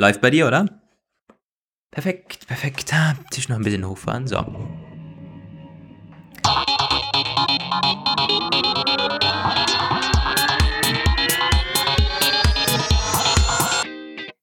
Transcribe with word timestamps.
Läuft 0.00 0.20
bei 0.20 0.30
dir, 0.30 0.46
oder? 0.46 0.80
Perfekt, 1.90 2.46
perfekt. 2.46 2.94
Ah, 2.94 3.16
Tisch 3.32 3.48
noch 3.48 3.56
ein 3.56 3.64
bisschen 3.64 3.84
hochfahren. 3.84 4.28
So. 4.28 4.36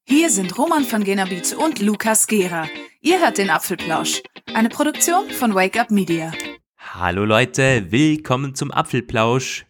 Hier 0.04 0.30
sind 0.30 0.58
Roman 0.58 0.84
von 0.84 1.06
Genabit 1.06 1.54
und 1.54 1.82
Lukas 1.82 2.28
Gera. 2.28 2.68
Ihr 3.00 3.22
hört 3.22 3.38
den 3.38 3.50
Apfelplausch, 3.50 4.24
eine 4.54 4.68
Produktion 4.68 5.30
von 5.30 5.56
Wake 5.56 5.80
Up 5.80 5.90
Media. 5.90 6.34
Hallo 6.78 7.24
Leute, 7.24 7.90
willkommen 7.92 8.56
zum 8.56 8.72
Apfelplausch. 8.72 9.66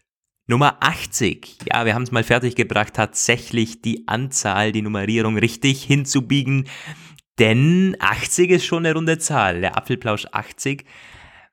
Nummer 0.48 0.78
80. 0.80 1.58
Ja, 1.72 1.86
wir 1.86 1.96
haben 1.96 2.04
es 2.04 2.12
mal 2.12 2.24
fertiggebracht, 2.24 2.94
tatsächlich 2.94 3.82
die 3.82 4.08
Anzahl, 4.08 4.72
die 4.72 4.84
Nummerierung 4.84 5.38
richtig 5.38 5.84
hinzubiegen. 5.84 6.66
Denn 7.40 7.98
80 8.00 8.52
ist 8.52 8.66
schon 8.66 8.86
eine 8.86 8.94
runde 8.94 9.18
Zahl. 9.18 9.62
Der 9.62 9.78
Apfelplausch 9.78 10.28
80. 10.32 10.86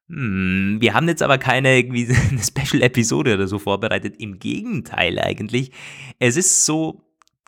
Hm, 0.09 0.77
wir 0.81 0.95
haben 0.95 1.09
jetzt 1.09 1.23
aber 1.23 1.39
keine 1.39 1.79
Special-Episode 1.83 3.35
oder 3.35 3.49
so 3.49 3.59
vorbereitet. 3.59 4.17
Im 4.19 4.39
Gegenteil 4.39 5.19
eigentlich. 5.19 5.73
Es 6.19 6.37
ist 6.37 6.67
so 6.67 7.03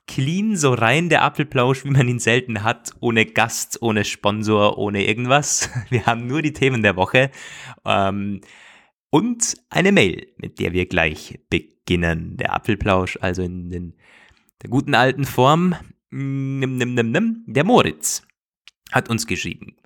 clean, 0.06 0.56
so 0.56 0.72
rein 0.72 1.08
der 1.08 1.22
Apfelplausch, 1.22 1.84
wie 1.84 1.90
man 1.90 2.08
ihn 2.08 2.18
selten 2.18 2.62
hat. 2.62 2.92
Ohne 3.00 3.26
Gast, 3.26 3.82
ohne 3.82 4.04
Sponsor, 4.04 4.78
ohne 4.78 5.06
irgendwas. 5.06 5.68
Wir 5.90 6.06
haben 6.06 6.26
nur 6.26 6.40
die 6.40 6.52
Themen 6.54 6.82
der 6.82 6.96
Woche. 6.96 7.30
Ähm, 7.84 8.40
und 9.14 9.54
eine 9.70 9.92
Mail, 9.92 10.26
mit 10.38 10.58
der 10.58 10.72
wir 10.72 10.86
gleich 10.86 11.38
beginnen. 11.48 12.36
Der 12.36 12.52
Apfelplausch, 12.52 13.16
also 13.20 13.42
in 13.42 13.70
den, 13.70 13.94
der 14.60 14.70
guten 14.70 14.96
alten 14.96 15.24
Form. 15.24 15.76
Der 16.10 17.64
Moritz 17.64 18.26
hat 18.90 19.08
uns 19.08 19.28
geschrieben. 19.28 19.76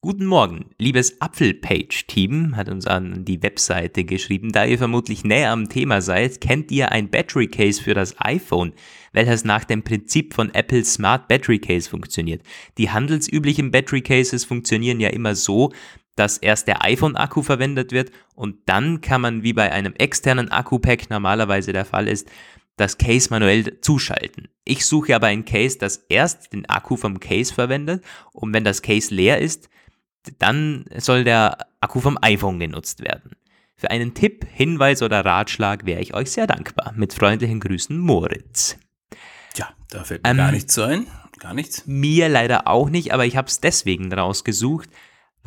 Guten 0.00 0.24
Morgen, 0.24 0.70
liebes 0.78 1.20
Apfelpage-Team, 1.20 2.56
hat 2.56 2.70
uns 2.70 2.86
an 2.86 3.24
die 3.24 3.42
Webseite 3.42 4.04
geschrieben. 4.04 4.52
Da 4.52 4.64
ihr 4.64 4.78
vermutlich 4.78 5.24
näher 5.24 5.50
am 5.50 5.68
Thema 5.68 6.00
seid, 6.00 6.40
kennt 6.40 6.70
ihr 6.70 6.90
ein 6.90 7.10
Battery 7.10 7.48
Case 7.48 7.82
für 7.82 7.94
das 7.94 8.14
iPhone, 8.20 8.72
welches 9.12 9.44
nach 9.44 9.64
dem 9.64 9.82
Prinzip 9.82 10.34
von 10.34 10.54
Apples 10.54 10.94
Smart 10.94 11.26
Battery 11.26 11.58
Case 11.58 11.90
funktioniert. 11.90 12.42
Die 12.78 12.90
handelsüblichen 12.90 13.70
Battery 13.70 14.00
Cases 14.00 14.44
funktionieren 14.44 15.00
ja 15.00 15.08
immer 15.08 15.34
so, 15.34 15.72
dass 16.18 16.38
erst 16.38 16.66
der 16.66 16.84
iPhone-Akku 16.84 17.42
verwendet 17.42 17.92
wird 17.92 18.10
und 18.34 18.56
dann 18.66 19.00
kann 19.00 19.20
man, 19.20 19.42
wie 19.42 19.52
bei 19.52 19.72
einem 19.72 19.94
externen 19.94 20.50
Akku-Pack 20.50 21.10
normalerweise 21.10 21.72
der 21.72 21.84
Fall 21.84 22.08
ist, 22.08 22.28
das 22.76 22.98
Case 22.98 23.28
manuell 23.30 23.80
zuschalten. 23.80 24.48
Ich 24.64 24.86
suche 24.86 25.14
aber 25.14 25.26
ein 25.28 25.44
Case, 25.44 25.78
das 25.78 26.04
erst 26.08 26.52
den 26.52 26.68
Akku 26.68 26.96
vom 26.96 27.20
Case 27.20 27.52
verwendet 27.52 28.04
und 28.32 28.52
wenn 28.52 28.64
das 28.64 28.82
Case 28.82 29.14
leer 29.14 29.38
ist, 29.40 29.68
dann 30.38 30.84
soll 30.96 31.24
der 31.24 31.66
Akku 31.80 32.00
vom 32.00 32.18
iPhone 32.20 32.58
genutzt 32.58 33.00
werden. 33.00 33.32
Für 33.76 33.90
einen 33.90 34.14
Tipp, 34.14 34.44
Hinweis 34.52 35.02
oder 35.02 35.24
Ratschlag 35.24 35.86
wäre 35.86 36.00
ich 36.00 36.12
euch 36.14 36.32
sehr 36.32 36.48
dankbar. 36.48 36.92
Mit 36.96 37.14
freundlichen 37.14 37.60
Grüßen, 37.60 37.96
Moritz. 37.96 38.76
Tja, 39.54 39.68
da 39.90 40.02
fällt 40.02 40.24
mir 40.24 40.30
ähm, 40.30 40.36
gar 40.36 40.50
nichts 40.50 40.78
ein. 40.78 41.06
Gar 41.38 41.54
nichts. 41.54 41.86
Mir 41.86 42.28
leider 42.28 42.66
auch 42.66 42.90
nicht, 42.90 43.12
aber 43.12 43.24
ich 43.24 43.36
habe 43.36 43.46
es 43.46 43.60
deswegen 43.60 44.12
rausgesucht, 44.12 44.90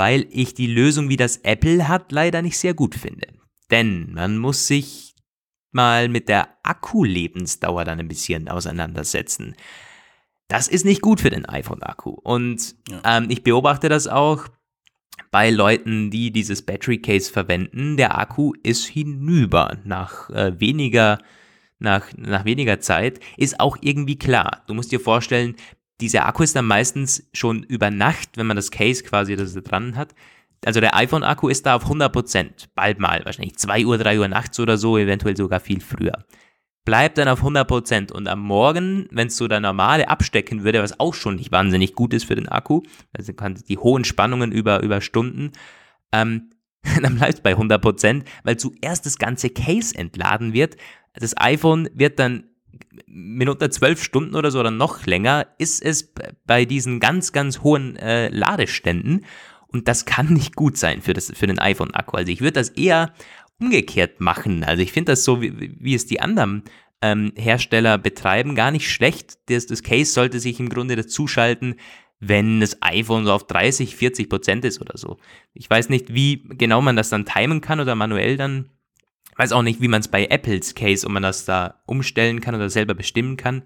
weil 0.02 0.26
ich 0.32 0.56
die 0.56 0.66
Lösung, 0.66 1.10
wie 1.10 1.16
das 1.16 1.38
Apple 1.44 1.88
hat, 1.88 2.12
leider 2.12 2.42
nicht 2.42 2.58
sehr 2.58 2.74
gut 2.74 2.96
finde. 2.96 3.28
Denn 3.70 4.12
man 4.16 4.40
muss 4.40 4.66
sich 4.66 5.14
mal 5.72 6.10
mit 6.10 6.28
der 6.28 6.50
Akkulebensdauer 6.64 7.86
dann 7.86 8.00
ein 8.00 8.08
bisschen 8.08 8.50
auseinandersetzen. 8.50 9.56
Das 10.48 10.68
ist 10.68 10.86
nicht 10.86 11.04
gut 11.04 11.22
für 11.22 11.30
den 11.30 11.46
iPhone-Akku. 11.46 12.10
Und 12.10 12.74
ja. 12.90 13.18
ähm, 13.20 13.28
ich 13.30 13.44
beobachte 13.44 13.90
das 13.90 14.08
auch 14.08 14.48
bei 15.30 15.52
Leuten, 15.52 16.10
die 16.10 16.32
dieses 16.32 16.64
Battery 16.64 16.98
Case 16.98 17.32
verwenden. 17.32 17.96
Der 17.96 18.18
Akku 18.18 18.54
ist 18.64 18.88
hinüber 18.88 19.78
nach 19.84 20.31
äh, 20.31 20.59
weniger 20.59 21.20
nach, 21.78 22.08
nach 22.18 22.46
weniger 22.46 22.80
Zeit, 22.80 23.20
ist 23.38 23.59
auch 23.59 23.78
irgendwie 23.81 24.18
klar. 24.18 24.64
Du 24.66 24.74
musst 24.74 24.92
dir 24.92 25.00
vorstellen, 25.00 25.56
dieser 26.01 26.25
Akku 26.25 26.44
ist 26.44 26.56
dann 26.56 26.66
meistens 26.66 27.29
schon 27.34 27.63
über 27.63 27.91
Nacht, 27.91 28.29
wenn 28.35 28.47
man 28.47 28.57
das 28.57 28.72
Case 28.72 29.03
quasi 29.03 29.35
das 29.35 29.53
dran 29.53 29.95
hat. 29.95 30.13
Also 30.66 30.79
der 30.79 30.95
iPhone-Akku 30.95 31.47
ist 31.47 31.66
da 31.66 31.75
auf 31.75 31.85
100%, 31.85 32.67
bald 32.75 33.00
mal, 33.00 33.25
wahrscheinlich 33.25 33.57
2 33.57 33.85
Uhr, 33.85 33.97
3 33.97 34.19
Uhr 34.19 34.28
nachts 34.28 34.59
oder 34.59 34.78
so, 34.78 34.97
eventuell 34.97 35.35
sogar 35.35 35.59
viel 35.59 35.81
früher. 35.81 36.25
Bleibt 36.84 37.17
dann 37.17 37.28
auf 37.28 37.44
100% 37.44 38.12
und 38.12 38.28
am 38.28 38.39
Morgen, 38.39 39.07
wenn 39.12 39.28
es 39.28 39.38
so 39.38 39.47
der 39.47 39.59
normale 39.59 40.07
abstecken 40.07 40.63
würde, 40.63 40.81
was 40.81 41.00
auch 41.00 41.13
schon 41.13 41.35
nicht 41.35 41.51
wahnsinnig 41.51 41.94
gut 41.94 42.13
ist 42.13 42.25
für 42.25 42.35
den 42.35 42.50
Akku, 42.50 42.81
also 43.13 43.33
kann 43.33 43.59
die 43.68 43.78
hohen 43.78 44.03
Spannungen 44.03 44.51
über, 44.51 44.81
über 44.81 45.01
Stunden, 45.01 45.51
ähm, 46.12 46.50
dann 47.01 47.16
bleibt 47.16 47.35
es 47.35 47.41
bei 47.41 47.53
100%, 47.53 48.23
weil 48.44 48.57
zuerst 48.57 49.06
das 49.06 49.18
ganze 49.18 49.50
Case 49.50 49.95
entladen 49.95 50.53
wird. 50.53 50.78
Das 51.13 51.38
iPhone 51.38 51.89
wird 51.94 52.18
dann 52.18 52.45
Minute 53.06 53.70
zwölf 53.70 54.04
Stunden 54.04 54.36
oder 54.36 54.52
so 54.52 54.59
oder 54.59 54.72
noch 54.72 55.06
länger 55.06 55.48
ist 55.58 55.84
es 55.84 56.14
bei 56.46 56.66
diesen 56.66 57.00
ganz, 57.00 57.32
ganz 57.32 57.59
hohen 57.59 57.96
äh, 57.98 58.30
Ladeständen. 58.30 59.26
Und 59.68 59.88
das 59.88 60.06
kann 60.06 60.34
nicht 60.34 60.56
gut 60.56 60.78
sein 60.78 61.02
für, 61.02 61.14
das, 61.14 61.31
für 61.34 61.48
den 61.48 61.60
iPhone-Akku. 61.60 62.18
Also 62.18 62.31
ich 62.31 62.42
würde 62.42 62.54
das 62.54 62.70
eher 62.70 63.14
umgekehrt 63.60 64.20
machen. 64.20 64.64
Also 64.64 64.84
ich 64.84 64.92
finde 64.92 65.14
das 65.14 65.24
so, 65.24 65.42
wie, 65.42 65.76
wie 65.80 65.96
es 65.96 66.06
die 66.06 66.20
anderen 66.20 66.64
ähm, 67.02 67.31
Hersteller 67.36 67.98
betreiben, 67.98 68.56
gar 68.56 68.72
nicht 68.72 68.90
schlecht. 68.90 69.38
Das, 69.48 69.68
das 69.68 69.84
Case 69.84 70.12
sollte 70.12 70.40
sich 70.40 70.60
im 70.60 70.70
Grunde 70.70 70.96
dazuschalten, 70.96 71.76
wenn 72.20 72.60
das 72.60 72.78
iPhone 72.81 73.26
so 73.26 73.34
auf 73.34 73.48
30, 73.48 73.96
40 73.96 74.30
Prozent 74.30 74.66
ist 74.66 74.80
oder 74.80 74.98
so. 74.98 75.18
Ich 75.54 75.70
weiß 75.70 75.90
nicht, 75.90 76.14
wie 76.14 76.44
genau 76.50 76.81
man 76.81 76.96
das 76.96 77.10
dann 77.10 77.26
timen 77.26 77.62
kann 77.62 77.80
oder 77.80 77.96
manuell 77.96 78.38
dann 78.38 78.70
weiß 79.38 79.52
auch 79.52 79.62
nicht, 79.62 79.81
wie 79.81 79.88
man 79.88 80.02
es 80.02 80.08
bei 80.08 80.25
Apples 80.25 80.75
Case, 80.75 81.06
ob 81.06 81.14
man 81.14 81.24
das 81.24 81.46
da 81.46 81.81
umstellen 81.86 82.42
kann 82.42 82.56
oder 82.56 82.69
selber 82.69 82.94
bestimmen 82.94 83.38
kann. 83.38 83.64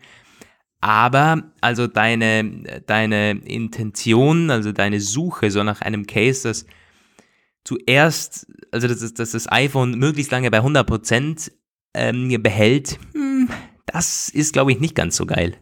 Aber 0.81 1.51
also 1.61 1.87
deine, 1.87 2.81
deine 2.85 3.31
Intention, 3.31 4.51
also 4.51 4.71
deine 4.71 5.01
Suche 5.01 5.49
so 5.49 5.63
nach 5.63 5.81
einem 5.81 6.05
Case, 6.05 6.47
das 6.47 6.65
zuerst, 7.63 8.47
also 8.71 8.87
dass, 8.87 9.13
dass 9.13 9.31
das 9.31 9.51
iPhone 9.51 9.97
möglichst 9.97 10.31
lange 10.31 10.51
bei 10.51 10.59
100% 10.59 11.51
ähm, 11.95 12.41
behält, 12.41 12.99
hm, 13.13 13.49
das 13.85 14.29
ist, 14.29 14.53
glaube 14.53 14.71
ich, 14.71 14.79
nicht 14.79 14.95
ganz 14.95 15.15
so 15.15 15.25
geil. 15.25 15.57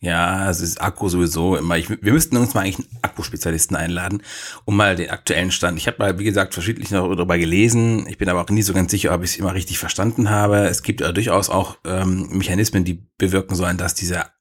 Ja, 0.00 0.50
es 0.50 0.60
ist 0.60 0.80
Akku 0.80 1.08
sowieso 1.08 1.56
immer. 1.56 1.78
Ich, 1.78 1.88
wir 1.88 2.12
müssten 2.12 2.36
uns 2.36 2.54
mal 2.54 2.62
eigentlich 2.62 2.78
einen 2.78 3.00
Akkuspezialisten 3.16 3.76
einladen, 3.76 4.22
um 4.66 4.76
mal 4.76 4.94
den 4.94 5.08
aktuellen 5.10 5.50
Stand. 5.50 5.78
Ich 5.78 5.86
habe 5.86 5.96
mal, 5.98 6.18
wie 6.18 6.24
gesagt, 6.24 6.52
verschiedentlich 6.52 6.90
noch 6.90 7.08
darüber 7.08 7.38
gelesen. 7.38 8.06
Ich 8.08 8.18
bin 8.18 8.28
aber 8.28 8.42
auch 8.42 8.50
nie 8.50 8.62
so 8.62 8.74
ganz 8.74 8.90
sicher, 8.90 9.14
ob 9.14 9.24
ich 9.24 9.30
es 9.30 9.36
immer 9.38 9.54
richtig 9.54 9.78
verstanden 9.78 10.28
habe. 10.28 10.66
Es 10.66 10.82
gibt 10.82 11.00
ja 11.00 11.12
durchaus 11.12 11.48
auch 11.48 11.78
ähm, 11.86 12.28
Mechanismen, 12.30 12.84
die 12.84 13.06
bewirken 13.16 13.56
sollen, 13.56 13.78
dass 13.78 13.94
dieser 13.94 14.32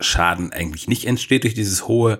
Schaden 0.00 0.52
eigentlich 0.52 0.88
nicht 0.88 1.06
entsteht 1.06 1.44
durch 1.44 1.54
dieses 1.54 1.86
hohe 1.86 2.18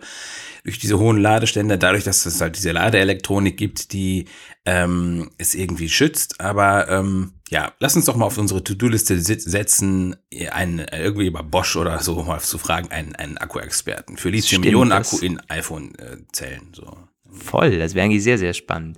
durch 0.65 0.79
diese 0.79 0.97
hohen 0.97 1.17
Ladestände, 1.17 1.77
dadurch, 1.77 2.05
dass 2.05 2.25
es 2.25 2.41
halt 2.41 2.57
diese 2.57 2.71
Ladeelektronik 2.71 3.57
gibt, 3.57 3.93
die 3.93 4.27
ähm, 4.65 5.33
es 5.37 5.57
irgendwie 5.57 5.89
schützt. 5.89 6.41
Aber 6.41 6.89
ähm, 6.89 7.33
ja, 7.53 7.75
lass 7.81 7.95
uns 7.97 8.07
doch 8.07 8.17
mal 8.17 8.25
auf 8.25 8.39
unsere 8.39 8.65
To-Do-Liste 8.65 9.21
setzen, 9.21 10.17
einen, 10.53 10.79
irgendwie 10.91 11.27
über 11.27 11.43
Bosch 11.43 11.77
oder 11.77 11.99
so 11.99 12.23
mal 12.23 12.41
zu 12.41 12.57
fragen, 12.57 12.91
einen, 12.91 13.15
einen 13.15 13.37
Akku-Experten 13.37 14.17
für 14.17 14.31
Lithium-Ionen-Akku 14.31 15.19
in 15.19 15.39
iPhone-Zellen. 15.51 16.73
So. 16.73 16.97
Voll, 17.31 17.79
das 17.79 17.95
wäre 17.95 18.07
eigentlich 18.07 18.23
sehr, 18.23 18.39
sehr 18.39 18.55
spannend. 18.55 18.97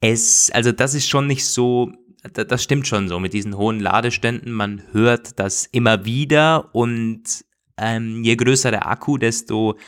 Es, 0.00 0.50
also 0.50 0.70
das 0.70 0.92
ist 0.92 1.08
schon 1.08 1.26
nicht 1.26 1.46
so, 1.46 1.92
das 2.34 2.62
stimmt 2.62 2.86
schon 2.86 3.08
so 3.08 3.18
mit 3.18 3.32
diesen 3.32 3.56
hohen 3.56 3.80
Ladeständen. 3.80 4.52
Man 4.52 4.82
hört 4.92 5.38
das 5.38 5.64
immer 5.72 6.04
wieder 6.04 6.74
und 6.74 7.22
ähm, 7.78 8.22
je 8.22 8.36
größer 8.36 8.70
der 8.70 8.86
Akku, 8.86 9.16
desto 9.16 9.78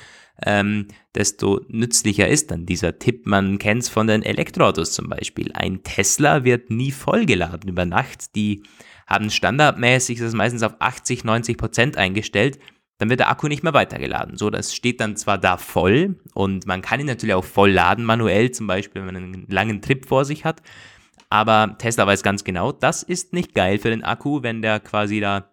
ähm, 0.44 0.88
desto 1.14 1.60
nützlicher 1.68 2.28
ist 2.28 2.50
dann 2.50 2.66
dieser 2.66 2.98
Tipp. 2.98 3.26
Man 3.26 3.58
kennt 3.58 3.82
es 3.82 3.88
von 3.88 4.06
den 4.06 4.22
Elektroautos 4.22 4.92
zum 4.92 5.08
Beispiel. 5.08 5.50
Ein 5.54 5.82
Tesla 5.82 6.44
wird 6.44 6.70
nie 6.70 6.92
vollgeladen 6.92 7.70
über 7.70 7.86
Nacht. 7.86 8.34
Die 8.34 8.62
haben 9.06 9.30
standardmäßig 9.30 10.18
das 10.18 10.34
meistens 10.34 10.62
auf 10.62 10.74
80, 10.78 11.24
90 11.24 11.56
Prozent 11.56 11.96
eingestellt. 11.96 12.58
Dann 12.98 13.10
wird 13.10 13.20
der 13.20 13.30
Akku 13.30 13.48
nicht 13.48 13.62
mehr 13.62 13.74
weitergeladen. 13.74 14.36
So, 14.36 14.50
das 14.50 14.74
steht 14.74 15.00
dann 15.00 15.16
zwar 15.16 15.38
da 15.38 15.58
voll 15.58 16.18
und 16.34 16.66
man 16.66 16.80
kann 16.80 17.00
ihn 17.00 17.06
natürlich 17.06 17.34
auch 17.34 17.44
voll 17.44 17.70
laden 17.70 18.04
manuell, 18.04 18.50
zum 18.50 18.66
Beispiel, 18.66 19.02
wenn 19.02 19.14
man 19.14 19.16
einen 19.16 19.46
langen 19.48 19.82
Trip 19.82 20.06
vor 20.06 20.24
sich 20.24 20.44
hat. 20.44 20.62
Aber 21.28 21.76
Tesla 21.78 22.06
weiß 22.06 22.22
ganz 22.22 22.44
genau, 22.44 22.72
das 22.72 23.02
ist 23.02 23.32
nicht 23.32 23.54
geil 23.54 23.78
für 23.78 23.90
den 23.90 24.04
Akku, 24.04 24.42
wenn 24.42 24.62
der 24.62 24.80
quasi 24.80 25.20
da 25.20 25.50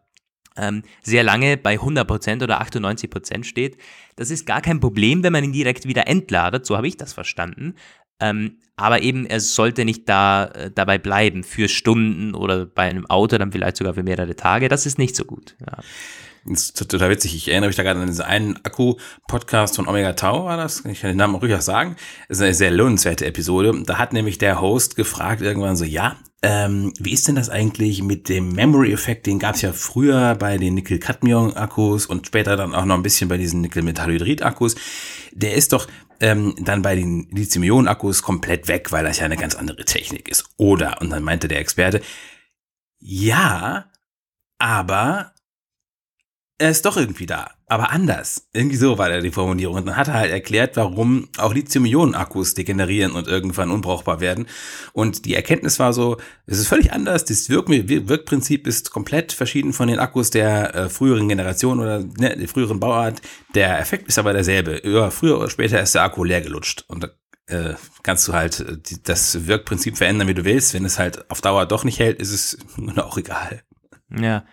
sehr 1.01 1.23
lange 1.23 1.57
bei 1.57 1.79
100% 1.79 2.43
oder 2.43 2.61
98% 2.61 3.43
steht. 3.43 3.77
Das 4.15 4.29
ist 4.29 4.45
gar 4.45 4.61
kein 4.61 4.79
Problem, 4.79 5.23
wenn 5.23 5.33
man 5.33 5.43
ihn 5.43 5.53
direkt 5.53 5.87
wieder 5.87 6.07
entladet, 6.07 6.65
so 6.65 6.77
habe 6.77 6.87
ich 6.87 6.97
das 6.97 7.13
verstanden. 7.13 7.75
Ähm, 8.19 8.59
aber 8.75 9.01
eben, 9.01 9.25
er 9.25 9.39
sollte 9.39 9.85
nicht 9.85 10.07
da 10.07 10.45
äh, 10.45 10.71
dabei 10.71 10.97
bleiben 10.97 11.43
für 11.43 11.67
Stunden 11.67 12.35
oder 12.35 12.65
bei 12.65 12.83
einem 12.83 13.05
Auto 13.07 13.37
dann 13.37 13.51
vielleicht 13.51 13.77
sogar 13.77 13.95
für 13.95 14.03
mehrere 14.03 14.35
Tage. 14.35 14.69
Das 14.69 14.85
ist 14.85 14.97
nicht 14.97 15.15
so 15.15 15.25
gut. 15.25 15.55
Ja. 15.59 15.77
Das 16.45 16.63
ist 16.63 16.89
total 16.89 17.09
witzig. 17.09 17.35
Ich 17.35 17.47
erinnere 17.49 17.69
mich 17.69 17.75
da 17.75 17.83
gerade 17.83 17.99
an 17.99 18.07
diesen 18.07 18.25
einen 18.25 18.57
Akku-Podcast 18.63 19.77
von 19.77 19.87
Omega 19.87 20.13
Tau, 20.13 20.45
war 20.45 20.57
das? 20.57 20.83
Ich 20.85 21.01
kann 21.01 21.09
den 21.09 21.17
Namen 21.17 21.35
auch 21.35 21.41
ruhig 21.41 21.53
auch 21.53 21.61
sagen. 21.61 21.95
Das 22.27 22.37
ist 22.37 22.43
eine 22.43 22.53
sehr 22.53 22.71
lohnenswerte 22.71 23.25
Episode. 23.25 23.73
Da 23.85 23.97
hat 23.97 24.11
nämlich 24.11 24.39
der 24.39 24.59
Host 24.59 24.95
gefragt 24.95 25.41
irgendwann 25.41 25.77
so, 25.77 25.85
ja, 25.85 26.17
ähm, 26.43 26.93
wie 26.99 27.13
ist 27.13 27.27
denn 27.29 27.35
das 27.35 27.49
eigentlich 27.49 28.03
mit 28.03 28.27
dem 28.27 28.49
Memory-Effekt? 28.49 29.25
Den 29.25 29.39
gab 29.39 29.55
es 29.55 29.61
ja 29.61 29.71
früher 29.71 30.35
bei 30.35 30.57
den 30.57 30.73
Nickel-Cadmium-Akkus 30.73 32.05
und 32.05 32.27
später 32.27 32.57
dann 32.57 32.75
auch 32.75 32.83
noch 32.83 32.95
ein 32.95 33.01
bisschen 33.01 33.29
bei 33.29 33.37
diesen 33.37 33.61
Nickel-Metallhydrid-Akkus. 33.61 34.75
Der 35.31 35.53
ist 35.53 35.71
doch 35.71 35.87
ähm, 36.19 36.53
dann 36.59 36.81
bei 36.81 36.95
den 36.95 37.29
Lithium-Ionen-Akkus 37.31 38.23
komplett 38.23 38.67
weg, 38.67 38.91
weil 38.91 39.05
das 39.05 39.19
ja 39.19 39.25
eine 39.25 39.37
ganz 39.37 39.55
andere 39.55 39.85
Technik 39.85 40.27
ist. 40.27 40.43
Oder, 40.57 41.01
und 41.01 41.11
dann 41.11 41.23
meinte 41.23 41.47
der 41.47 41.59
Experte, 41.59 42.01
ja, 42.99 43.85
aber 44.59 45.32
er 46.63 46.69
ist 46.69 46.85
doch 46.85 46.95
irgendwie 46.95 47.25
da, 47.25 47.51
aber 47.67 47.91
anders. 47.91 48.47
Irgendwie 48.53 48.77
so 48.77 48.97
war 48.97 49.09
da 49.09 49.19
die 49.19 49.31
Formulierung. 49.31 49.75
Und 49.75 49.85
dann 49.85 49.97
hat 49.97 50.07
er 50.07 50.13
halt 50.13 50.31
erklärt, 50.31 50.77
warum 50.77 51.27
auch 51.37 51.53
Lithium-Ionen-Akkus 51.53 52.53
degenerieren 52.53 53.11
und 53.11 53.27
irgendwann 53.27 53.69
unbrauchbar 53.69 54.21
werden. 54.21 54.47
Und 54.93 55.25
die 55.25 55.35
Erkenntnis 55.35 55.77
war 55.79 55.91
so, 55.91 56.15
es 56.45 56.59
ist 56.59 56.69
völlig 56.69 56.93
anders. 56.93 57.25
Das 57.25 57.49
Wirk 57.49 57.67
Wirkprinzip 57.67 58.65
ist 58.65 58.91
komplett 58.91 59.33
verschieden 59.33 59.73
von 59.73 59.89
den 59.89 59.99
Akkus 59.99 60.29
der 60.29 60.73
äh, 60.73 60.89
früheren 60.89 61.27
Generation 61.27 61.81
oder 61.81 61.99
ne, 61.99 62.37
der 62.37 62.47
früheren 62.47 62.79
Bauart. 62.79 63.21
Der 63.55 63.77
Effekt 63.81 64.07
ist 64.07 64.17
aber 64.17 64.31
derselbe. 64.31 64.81
Ja, 64.87 65.09
früher 65.09 65.37
oder 65.37 65.49
später 65.49 65.81
ist 65.81 65.95
der 65.95 66.03
Akku 66.03 66.23
leer 66.23 66.39
gelutscht. 66.39 66.85
Und 66.87 67.11
äh, 67.47 67.73
kannst 68.03 68.25
du 68.29 68.33
halt 68.33 68.61
äh, 68.61 68.77
die, 68.77 69.03
das 69.03 69.47
Wirkprinzip 69.47 69.97
verändern, 69.97 70.29
wie 70.29 70.33
du 70.33 70.45
willst. 70.45 70.73
Wenn 70.73 70.85
es 70.85 70.97
halt 70.97 71.29
auf 71.29 71.41
Dauer 71.41 71.65
doch 71.65 71.83
nicht 71.83 71.99
hält, 71.99 72.21
ist 72.21 72.31
es 72.31 72.57
auch 72.95 73.17
egal. 73.17 73.63
Ja. 74.17 74.45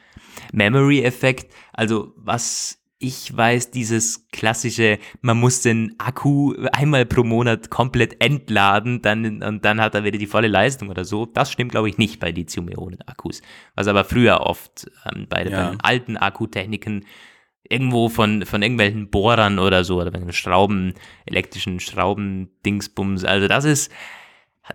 Memory-Effekt, 0.52 1.52
also 1.72 2.12
was 2.16 2.80
ich 3.02 3.34
weiß, 3.34 3.70
dieses 3.70 4.28
klassische, 4.28 4.98
man 5.22 5.38
muss 5.38 5.62
den 5.62 5.94
Akku 5.98 6.54
einmal 6.72 7.06
pro 7.06 7.24
Monat 7.24 7.70
komplett 7.70 8.22
entladen, 8.22 9.00
dann, 9.00 9.42
und 9.42 9.64
dann 9.64 9.80
hat 9.80 9.94
er 9.94 10.04
wieder 10.04 10.18
die 10.18 10.26
volle 10.26 10.48
Leistung 10.48 10.90
oder 10.90 11.06
so. 11.06 11.24
Das 11.24 11.50
stimmt, 11.50 11.70
glaube 11.70 11.88
ich, 11.88 11.96
nicht 11.96 12.20
bei 12.20 12.30
Lithium-Ionen-Akkus. 12.30 13.40
Was 13.74 13.86
aber 13.86 14.04
früher 14.04 14.40
oft 14.42 14.90
ähm, 15.10 15.26
bei, 15.30 15.46
ja. 15.46 15.50
bei 15.50 15.70
den 15.70 15.80
alten 15.80 16.16
Akkutechniken 16.18 17.06
irgendwo 17.70 18.10
von, 18.10 18.44
von 18.44 18.60
irgendwelchen 18.60 19.08
Bohrern 19.08 19.58
oder 19.58 19.82
so, 19.82 19.98
oder 19.98 20.10
bei 20.10 20.18
den 20.18 20.32
Schrauben, 20.34 20.92
elektrischen 21.24 21.80
Schrauben-Dingsbums. 21.80 23.24
Also 23.24 23.48
das 23.48 23.64
ist, 23.64 23.90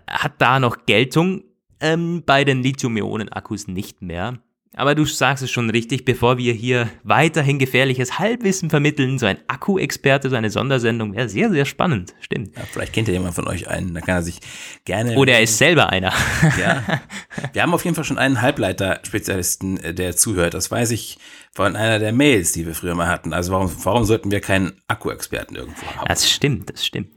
hat 0.08 0.32
da 0.38 0.58
noch 0.58 0.86
Geltung, 0.86 1.44
ähm, 1.78 2.24
bei 2.26 2.42
den 2.42 2.62
Lithium-Ionen-Akkus 2.62 3.68
nicht 3.68 4.02
mehr. 4.02 4.40
Aber 4.78 4.94
du 4.94 5.06
sagst 5.06 5.42
es 5.42 5.50
schon 5.50 5.70
richtig, 5.70 6.04
bevor 6.04 6.36
wir 6.36 6.52
hier 6.52 6.90
weiterhin 7.02 7.58
gefährliches 7.58 8.18
Halbwissen 8.18 8.68
vermitteln, 8.68 9.18
so 9.18 9.24
ein 9.24 9.38
Akku-Experte, 9.48 10.28
so 10.28 10.36
eine 10.36 10.50
Sondersendung 10.50 11.14
wäre 11.14 11.30
sehr, 11.30 11.50
sehr 11.50 11.64
spannend. 11.64 12.14
Stimmt. 12.20 12.54
Ja, 12.54 12.62
vielleicht 12.70 12.92
kennt 12.92 13.08
ja 13.08 13.14
jemand 13.14 13.34
von 13.34 13.48
euch 13.48 13.68
einen, 13.68 13.94
da 13.94 14.02
kann 14.02 14.16
er 14.16 14.22
sich 14.22 14.38
gerne. 14.84 15.16
Oder 15.16 15.32
er 15.32 15.42
ist 15.42 15.56
selber 15.56 15.88
einer. 15.88 16.12
ja. 16.60 16.84
Wir 17.54 17.62
haben 17.62 17.72
auf 17.72 17.84
jeden 17.84 17.94
Fall 17.94 18.04
schon 18.04 18.18
einen 18.18 18.42
Halbleiter-Spezialisten, 18.42 19.78
äh, 19.78 19.94
der 19.94 20.14
zuhört. 20.14 20.52
Das 20.52 20.70
weiß 20.70 20.90
ich 20.90 21.16
von 21.54 21.74
einer 21.74 21.98
der 21.98 22.12
Mails, 22.12 22.52
die 22.52 22.66
wir 22.66 22.74
früher 22.74 22.94
mal 22.94 23.08
hatten. 23.08 23.32
Also 23.32 23.52
warum, 23.52 23.72
warum 23.82 24.04
sollten 24.04 24.30
wir 24.30 24.40
keinen 24.40 24.74
Akku-Experten 24.88 25.56
irgendwo 25.56 25.86
haben? 25.86 26.06
Das 26.06 26.30
stimmt, 26.30 26.68
das 26.68 26.84
stimmt. 26.84 27.08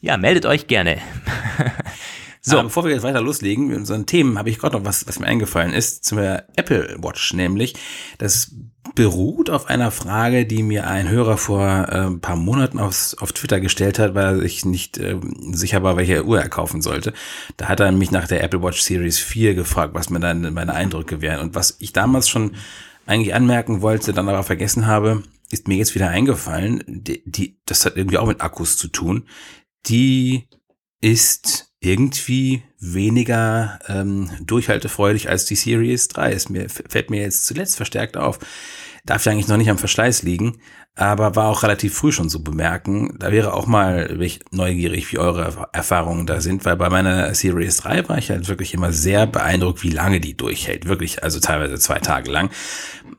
Ja, 0.00 0.16
meldet 0.16 0.46
euch 0.46 0.66
gerne. 0.66 0.96
So. 2.44 2.56
Aber 2.56 2.64
bevor 2.64 2.84
wir 2.84 2.90
jetzt 2.90 3.04
weiter 3.04 3.20
loslegen 3.20 3.68
mit 3.68 3.76
unseren 3.76 4.04
Themen, 4.04 4.36
habe 4.36 4.50
ich 4.50 4.58
gerade 4.58 4.76
noch 4.76 4.84
was, 4.84 5.06
was 5.06 5.20
mir 5.20 5.26
eingefallen 5.26 5.72
ist, 5.72 6.04
zum 6.04 6.18
Apple 6.18 6.96
Watch 6.98 7.34
nämlich. 7.34 7.74
Das 8.18 8.52
beruht 8.96 9.48
auf 9.48 9.66
einer 9.66 9.92
Frage, 9.92 10.44
die 10.44 10.64
mir 10.64 10.88
ein 10.88 11.08
Hörer 11.08 11.38
vor 11.38 11.64
äh, 11.64 12.06
ein 12.06 12.20
paar 12.20 12.34
Monaten 12.34 12.80
aufs, 12.80 13.14
auf 13.14 13.32
Twitter 13.32 13.60
gestellt 13.60 14.00
hat, 14.00 14.16
weil 14.16 14.24
er 14.24 14.40
sich 14.40 14.64
nicht 14.64 14.98
äh, 14.98 15.20
sicher 15.52 15.84
war, 15.84 15.96
welche 15.96 16.24
Uhr 16.26 16.40
er 16.40 16.48
kaufen 16.48 16.82
sollte. 16.82 17.12
Da 17.58 17.68
hat 17.68 17.78
er 17.78 17.92
mich 17.92 18.10
nach 18.10 18.26
der 18.26 18.42
Apple 18.42 18.60
Watch 18.60 18.82
Series 18.82 19.20
4 19.20 19.54
gefragt, 19.54 19.94
was 19.94 20.10
mir 20.10 20.18
dann 20.18 20.52
meine 20.52 20.74
Eindrücke 20.74 21.20
wären. 21.20 21.40
Und 21.40 21.54
was 21.54 21.76
ich 21.78 21.92
damals 21.92 22.28
schon 22.28 22.56
eigentlich 23.06 23.34
anmerken 23.34 23.82
wollte, 23.82 24.12
dann 24.12 24.28
aber 24.28 24.42
vergessen 24.42 24.86
habe, 24.88 25.22
ist 25.50 25.68
mir 25.68 25.76
jetzt 25.76 25.94
wieder 25.94 26.08
eingefallen. 26.08 26.82
Die, 26.86 27.22
die, 27.24 27.60
das 27.66 27.86
hat 27.86 27.96
irgendwie 27.96 28.18
auch 28.18 28.26
mit 28.26 28.40
Akkus 28.40 28.76
zu 28.76 28.88
tun. 28.88 29.28
Die 29.86 30.48
ist 31.00 31.71
irgendwie 31.82 32.62
weniger 32.78 33.78
ähm, 33.88 34.30
durchhaltefreudig 34.40 35.28
als 35.28 35.44
die 35.44 35.56
Series 35.56 36.08
3. 36.08 36.32
Es 36.32 36.48
mir, 36.48 36.68
fällt 36.68 37.10
mir 37.10 37.20
jetzt 37.20 37.44
zuletzt 37.44 37.76
verstärkt 37.76 38.16
auf. 38.16 38.38
Darf 39.04 39.24
ja 39.24 39.32
eigentlich 39.32 39.48
noch 39.48 39.56
nicht 39.56 39.70
am 39.70 39.78
Verschleiß 39.78 40.22
liegen, 40.22 40.58
aber 40.94 41.34
war 41.34 41.48
auch 41.48 41.64
relativ 41.64 41.94
früh 41.94 42.12
schon 42.12 42.28
so 42.28 42.40
bemerken. 42.40 43.16
Da 43.18 43.32
wäre 43.32 43.52
auch 43.52 43.66
mal 43.66 44.16
neugierig, 44.52 45.12
wie 45.12 45.18
eure 45.18 45.68
Erfahrungen 45.72 46.24
da 46.26 46.40
sind, 46.40 46.64
weil 46.64 46.76
bei 46.76 46.88
meiner 46.88 47.34
Series 47.34 47.78
3 47.78 48.08
war 48.08 48.18
ich 48.18 48.30
halt 48.30 48.48
wirklich 48.48 48.74
immer 48.74 48.92
sehr 48.92 49.26
beeindruckt, 49.26 49.82
wie 49.82 49.90
lange 49.90 50.20
die 50.20 50.36
durchhält. 50.36 50.86
Wirklich, 50.86 51.24
also 51.24 51.40
teilweise 51.40 51.80
zwei 51.80 51.98
Tage 51.98 52.30
lang. 52.30 52.50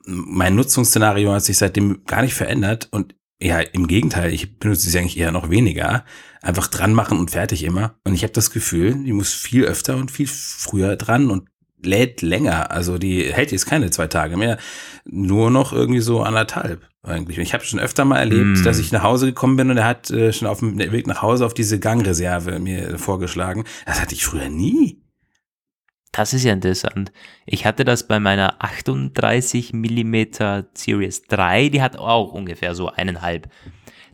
Mein 0.05 0.55
Nutzungsszenario 0.55 1.33
hat 1.33 1.43
sich 1.43 1.57
seitdem 1.57 2.05
gar 2.05 2.21
nicht 2.21 2.33
verändert 2.33 2.87
und 2.91 3.15
ja, 3.41 3.59
im 3.59 3.87
Gegenteil, 3.87 4.33
ich 4.33 4.57
benutze 4.57 4.89
sie 4.89 4.97
eigentlich 4.97 5.17
eher 5.17 5.33
noch 5.33 5.49
weniger. 5.49 6.05
Einfach 6.43 6.67
dran 6.67 6.93
machen 6.93 7.17
und 7.17 7.31
fertig 7.31 7.63
immer. 7.63 7.95
Und 8.03 8.13
ich 8.13 8.23
habe 8.23 8.33
das 8.33 8.51
Gefühl, 8.51 9.03
die 9.03 9.13
muss 9.13 9.33
viel 9.33 9.63
öfter 9.63 9.95
und 9.95 10.11
viel 10.11 10.27
früher 10.27 10.97
dran 10.97 11.31
und 11.31 11.47
lädt 11.81 12.21
länger. 12.21 12.69
Also 12.71 12.97
die 12.97 13.33
hält 13.33 13.51
jetzt 13.53 13.65
keine 13.65 13.91
zwei 13.91 14.07
Tage 14.07 14.35
mehr, 14.35 14.57
nur 15.05 15.49
noch 15.49 15.71
irgendwie 15.71 16.01
so 16.01 16.21
anderthalb 16.21 16.87
eigentlich. 17.01 17.37
Ich 17.37 17.53
habe 17.53 17.63
schon 17.63 17.79
öfter 17.79 18.05
mal 18.05 18.19
erlebt, 18.19 18.59
mm. 18.59 18.63
dass 18.63 18.79
ich 18.79 18.91
nach 18.91 19.03
Hause 19.03 19.27
gekommen 19.27 19.55
bin 19.55 19.71
und 19.71 19.77
er 19.77 19.85
hat 19.85 20.11
äh, 20.11 20.33
schon 20.33 20.47
auf 20.47 20.59
dem 20.59 20.77
Weg 20.77 21.07
nach 21.07 21.21
Hause 21.21 21.45
auf 21.45 21.53
diese 21.53 21.79
Gangreserve 21.79 22.59
mir 22.59 22.97
vorgeschlagen. 22.97 23.63
Das 23.85 24.01
hatte 24.01 24.13
ich 24.13 24.25
früher 24.25 24.49
nie. 24.49 25.01
Das 26.11 26.33
ist 26.33 26.43
ja 26.43 26.53
interessant. 26.53 27.11
Ich 27.45 27.65
hatte 27.65 27.85
das 27.85 28.07
bei 28.07 28.19
meiner 28.19 28.61
38 28.63 29.73
mm 29.73 30.15
Series 30.75 31.23
3, 31.23 31.69
die 31.69 31.81
hat 31.81 31.97
auch 31.97 32.33
ungefähr 32.33 32.75
so 32.75 32.89
eineinhalb 32.89 33.49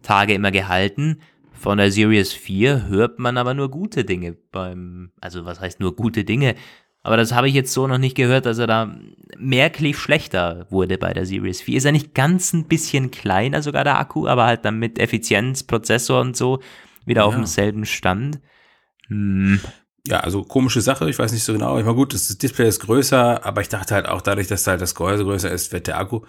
Tage 0.01 0.33
immer 0.33 0.51
gehalten. 0.51 1.21
Von 1.59 1.77
der 1.77 1.91
Series 1.91 2.31
4 2.31 2.87
hört 2.87 3.19
man 3.19 3.35
aber 3.37 3.53
nur 3.53 3.69
gute 3.69 4.05
Dinge 4.05 4.37
beim, 4.51 5.11
also 5.19 5.43
was 5.43 5.59
heißt 5.59 5.81
nur 5.81 5.93
gute 5.93 6.23
Dinge? 6.23 6.55
Aber 7.03 7.17
das 7.17 7.33
habe 7.33 7.49
ich 7.49 7.53
jetzt 7.53 7.73
so 7.73 7.85
noch 7.85 7.97
nicht 7.97 8.15
gehört, 8.15 8.45
dass 8.45 8.59
er 8.59 8.67
da 8.67 8.95
merklich 9.37 9.97
schlechter 9.97 10.67
wurde 10.69 10.97
bei 10.97 11.13
der 11.13 11.25
Series 11.25 11.61
4. 11.61 11.77
Ist 11.77 11.83
er 11.83 11.91
nicht 11.91 12.13
ganz 12.13 12.53
ein 12.53 12.69
bisschen 12.69 13.11
kleiner 13.11 13.61
sogar 13.61 13.83
der 13.83 13.99
Akku, 13.99 14.25
aber 14.25 14.45
halt 14.45 14.63
dann 14.63 14.79
mit 14.79 14.99
Effizienz, 14.99 15.63
Prozessor 15.63 16.21
und 16.21 16.37
so 16.37 16.61
wieder 17.05 17.21
ja. 17.21 17.27
auf 17.27 17.35
demselben 17.35 17.85
Stand. 17.85 18.39
Hm. 19.07 19.59
Ja, 20.07 20.21
also 20.21 20.43
komische 20.43 20.79
Sache, 20.79 21.09
ich 21.09 21.19
weiß 21.19 21.33
nicht 21.33 21.43
so 21.43 21.51
genau. 21.51 21.77
Ich 21.77 21.83
meine, 21.83 21.95
gut, 21.95 22.13
das 22.13 22.37
Display 22.37 22.69
ist 22.69 22.79
größer, 22.79 23.45
aber 23.45 23.59
ich 23.59 23.67
dachte 23.67 23.95
halt 23.95 24.07
auch 24.07 24.21
dadurch, 24.21 24.47
dass 24.47 24.65
halt 24.65 24.79
das 24.79 24.95
Gehäuse 24.95 25.25
größer 25.25 25.51
ist, 25.51 25.73
wird 25.73 25.87
der 25.87 25.99
Akku. 25.99 26.21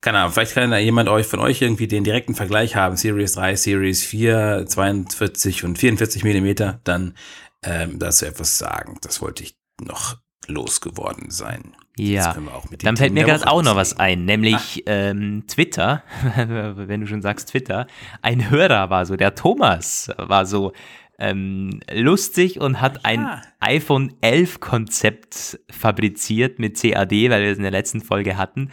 Keine 0.00 0.18
Ahnung, 0.18 0.32
vielleicht 0.32 0.54
kann 0.54 0.70
da 0.70 0.78
jemand 0.78 1.08
euch 1.08 1.26
von 1.26 1.40
euch 1.40 1.60
irgendwie 1.60 1.88
den 1.88 2.04
direkten 2.04 2.34
Vergleich 2.34 2.76
haben. 2.76 2.96
Series 2.96 3.32
3, 3.32 3.56
Series 3.56 4.04
4, 4.04 4.64
42 4.66 5.64
und 5.64 5.78
44 5.78 6.22
Millimeter, 6.22 6.80
dann 6.84 7.14
ähm, 7.64 7.98
dazu 7.98 8.26
etwas 8.26 8.58
sagen. 8.58 8.98
Das 9.02 9.20
wollte 9.20 9.42
ich 9.42 9.56
noch 9.80 10.16
losgeworden 10.46 11.30
sein. 11.30 11.74
Ja, 11.96 12.36
dann 12.82 12.96
fällt 12.96 13.12
mir 13.12 13.24
gerade 13.24 13.48
auch 13.48 13.62
noch 13.62 13.74
was 13.74 13.98
ein, 13.98 14.24
nämlich 14.24 14.84
ähm, 14.86 15.44
Twitter, 15.48 16.04
wenn 16.36 17.00
du 17.00 17.06
schon 17.08 17.22
sagst 17.22 17.48
Twitter, 17.48 17.88
ein 18.22 18.50
Hörer 18.50 18.88
war 18.88 19.04
so, 19.04 19.16
der 19.16 19.34
Thomas 19.34 20.08
war 20.16 20.46
so, 20.46 20.72
ähm, 21.18 21.80
lustig 21.92 22.60
und 22.60 22.80
hat 22.80 22.98
ja. 22.98 23.00
ein 23.02 23.42
iPhone 23.58 24.14
11 24.20 24.60
Konzept 24.60 25.58
fabriziert 25.68 26.60
mit 26.60 26.80
CAD, 26.80 27.10
weil 27.10 27.42
wir 27.42 27.50
es 27.50 27.56
in 27.56 27.64
der 27.64 27.72
letzten 27.72 28.00
Folge 28.00 28.36
hatten, 28.36 28.70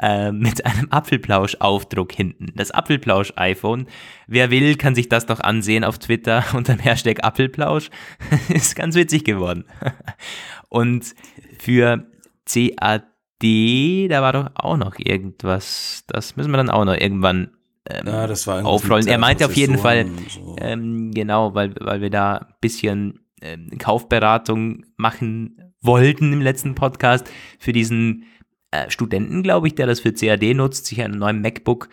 äh, 0.00 0.32
mit 0.32 0.64
einem 0.64 0.88
Apfelplausch-Aufdruck 0.90 2.12
hinten. 2.12 2.52
Das 2.54 2.70
Apfelplausch-iPhone. 2.70 3.86
Wer 4.26 4.50
will, 4.50 4.76
kann 4.76 4.94
sich 4.94 5.08
das 5.08 5.28
noch 5.28 5.40
ansehen 5.40 5.84
auf 5.84 5.98
Twitter 5.98 6.44
unter 6.54 6.74
dem 6.74 6.80
Hashtag 6.80 7.24
Apfelplausch. 7.24 7.90
Ist 8.48 8.76
ganz 8.76 8.94
witzig 8.94 9.24
geworden. 9.24 9.64
und 10.68 11.14
für 11.58 12.06
CAD, 12.46 14.08
da 14.10 14.22
war 14.22 14.32
doch 14.32 14.50
auch 14.54 14.76
noch 14.76 14.94
irgendwas. 14.98 16.04
Das 16.06 16.36
müssen 16.36 16.50
wir 16.50 16.56
dann 16.58 16.70
auch 16.70 16.84
noch 16.84 16.96
irgendwann 16.96 17.50
ähm, 17.90 18.06
ja, 18.06 18.26
das 18.26 18.46
war 18.46 18.64
aufrollen. 18.66 19.06
Er 19.06 19.18
meinte 19.18 19.46
auf 19.46 19.56
jeden 19.56 19.78
Fall, 19.78 20.06
so. 20.28 20.56
ähm, 20.60 21.10
genau, 21.12 21.54
weil, 21.54 21.74
weil 21.80 22.02
wir 22.02 22.10
da 22.10 22.36
ein 22.36 22.54
bisschen 22.60 23.20
ähm, 23.40 23.70
Kaufberatung 23.78 24.84
machen 24.96 25.72
wollten 25.80 26.32
im 26.32 26.40
letzten 26.40 26.74
Podcast 26.74 27.30
für 27.58 27.72
diesen 27.72 28.24
äh, 28.70 28.90
Studenten, 28.90 29.42
glaube 29.42 29.68
ich, 29.68 29.74
der 29.74 29.86
das 29.86 30.00
für 30.00 30.12
CAD 30.12 30.54
nutzt, 30.54 30.86
sich 30.86 31.02
einen 31.02 31.18
neuen 31.18 31.40
MacBook 31.40 31.88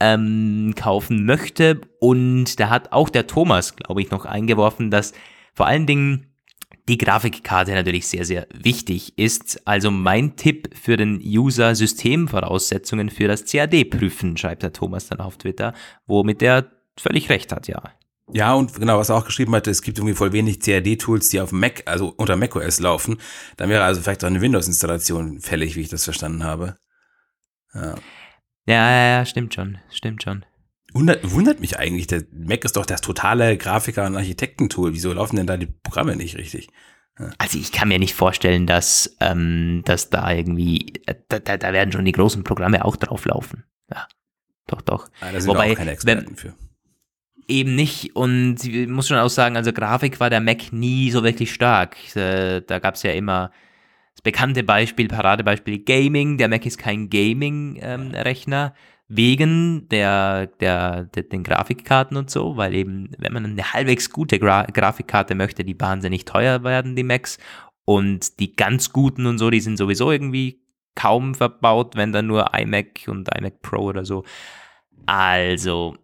ähm, 0.00 0.74
kaufen 0.76 1.24
möchte. 1.24 1.80
Und 2.00 2.60
da 2.60 2.70
hat 2.70 2.92
auch 2.92 3.08
der 3.08 3.26
Thomas, 3.26 3.76
glaube 3.76 4.00
ich, 4.00 4.10
noch 4.10 4.24
eingeworfen, 4.24 4.90
dass 4.90 5.12
vor 5.54 5.66
allen 5.66 5.86
Dingen 5.86 6.28
die 6.88 6.98
Grafikkarte 6.98 7.72
natürlich 7.72 8.06
sehr, 8.06 8.24
sehr 8.24 8.46
wichtig 8.54 9.18
ist. 9.18 9.66
Also 9.66 9.90
mein 9.90 10.36
Tipp 10.36 10.74
für 10.74 10.96
den 10.96 11.20
User 11.22 11.74
Systemvoraussetzungen 11.74 13.10
für 13.10 13.28
das 13.28 13.44
CAD 13.44 13.84
prüfen, 13.84 14.36
schreibt 14.36 14.62
der 14.62 14.72
Thomas 14.72 15.08
dann 15.08 15.20
auf 15.20 15.36
Twitter, 15.36 15.74
womit 16.06 16.42
er 16.42 16.70
völlig 16.96 17.28
recht 17.28 17.52
hat, 17.52 17.68
ja. 17.68 17.82
Ja, 18.32 18.54
und 18.54 18.74
genau, 18.74 18.98
was 18.98 19.08
er 19.08 19.16
auch 19.16 19.24
geschrieben 19.24 19.54
hatte, 19.54 19.70
es 19.70 19.82
gibt 19.82 19.98
irgendwie 19.98 20.14
voll 20.14 20.32
wenig 20.32 20.60
CAD-Tools, 20.60 21.30
die 21.30 21.40
auf 21.40 21.52
Mac, 21.52 21.82
also 21.86 22.12
unter 22.16 22.36
macOS 22.36 22.80
laufen. 22.80 23.18
Dann 23.56 23.70
wäre 23.70 23.84
also 23.84 24.00
vielleicht 24.02 24.22
auch 24.24 24.28
eine 24.28 24.40
Windows-Installation 24.40 25.40
fällig, 25.40 25.76
wie 25.76 25.80
ich 25.80 25.88
das 25.88 26.04
verstanden 26.04 26.44
habe. 26.44 26.76
Ja. 27.74 27.94
Ja, 28.66 28.90
ja, 28.90 29.18
ja, 29.18 29.26
stimmt 29.26 29.54
schon, 29.54 29.78
stimmt 29.90 30.22
schon. 30.22 30.44
Wundert, 30.92 31.30
wundert 31.30 31.60
mich 31.60 31.78
eigentlich, 31.78 32.06
der 32.06 32.24
Mac 32.32 32.64
ist 32.64 32.76
doch 32.76 32.86
das 32.86 33.00
totale 33.00 33.56
Grafiker- 33.56 34.06
und 34.06 34.16
Architektentool. 34.16 34.92
Wieso 34.92 35.12
laufen 35.12 35.36
denn 35.36 35.46
da 35.46 35.56
die 35.56 35.66
Programme 35.66 36.16
nicht 36.16 36.36
richtig? 36.36 36.68
Ja. 37.18 37.30
Also 37.38 37.58
ich 37.58 37.72
kann 37.72 37.88
mir 37.88 37.98
nicht 37.98 38.14
vorstellen, 38.14 38.66
dass, 38.66 39.16
ähm, 39.20 39.82
dass 39.84 40.10
da 40.10 40.30
irgendwie, 40.30 40.92
da, 41.28 41.38
da, 41.38 41.56
da 41.56 41.72
werden 41.72 41.92
schon 41.92 42.04
die 42.04 42.12
großen 42.12 42.44
Programme 42.44 42.84
auch 42.84 42.96
drauf 42.96 43.24
laufen. 43.24 43.64
Ja, 43.90 44.06
doch, 44.66 44.82
doch. 44.82 45.08
Ja, 45.20 45.32
da 45.32 45.40
sind 45.40 45.50
Wobei, 45.50 45.72
auch 45.72 45.76
keine 45.76 45.92
Experten 45.92 46.28
wenn, 46.28 46.36
für. 46.36 46.54
Eben 47.48 47.74
nicht. 47.74 48.14
Und 48.14 48.62
ich 48.62 48.86
muss 48.88 49.08
schon 49.08 49.16
auch 49.16 49.30
sagen, 49.30 49.56
also 49.56 49.72
Grafik 49.72 50.20
war 50.20 50.30
der 50.30 50.40
Mac 50.40 50.72
nie 50.72 51.10
so 51.10 51.24
wirklich 51.24 51.52
stark. 51.52 51.96
Äh, 52.14 52.60
da 52.60 52.78
gab 52.78 52.94
es 52.94 53.02
ja 53.02 53.12
immer 53.12 53.50
das 54.12 54.22
bekannte 54.22 54.62
Beispiel, 54.64 55.08
Paradebeispiel 55.08 55.82
Gaming. 55.82 56.36
Der 56.36 56.48
Mac 56.48 56.66
ist 56.66 56.78
kein 56.78 57.08
Gaming-Rechner. 57.08 58.74
Ähm, 58.76 58.82
wegen 59.08 59.88
der, 59.88 60.48
der, 60.60 61.04
der, 61.04 61.22
den 61.22 61.42
Grafikkarten 61.42 62.16
und 62.16 62.30
so, 62.30 62.58
weil 62.58 62.74
eben, 62.74 63.10
wenn 63.16 63.32
man 63.32 63.46
eine 63.46 63.72
halbwegs 63.72 64.10
gute 64.10 64.38
Gra 64.38 64.64
Grafikkarte 64.64 65.34
möchte, 65.34 65.64
die 65.64 65.80
wahnsinnig 65.80 66.26
teuer 66.26 66.62
werden, 66.62 66.94
die 66.94 67.04
Macs. 67.04 67.38
Und 67.86 68.38
die 68.38 68.54
ganz 68.54 68.92
guten 68.92 69.24
und 69.24 69.38
so, 69.38 69.48
die 69.48 69.60
sind 69.60 69.78
sowieso 69.78 70.12
irgendwie 70.12 70.60
kaum 70.94 71.34
verbaut, 71.34 71.96
wenn 71.96 72.12
dann 72.12 72.26
nur 72.26 72.52
iMac 72.54 73.06
und 73.06 73.34
iMac 73.34 73.62
Pro 73.62 73.84
oder 73.84 74.04
so. 74.04 74.24
Also, 75.06 75.96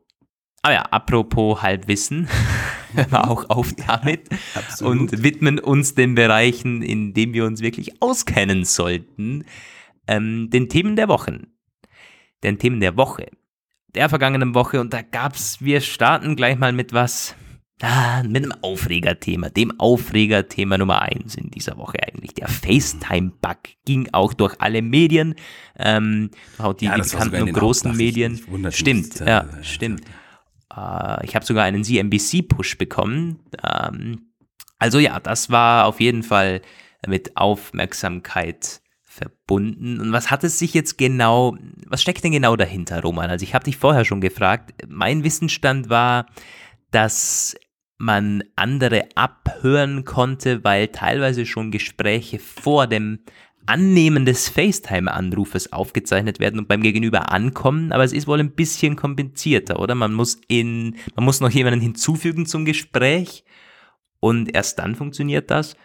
aber 0.65 0.73
ja, 0.73 0.83
apropos 0.91 1.61
Halbwissen, 1.61 2.27
hören 2.95 3.13
wir 3.13 3.31
auch 3.31 3.51
auf 3.51 3.75
damit 3.75 4.31
Absolut. 4.55 5.13
und 5.13 5.23
widmen 5.23 5.59
uns 5.59 5.95
den 5.95 6.15
Bereichen, 6.15 6.81
in 6.81 7.13
denen 7.13 7.35
wir 7.35 7.45
uns 7.45 7.61
wirklich 7.61 8.01
auskennen 8.01 8.65
sollten, 8.65 9.45
ähm, 10.07 10.49
den 10.49 10.71
Themen 10.71 10.97
der 10.97 11.09
Wochen. 11.09 11.49
Den 12.43 12.59
Themen 12.59 12.81
der 12.81 12.97
Woche. 12.97 13.27
Der 13.95 14.09
vergangenen 14.09 14.55
Woche 14.55 14.81
und 14.81 14.95
da 14.95 15.03
gab's, 15.03 15.59
wir 15.61 15.83
starten 15.83 16.35
gleich 16.35 16.57
mal 16.57 16.73
mit 16.73 16.95
was, 16.95 17.37
ah, 17.83 18.23
mit 18.23 18.45
einem 18.45 18.55
Aufregerthema, 18.63 19.51
dem 19.51 19.79
Aufregerthema 19.79 20.79
Nummer 20.79 21.03
eins 21.03 21.35
in 21.35 21.51
dieser 21.51 21.77
Woche 21.77 21.99
eigentlich. 22.03 22.33
Der 22.33 22.49
FaceTime-Bug 22.49 23.59
ging 23.85 24.09
auch 24.13 24.33
durch 24.33 24.59
alle 24.63 24.81
Medien, 24.81 25.35
ähm, 25.79 26.31
die, 26.81 26.87
ja, 26.87 26.97
die 26.97 27.03
bekannten 27.03 27.43
und 27.43 27.53
großen 27.53 27.95
Medien. 27.95 28.41
Stimmt, 28.71 29.21
ja, 29.21 29.47
stimmt. 29.63 30.01
Äh, 30.77 31.25
ich 31.25 31.35
habe 31.35 31.45
sogar 31.45 31.65
einen 31.65 31.85
CNBC-Push 31.85 32.79
bekommen. 32.79 33.41
Ähm, 33.63 34.33
also 34.79 34.99
ja, 34.99 35.21
das 35.21 35.51
war 35.51 35.87
auf 35.87 36.01
jeden 36.01 36.23
Fall 36.23 36.61
mit 37.07 37.37
Aufmerksamkeit 37.37 38.81
verbunden. 39.03 40.01
Und 40.01 40.13
was 40.13 40.31
hat 40.31 40.43
es 40.43 40.59
sich 40.59 40.75
jetzt 40.75 40.99
genau, 40.99 41.57
was 41.87 42.03
steckt 42.03 42.25
denn 42.25 42.33
genau 42.33 42.57
dahinter, 42.57 43.01
Roman? 43.01 43.31
Also 43.31 43.45
ich 43.45 43.55
habe 43.55 43.65
dich 43.65 43.77
vorher 43.77 44.05
schon 44.05 44.21
gefragt. 44.21 44.73
Mein 44.89 45.23
Wissensstand 45.23 45.89
war, 45.89 46.27
dass 46.91 47.57
man 47.97 48.43
andere 48.57 49.09
abhören 49.15 50.05
konnte, 50.05 50.65
weil 50.65 50.89
teilweise 50.89 51.47
schon 51.47 51.71
Gespräche 51.71 52.39
vor 52.39 52.87
dem 52.87 53.21
Annehmen 53.67 54.27
des 54.27 54.49
FaceTime-Anrufes 54.49 55.73
aufgezeichnet 55.73 56.41
werden 56.41 56.59
und 56.59 56.69
beim 56.69 56.83
Gegenüber 56.83 57.33
ankommen, 57.33 57.93
aber 57.93 58.05
es 58.05 58.13
ist 58.13 58.27
wohl 58.27 58.41
ein 58.41 58.53
bisschen 58.53 58.97
komplizierter, 58.97 59.81
oder? 59.81 59.95
Man 59.95 60.13
muss 60.13 60.39
in, 60.49 60.97
man 61.15 61.25
muss 61.25 61.41
noch 61.41 61.51
jemanden 61.51 61.81
hinzufügen 61.81 62.47
zum 62.47 62.65
Gespräch 62.65 63.45
und 64.21 64.55
erst 64.55 64.79
dann 64.79 64.95
funktioniert 64.95 65.51
das. 65.51 65.77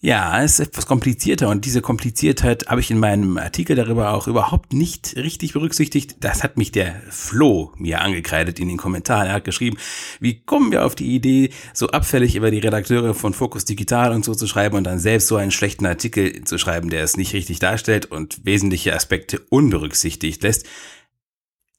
Ja, 0.00 0.40
es 0.44 0.60
ist 0.60 0.68
etwas 0.68 0.86
komplizierter 0.86 1.48
und 1.48 1.64
diese 1.64 1.82
Kompliziertheit 1.82 2.68
habe 2.68 2.80
ich 2.80 2.88
in 2.92 3.00
meinem 3.00 3.36
Artikel 3.36 3.74
darüber 3.74 4.14
auch 4.14 4.28
überhaupt 4.28 4.72
nicht 4.72 5.16
richtig 5.16 5.54
berücksichtigt. 5.54 6.18
Das 6.20 6.44
hat 6.44 6.56
mich 6.56 6.70
der 6.70 7.02
Flo 7.10 7.72
mir 7.76 8.00
angekreidet 8.00 8.60
in 8.60 8.68
den 8.68 8.76
Kommentaren. 8.76 9.26
Er 9.26 9.32
hat 9.32 9.44
geschrieben, 9.44 9.76
wie 10.20 10.38
kommen 10.38 10.70
wir 10.70 10.86
auf 10.86 10.94
die 10.94 11.16
Idee, 11.16 11.50
so 11.74 11.88
abfällig 11.88 12.36
über 12.36 12.52
die 12.52 12.60
Redakteure 12.60 13.12
von 13.12 13.34
Focus 13.34 13.64
Digital 13.64 14.12
und 14.12 14.24
so 14.24 14.36
zu 14.36 14.46
schreiben 14.46 14.76
und 14.76 14.84
dann 14.84 15.00
selbst 15.00 15.26
so 15.26 15.34
einen 15.34 15.50
schlechten 15.50 15.84
Artikel 15.84 16.44
zu 16.44 16.58
schreiben, 16.58 16.90
der 16.90 17.02
es 17.02 17.16
nicht 17.16 17.32
richtig 17.32 17.58
darstellt 17.58 18.06
und 18.06 18.44
wesentliche 18.44 18.94
Aspekte 18.94 19.40
unberücksichtigt 19.50 20.44
lässt. 20.44 20.64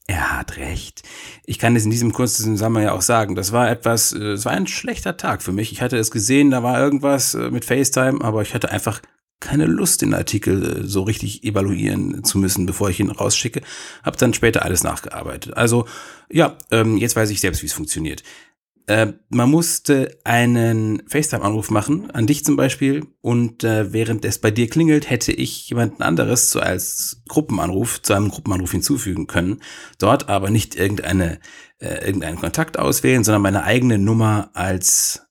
Er 0.09 0.39
hat 0.39 0.57
recht. 0.57 1.03
Ich 1.45 1.59
kann 1.59 1.75
es 1.75 1.85
in 1.85 1.91
diesem 1.91 2.13
kurzen 2.13 2.43
Zusammenhang 2.43 2.85
ja 2.85 2.93
auch 2.93 3.03
sagen. 3.03 3.35
Das 3.35 3.51
war 3.51 3.69
etwas, 3.69 4.11
äh, 4.11 4.31
es 4.31 4.43
war 4.43 4.53
ein 4.53 4.65
schlechter 4.65 5.17
Tag 5.17 5.43
für 5.43 5.51
mich. 5.51 5.71
Ich 5.71 5.83
hatte 5.83 5.97
es 5.97 6.09
gesehen, 6.09 6.49
da 6.49 6.63
war 6.63 6.79
irgendwas 6.79 7.35
äh, 7.35 7.51
mit 7.51 7.63
FaceTime, 7.63 8.19
aber 8.23 8.41
ich 8.41 8.55
hatte 8.55 8.71
einfach 8.71 9.03
keine 9.39 9.65
Lust, 9.67 10.01
den 10.01 10.15
Artikel 10.15 10.63
äh, 10.63 10.87
so 10.87 11.03
richtig 11.03 11.43
evaluieren 11.43 12.23
zu 12.23 12.39
müssen, 12.39 12.65
bevor 12.65 12.89
ich 12.89 12.99
ihn 12.99 13.11
rausschicke. 13.11 13.61
Hab 14.01 14.17
dann 14.17 14.33
später 14.33 14.63
alles 14.63 14.83
nachgearbeitet. 14.83 15.55
Also 15.55 15.85
ja, 16.27 16.57
ähm, 16.71 16.97
jetzt 16.97 17.15
weiß 17.15 17.29
ich 17.29 17.39
selbst, 17.39 17.61
wie 17.61 17.67
es 17.67 17.73
funktioniert. 17.73 18.23
Äh, 18.89 19.13
man 19.29 19.51
musste 19.51 20.17
einen 20.23 21.03
FaceTime-Anruf 21.07 21.69
machen, 21.69 22.09
an 22.09 22.25
dich 22.25 22.43
zum 22.43 22.55
Beispiel, 22.55 23.05
und 23.21 23.63
äh, 23.63 23.93
während 23.93 24.25
es 24.25 24.39
bei 24.39 24.49
dir 24.49 24.67
klingelt, 24.67 25.11
hätte 25.11 25.31
ich 25.31 25.69
jemanden 25.69 26.01
anderes 26.01 26.49
so 26.49 26.59
als 26.59 27.21
Gruppenanruf 27.27 28.01
zu 28.01 28.15
einem 28.15 28.29
Gruppenanruf 28.29 28.71
hinzufügen 28.71 29.27
können. 29.27 29.61
Dort 29.99 30.27
aber 30.27 30.49
nicht 30.49 30.75
irgendeine, 30.75 31.39
äh, 31.77 32.03
irgendeinen 32.03 32.39
Kontakt 32.39 32.79
auswählen, 32.79 33.23
sondern 33.23 33.43
meine 33.43 33.63
eigene 33.63 33.99
Nummer 33.99 34.49
als 34.55 35.21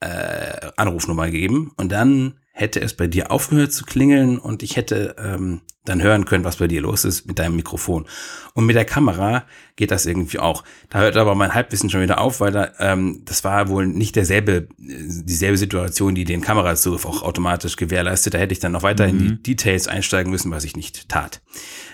äh, 0.00 0.72
Anrufnummer 0.76 1.30
geben. 1.30 1.70
Und 1.76 1.92
dann 1.92 2.40
hätte 2.52 2.80
es 2.80 2.94
bei 2.94 3.06
dir 3.06 3.30
aufgehört 3.30 3.72
zu 3.72 3.84
klingeln 3.84 4.38
und 4.38 4.64
ich 4.64 4.74
hätte 4.74 5.14
ähm, 5.20 5.60
dann 5.84 6.02
hören 6.02 6.24
können, 6.24 6.44
was 6.44 6.56
bei 6.56 6.66
dir 6.66 6.80
los 6.80 7.04
ist 7.04 7.26
mit 7.26 7.38
deinem 7.38 7.56
Mikrofon. 7.56 8.06
Und 8.54 8.66
mit 8.66 8.74
der 8.74 8.86
Kamera 8.86 9.44
geht 9.76 9.90
das 9.90 10.06
irgendwie 10.06 10.38
auch. 10.38 10.64
Da 10.88 11.00
hört 11.00 11.16
aber 11.16 11.34
mein 11.34 11.52
Halbwissen 11.52 11.90
schon 11.90 12.00
wieder 12.00 12.20
auf, 12.20 12.40
weil 12.40 12.52
da, 12.52 12.70
ähm, 12.78 13.22
das 13.24 13.44
war 13.44 13.68
wohl 13.68 13.86
nicht 13.86 14.16
derselbe, 14.16 14.68
dieselbe 14.78 15.58
Situation, 15.58 16.14
die 16.14 16.24
den 16.24 16.40
Kamerazugriff 16.40 17.04
auch 17.04 17.22
automatisch 17.22 17.76
gewährleistet. 17.76 18.34
Da 18.34 18.38
hätte 18.38 18.52
ich 18.52 18.60
dann 18.60 18.72
noch 18.72 18.82
weiter 18.82 19.06
mhm. 19.06 19.10
in 19.10 19.18
die 19.18 19.28
mhm. 19.28 19.42
Details 19.42 19.86
einsteigen 19.86 20.30
müssen, 20.30 20.50
was 20.50 20.64
ich 20.64 20.76
nicht 20.76 21.08
tat. 21.08 21.42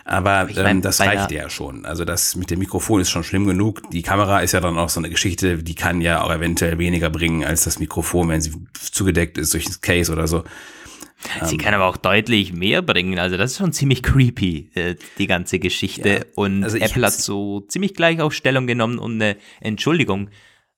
Aber 0.04 0.48
ich 0.48 0.56
mein, 0.56 0.76
ähm, 0.76 0.82
das 0.82 1.00
reicht 1.00 1.32
ja 1.32 1.50
schon. 1.50 1.84
Also 1.84 2.04
das 2.04 2.36
mit 2.36 2.50
dem 2.50 2.60
Mikrofon 2.60 3.00
ist 3.00 3.10
schon 3.10 3.24
schlimm 3.24 3.46
genug. 3.46 3.90
Die 3.90 4.02
Kamera 4.02 4.40
ist 4.40 4.52
ja 4.52 4.60
dann 4.60 4.78
auch 4.78 4.88
so 4.88 5.00
eine 5.00 5.10
Geschichte, 5.10 5.62
die 5.62 5.74
kann 5.74 6.00
ja 6.00 6.22
auch 6.22 6.32
eventuell 6.32 6.78
weniger 6.78 7.10
bringen 7.10 7.44
als 7.44 7.64
das 7.64 7.78
Mikrofon, 7.78 8.28
wenn 8.28 8.40
sie 8.40 8.52
zugedeckt 8.74 9.36
ist 9.38 9.52
durch 9.54 9.68
ein 9.68 9.80
Case 9.80 10.12
oder 10.12 10.28
so. 10.28 10.44
Sie 11.42 11.58
kann 11.58 11.74
aber 11.74 11.86
auch 11.86 11.96
deutlich 11.96 12.52
mehr 12.52 12.82
bringen. 12.82 13.18
Also 13.18 13.36
das 13.36 13.52
ist 13.52 13.58
schon 13.58 13.72
ziemlich 13.72 14.02
creepy, 14.02 14.70
äh, 14.74 14.96
die 15.18 15.26
ganze 15.26 15.58
Geschichte. 15.58 16.08
Ja, 16.08 16.20
und 16.34 16.64
also 16.64 16.78
Apple 16.78 17.04
hat 17.04 17.12
so 17.12 17.60
ziemlich 17.60 17.94
gleich 17.94 18.20
auch 18.20 18.32
Stellung 18.32 18.66
genommen 18.66 18.98
und 18.98 19.14
eine 19.14 19.36
Entschuldigung 19.60 20.30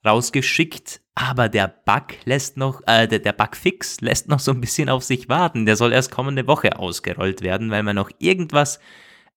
rausgeschickt. 0.04 1.00
Aber 1.14 1.49
der 1.49 1.68
Bug 1.68 2.16
lässt 2.25 2.56
noch, 2.56 2.80
äh, 2.87 3.06
der, 3.06 3.18
der 3.18 3.32
Bugfix 3.32 4.00
lässt 4.00 4.28
noch 4.28 4.40
so 4.40 4.50
ein 4.50 4.61
bisschen 4.61 4.88
auf 4.88 5.04
sich 5.04 5.28
warten. 5.28 5.66
Der 5.66 5.76
soll 5.76 5.92
erst 5.92 6.11
kommende 6.11 6.46
Woche 6.46 6.78
ausgerollt 6.78 7.42
werden, 7.42 7.70
weil 7.70 7.82
man 7.82 7.96
noch 7.96 8.11
irgendwas 8.18 8.80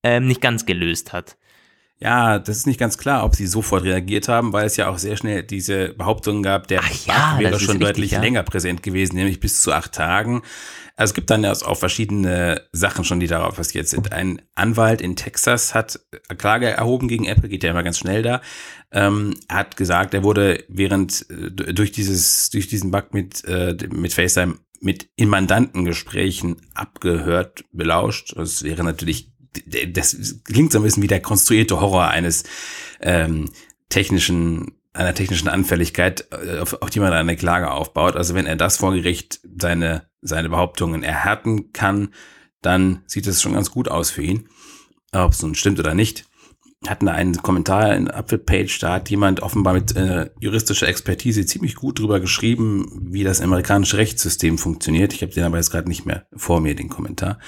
ähm, 0.02 0.26
nicht 0.26 0.40
ganz 0.40 0.66
gelöst 0.66 1.12
hat. 1.12 1.36
Ja, 1.98 2.38
das 2.38 2.58
ist 2.58 2.66
nicht 2.66 2.78
ganz 2.78 2.98
klar, 2.98 3.24
ob 3.24 3.34
sie 3.34 3.46
sofort 3.46 3.84
reagiert 3.84 4.28
haben, 4.28 4.52
weil 4.52 4.66
es 4.66 4.76
ja 4.76 4.88
auch 4.88 4.98
sehr 4.98 5.16
schnell 5.16 5.42
diese 5.42 5.94
Behauptung 5.94 6.42
gab, 6.42 6.68
der 6.68 6.80
Ach 6.82 7.06
ja, 7.06 7.36
wäre 7.38 7.58
schon 7.58 7.76
richtig, 7.76 7.88
deutlich 7.88 8.10
ja. 8.10 8.20
länger 8.20 8.42
präsent 8.42 8.82
gewesen, 8.82 9.16
nämlich 9.16 9.40
bis 9.40 9.62
zu 9.62 9.72
acht 9.72 9.92
Tagen. 9.92 10.42
Also 10.96 11.10
es 11.10 11.14
gibt 11.14 11.28
dann 11.28 11.44
ja 11.44 11.52
auch 11.52 11.76
verschiedene 11.76 12.62
Sachen 12.72 13.04
schon, 13.04 13.20
die 13.20 13.26
darauf 13.26 13.56
passiert 13.56 13.86
sind. 13.86 14.12
Ein 14.12 14.40
Anwalt 14.54 15.02
in 15.02 15.14
Texas 15.14 15.74
hat 15.74 16.00
Klage 16.38 16.68
erhoben 16.68 17.06
gegen 17.06 17.26
Apple, 17.26 17.50
geht 17.50 17.64
ja 17.64 17.70
immer 17.70 17.82
ganz 17.82 17.98
schnell 17.98 18.22
da. 18.22 18.40
Ähm, 18.92 19.34
hat 19.48 19.76
gesagt, 19.76 20.14
er 20.14 20.24
wurde 20.24 20.64
während 20.68 21.26
äh, 21.30 21.74
durch 21.74 21.92
dieses 21.92 22.48
durch 22.48 22.68
diesen 22.68 22.90
Bug 22.90 23.12
mit 23.12 23.44
äh, 23.44 23.76
mit 23.90 24.14
FaceTime 24.14 24.58
mit 24.80 25.08
in 25.16 25.28
Mandantengesprächen 25.28 26.56
abgehört, 26.74 27.64
belauscht. 27.72 28.34
Das 28.36 28.62
wäre 28.62 28.82
natürlich 28.82 29.32
das 29.88 30.42
klingt 30.44 30.72
so 30.72 30.78
ein 30.78 30.82
bisschen 30.82 31.02
wie 31.02 31.08
der 31.08 31.20
konstruierte 31.20 31.80
Horror 31.80 32.08
eines 32.08 32.44
ähm, 33.00 33.50
technischen 33.88 34.72
einer 34.96 35.14
technischen 35.14 35.48
Anfälligkeit, 35.48 36.26
äh, 36.30 36.58
auf, 36.58 36.80
auf 36.82 36.90
die 36.90 37.00
man 37.00 37.12
eine 37.12 37.36
Klage 37.36 37.70
aufbaut. 37.70 38.16
Also 38.16 38.34
wenn 38.34 38.46
er 38.46 38.56
das 38.56 38.78
vor 38.78 38.92
Gericht 38.92 39.40
seine, 39.58 40.08
seine 40.22 40.48
Behauptungen 40.48 41.02
erhärten 41.02 41.72
kann, 41.72 42.08
dann 42.62 43.02
sieht 43.06 43.26
es 43.26 43.42
schon 43.42 43.52
ganz 43.52 43.70
gut 43.70 43.88
aus 43.88 44.10
für 44.10 44.22
ihn. 44.22 44.48
Ob 45.12 45.32
es 45.32 45.42
nun 45.42 45.54
stimmt 45.54 45.78
oder 45.78 45.94
nicht. 45.94 46.26
hatten 46.86 47.06
da 47.06 47.12
einen 47.12 47.40
Kommentar 47.42 47.94
in 47.96 48.10
Apfelpage, 48.10 48.78
da 48.80 48.94
hat 48.94 49.08
jemand 49.08 49.40
offenbar 49.40 49.74
mit 49.74 49.96
äh, 49.96 50.30
juristischer 50.40 50.88
Expertise 50.88 51.46
ziemlich 51.46 51.74
gut 51.74 51.98
drüber 51.98 52.20
geschrieben, 52.20 53.08
wie 53.10 53.24
das 53.24 53.40
amerikanische 53.40 53.96
Rechtssystem 53.96 54.58
funktioniert. 54.58 55.12
Ich 55.12 55.22
habe 55.22 55.32
den 55.32 55.44
aber 55.44 55.56
jetzt 55.56 55.70
gerade 55.70 55.88
nicht 55.88 56.06
mehr 56.06 56.26
vor 56.36 56.60
mir, 56.60 56.74
den 56.74 56.88
Kommentar. 56.88 57.38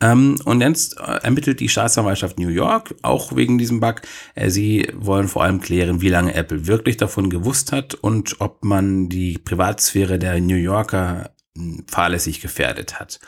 Ähm, 0.00 0.38
und 0.44 0.60
jetzt 0.60 0.98
äh, 0.98 1.20
ermittelt 1.22 1.60
die 1.60 1.68
Staatsanwaltschaft 1.68 2.38
New 2.38 2.48
York, 2.48 2.94
auch 3.02 3.36
wegen 3.36 3.58
diesem 3.58 3.80
Bug. 3.80 4.02
Äh, 4.34 4.50
sie 4.50 4.88
wollen 4.94 5.28
vor 5.28 5.44
allem 5.44 5.60
klären, 5.60 6.00
wie 6.00 6.08
lange 6.08 6.34
Apple 6.34 6.66
wirklich 6.66 6.96
davon 6.96 7.30
gewusst 7.30 7.72
hat 7.72 7.94
und 7.94 8.40
ob 8.40 8.64
man 8.64 9.08
die 9.08 9.38
Privatsphäre 9.38 10.18
der 10.18 10.40
New 10.40 10.56
Yorker 10.56 11.30
hm, 11.56 11.84
fahrlässig 11.86 12.40
gefährdet 12.40 12.98
hat. 12.98 13.20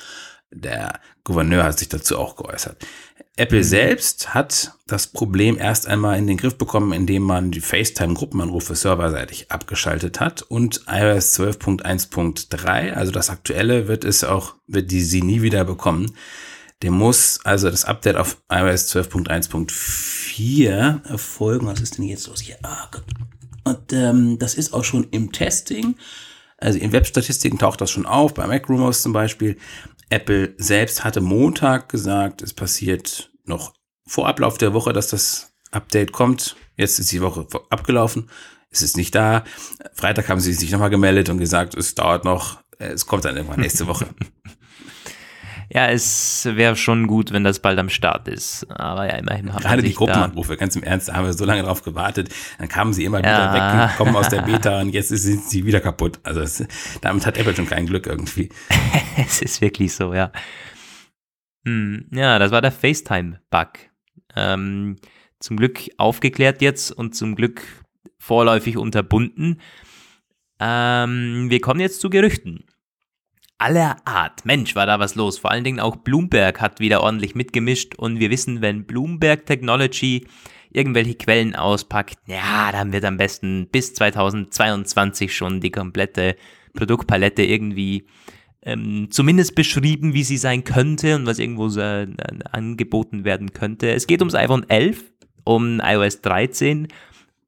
Der 0.50 1.00
Gouverneur 1.24 1.64
hat 1.64 1.78
sich 1.78 1.88
dazu 1.88 2.18
auch 2.18 2.36
geäußert. 2.36 2.84
Apple 3.36 3.58
mhm. 3.58 3.64
selbst 3.64 4.34
hat 4.34 4.72
das 4.86 5.08
Problem 5.08 5.58
erst 5.58 5.86
einmal 5.86 6.18
in 6.18 6.26
den 6.26 6.38
Griff 6.38 6.56
bekommen, 6.56 6.92
indem 6.92 7.22
man 7.22 7.50
die 7.50 7.60
FaceTime-Gruppenanrufe 7.60 8.74
serverseitig 8.74 9.50
abgeschaltet 9.50 10.20
hat 10.20 10.42
und 10.42 10.82
iOS 10.88 11.38
12.1.3, 11.38 12.92
also 12.92 13.12
das 13.12 13.28
aktuelle, 13.28 13.88
wird 13.88 14.04
es 14.04 14.24
auch, 14.24 14.54
wird 14.66 14.90
die 14.90 15.02
sie 15.02 15.22
nie 15.22 15.42
wieder 15.42 15.64
bekommen. 15.64 16.12
Der 16.82 16.90
muss 16.90 17.40
also 17.44 17.70
das 17.70 17.84
Update 17.84 18.16
auf 18.16 18.42
iOS 18.50 18.94
12.1.4 18.94 21.08
erfolgen. 21.08 21.66
Was 21.66 21.80
ist 21.80 21.98
denn 21.98 22.04
jetzt 22.04 22.26
los 22.26 22.40
hier? 22.40 22.56
Ah, 22.62 22.88
Gott. 22.90 23.04
Und 23.64 23.92
ähm, 23.92 24.38
das 24.38 24.54
ist 24.54 24.74
auch 24.74 24.84
schon 24.84 25.08
im 25.10 25.32
Testing. 25.32 25.96
Also 26.58 26.78
in 26.78 26.92
Webstatistiken 26.92 27.58
taucht 27.58 27.80
das 27.80 27.90
schon 27.90 28.06
auf, 28.06 28.34
bei 28.34 28.46
MacRumors 28.46 29.02
zum 29.02 29.12
Beispiel. 29.12 29.56
Apple 30.08 30.54
selbst 30.58 31.04
hatte 31.04 31.20
Montag 31.20 31.88
gesagt, 31.88 32.42
es 32.42 32.52
passiert 32.52 33.30
noch 33.44 33.74
vor 34.06 34.28
Ablauf 34.28 34.56
der 34.58 34.72
Woche, 34.72 34.92
dass 34.92 35.08
das 35.08 35.52
Update 35.72 36.12
kommt. 36.12 36.56
Jetzt 36.76 36.98
ist 36.98 37.10
die 37.10 37.22
Woche 37.22 37.46
abgelaufen. 37.70 38.30
Es 38.70 38.82
ist 38.82 38.96
nicht 38.96 39.14
da. 39.14 39.44
Freitag 39.94 40.28
haben 40.28 40.40
sie 40.40 40.52
sich 40.52 40.70
nochmal 40.70 40.90
gemeldet 40.90 41.28
und 41.28 41.38
gesagt, 41.38 41.74
es 41.74 41.94
dauert 41.94 42.24
noch. 42.24 42.60
Es 42.78 43.06
kommt 43.06 43.24
dann 43.24 43.36
irgendwann 43.36 43.60
nächste 43.60 43.86
Woche. 43.86 44.06
Ja, 45.72 45.88
es 45.88 46.44
wäre 46.44 46.76
schon 46.76 47.06
gut, 47.06 47.32
wenn 47.32 47.42
das 47.42 47.58
bald 47.60 47.78
am 47.78 47.88
Start 47.88 48.28
ist. 48.28 48.70
Aber 48.70 49.06
ja, 49.06 49.16
immerhin 49.16 49.52
haben 49.52 49.62
Gerade 49.62 49.82
die 49.82 49.94
Gruppenanrufe, 49.94 50.56
ganz 50.56 50.76
im 50.76 50.82
Ernst, 50.82 51.08
da 51.08 51.14
haben 51.14 51.26
wir 51.26 51.32
so 51.32 51.44
lange 51.44 51.62
drauf 51.62 51.82
gewartet. 51.82 52.28
Dann 52.58 52.68
kamen 52.68 52.92
sie 52.92 53.04
immer 53.04 53.22
ja. 53.24 53.24
wieder 53.24 53.88
weg, 53.88 53.96
kommen 53.96 54.14
aus 54.14 54.28
der 54.28 54.42
Beta 54.42 54.80
und 54.82 54.90
jetzt 54.90 55.08
sind 55.08 55.42
sie 55.42 55.66
wieder 55.66 55.80
kaputt. 55.80 56.20
Also 56.22 56.40
es, 56.40 56.64
damit 57.00 57.26
hat 57.26 57.36
Apple 57.36 57.56
schon 57.56 57.66
kein 57.66 57.86
Glück 57.86 58.06
irgendwie. 58.06 58.48
es 59.16 59.42
ist 59.42 59.60
wirklich 59.60 59.92
so, 59.92 60.14
ja. 60.14 60.30
Hm, 61.64 62.06
ja, 62.12 62.38
das 62.38 62.52
war 62.52 62.62
der 62.62 62.72
FaceTime-Bug. 62.72 63.68
Ähm, 64.36 64.96
zum 65.40 65.56
Glück 65.56 65.80
aufgeklärt 65.96 66.62
jetzt 66.62 66.92
und 66.92 67.16
zum 67.16 67.34
Glück 67.34 67.62
vorläufig 68.18 68.76
unterbunden. 68.76 69.60
Ähm, 70.60 71.50
wir 71.50 71.60
kommen 71.60 71.80
jetzt 71.80 72.00
zu 72.00 72.08
Gerüchten 72.08 72.65
aller 73.58 73.96
Art. 74.04 74.44
Mensch, 74.44 74.74
war 74.74 74.86
da 74.86 74.98
was 74.98 75.14
los. 75.14 75.38
Vor 75.38 75.50
allen 75.50 75.64
Dingen 75.64 75.80
auch 75.80 75.96
Bloomberg 75.96 76.60
hat 76.60 76.80
wieder 76.80 77.02
ordentlich 77.02 77.34
mitgemischt 77.34 77.94
und 77.96 78.20
wir 78.20 78.30
wissen, 78.30 78.60
wenn 78.60 78.84
Bloomberg 78.84 79.46
Technology 79.46 80.26
irgendwelche 80.70 81.14
Quellen 81.14 81.54
auspackt, 81.54 82.18
ja, 82.26 82.70
dann 82.70 82.92
wird 82.92 83.04
am 83.04 83.16
besten 83.16 83.68
bis 83.70 83.94
2022 83.94 85.34
schon 85.34 85.60
die 85.60 85.70
komplette 85.70 86.36
Produktpalette 86.74 87.42
irgendwie 87.42 88.06
ähm, 88.62 89.08
zumindest 89.10 89.54
beschrieben, 89.54 90.12
wie 90.12 90.24
sie 90.24 90.36
sein 90.36 90.64
könnte 90.64 91.16
und 91.16 91.24
was 91.24 91.38
irgendwo 91.38 91.68
so, 91.68 91.80
äh, 91.80 92.08
angeboten 92.52 93.24
werden 93.24 93.52
könnte. 93.52 93.90
Es 93.90 94.06
geht 94.06 94.20
ums 94.20 94.34
iPhone 94.34 94.68
11, 94.68 95.04
um 95.44 95.80
iOS 95.80 96.20
13 96.20 96.88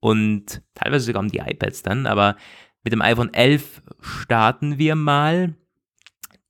und 0.00 0.62
teilweise 0.74 1.06
sogar 1.06 1.22
um 1.22 1.30
die 1.30 1.38
iPads 1.38 1.82
dann, 1.82 2.06
aber 2.06 2.36
mit 2.84 2.92
dem 2.92 3.02
iPhone 3.02 3.34
11 3.34 3.82
starten 4.00 4.78
wir 4.78 4.94
mal. 4.94 5.54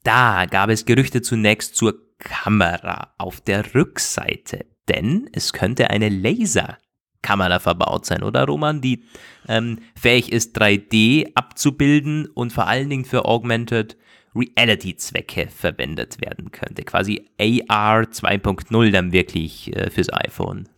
Da 0.04 0.46
gab 0.46 0.70
es 0.70 0.84
Gerüchte 0.84 1.22
zunächst 1.22 1.76
zur 1.76 1.94
Kamera 2.18 3.14
auf 3.18 3.40
der 3.40 3.74
Rückseite, 3.74 4.66
denn 4.88 5.28
es 5.32 5.52
könnte 5.52 5.90
eine 5.90 6.08
Laserkamera 6.08 7.58
verbaut 7.58 8.06
sein, 8.06 8.22
oder 8.22 8.44
Roman, 8.44 8.80
die 8.80 9.04
ähm, 9.48 9.78
fähig 9.94 10.32
ist, 10.32 10.60
3D 10.60 11.32
abzubilden 11.34 12.26
und 12.26 12.52
vor 12.52 12.66
allen 12.66 12.90
Dingen 12.90 13.04
für 13.04 13.24
Augmented 13.24 13.96
Reality-Zwecke 14.34 15.48
verwendet 15.48 16.20
werden 16.20 16.52
könnte. 16.52 16.82
Quasi 16.84 17.28
AR 17.38 18.02
2.0 18.02 18.90
dann 18.90 19.12
wirklich 19.12 19.74
äh, 19.74 19.90
fürs 19.90 20.12
iPhone 20.12 20.68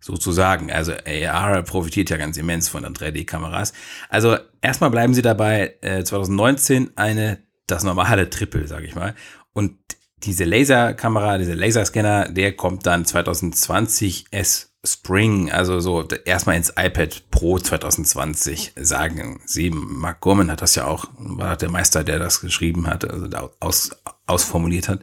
sozusagen. 0.00 0.70
Also 0.70 0.92
AR 0.92 1.62
profitiert 1.62 2.10
ja 2.10 2.16
ganz 2.16 2.36
immens 2.36 2.68
von 2.68 2.82
den 2.82 2.94
3D-Kameras. 2.94 3.72
Also 4.08 4.36
erstmal 4.60 4.90
bleiben 4.90 5.14
Sie 5.14 5.22
dabei, 5.22 5.74
äh, 5.80 6.04
2019 6.04 6.96
eine 6.96 7.45
das 7.66 7.84
normale 7.84 8.30
Triple, 8.30 8.66
sage 8.66 8.86
ich 8.86 8.94
mal. 8.94 9.14
Und 9.52 9.76
diese 10.22 10.44
Laserkamera, 10.44 11.38
dieser 11.38 11.54
Laserscanner, 11.54 12.28
der 12.30 12.56
kommt 12.56 12.86
dann 12.86 13.04
2020 13.04 14.26
S 14.30 14.72
Spring, 14.86 15.50
also 15.50 15.80
so 15.80 16.06
erstmal 16.24 16.56
ins 16.56 16.72
iPad 16.76 17.30
Pro 17.30 17.58
2020 17.58 18.72
sagen 18.76 19.40
sie. 19.44 19.70
Mark 19.70 20.20
Gurman 20.20 20.50
hat 20.50 20.62
das 20.62 20.74
ja 20.76 20.86
auch, 20.86 21.08
war 21.18 21.56
der 21.56 21.70
Meister, 21.70 22.04
der 22.04 22.18
das 22.18 22.40
geschrieben 22.40 22.86
hat, 22.86 23.04
also 23.08 23.28
aus, 23.60 23.90
ausformuliert 24.26 24.88
hat. 24.88 25.00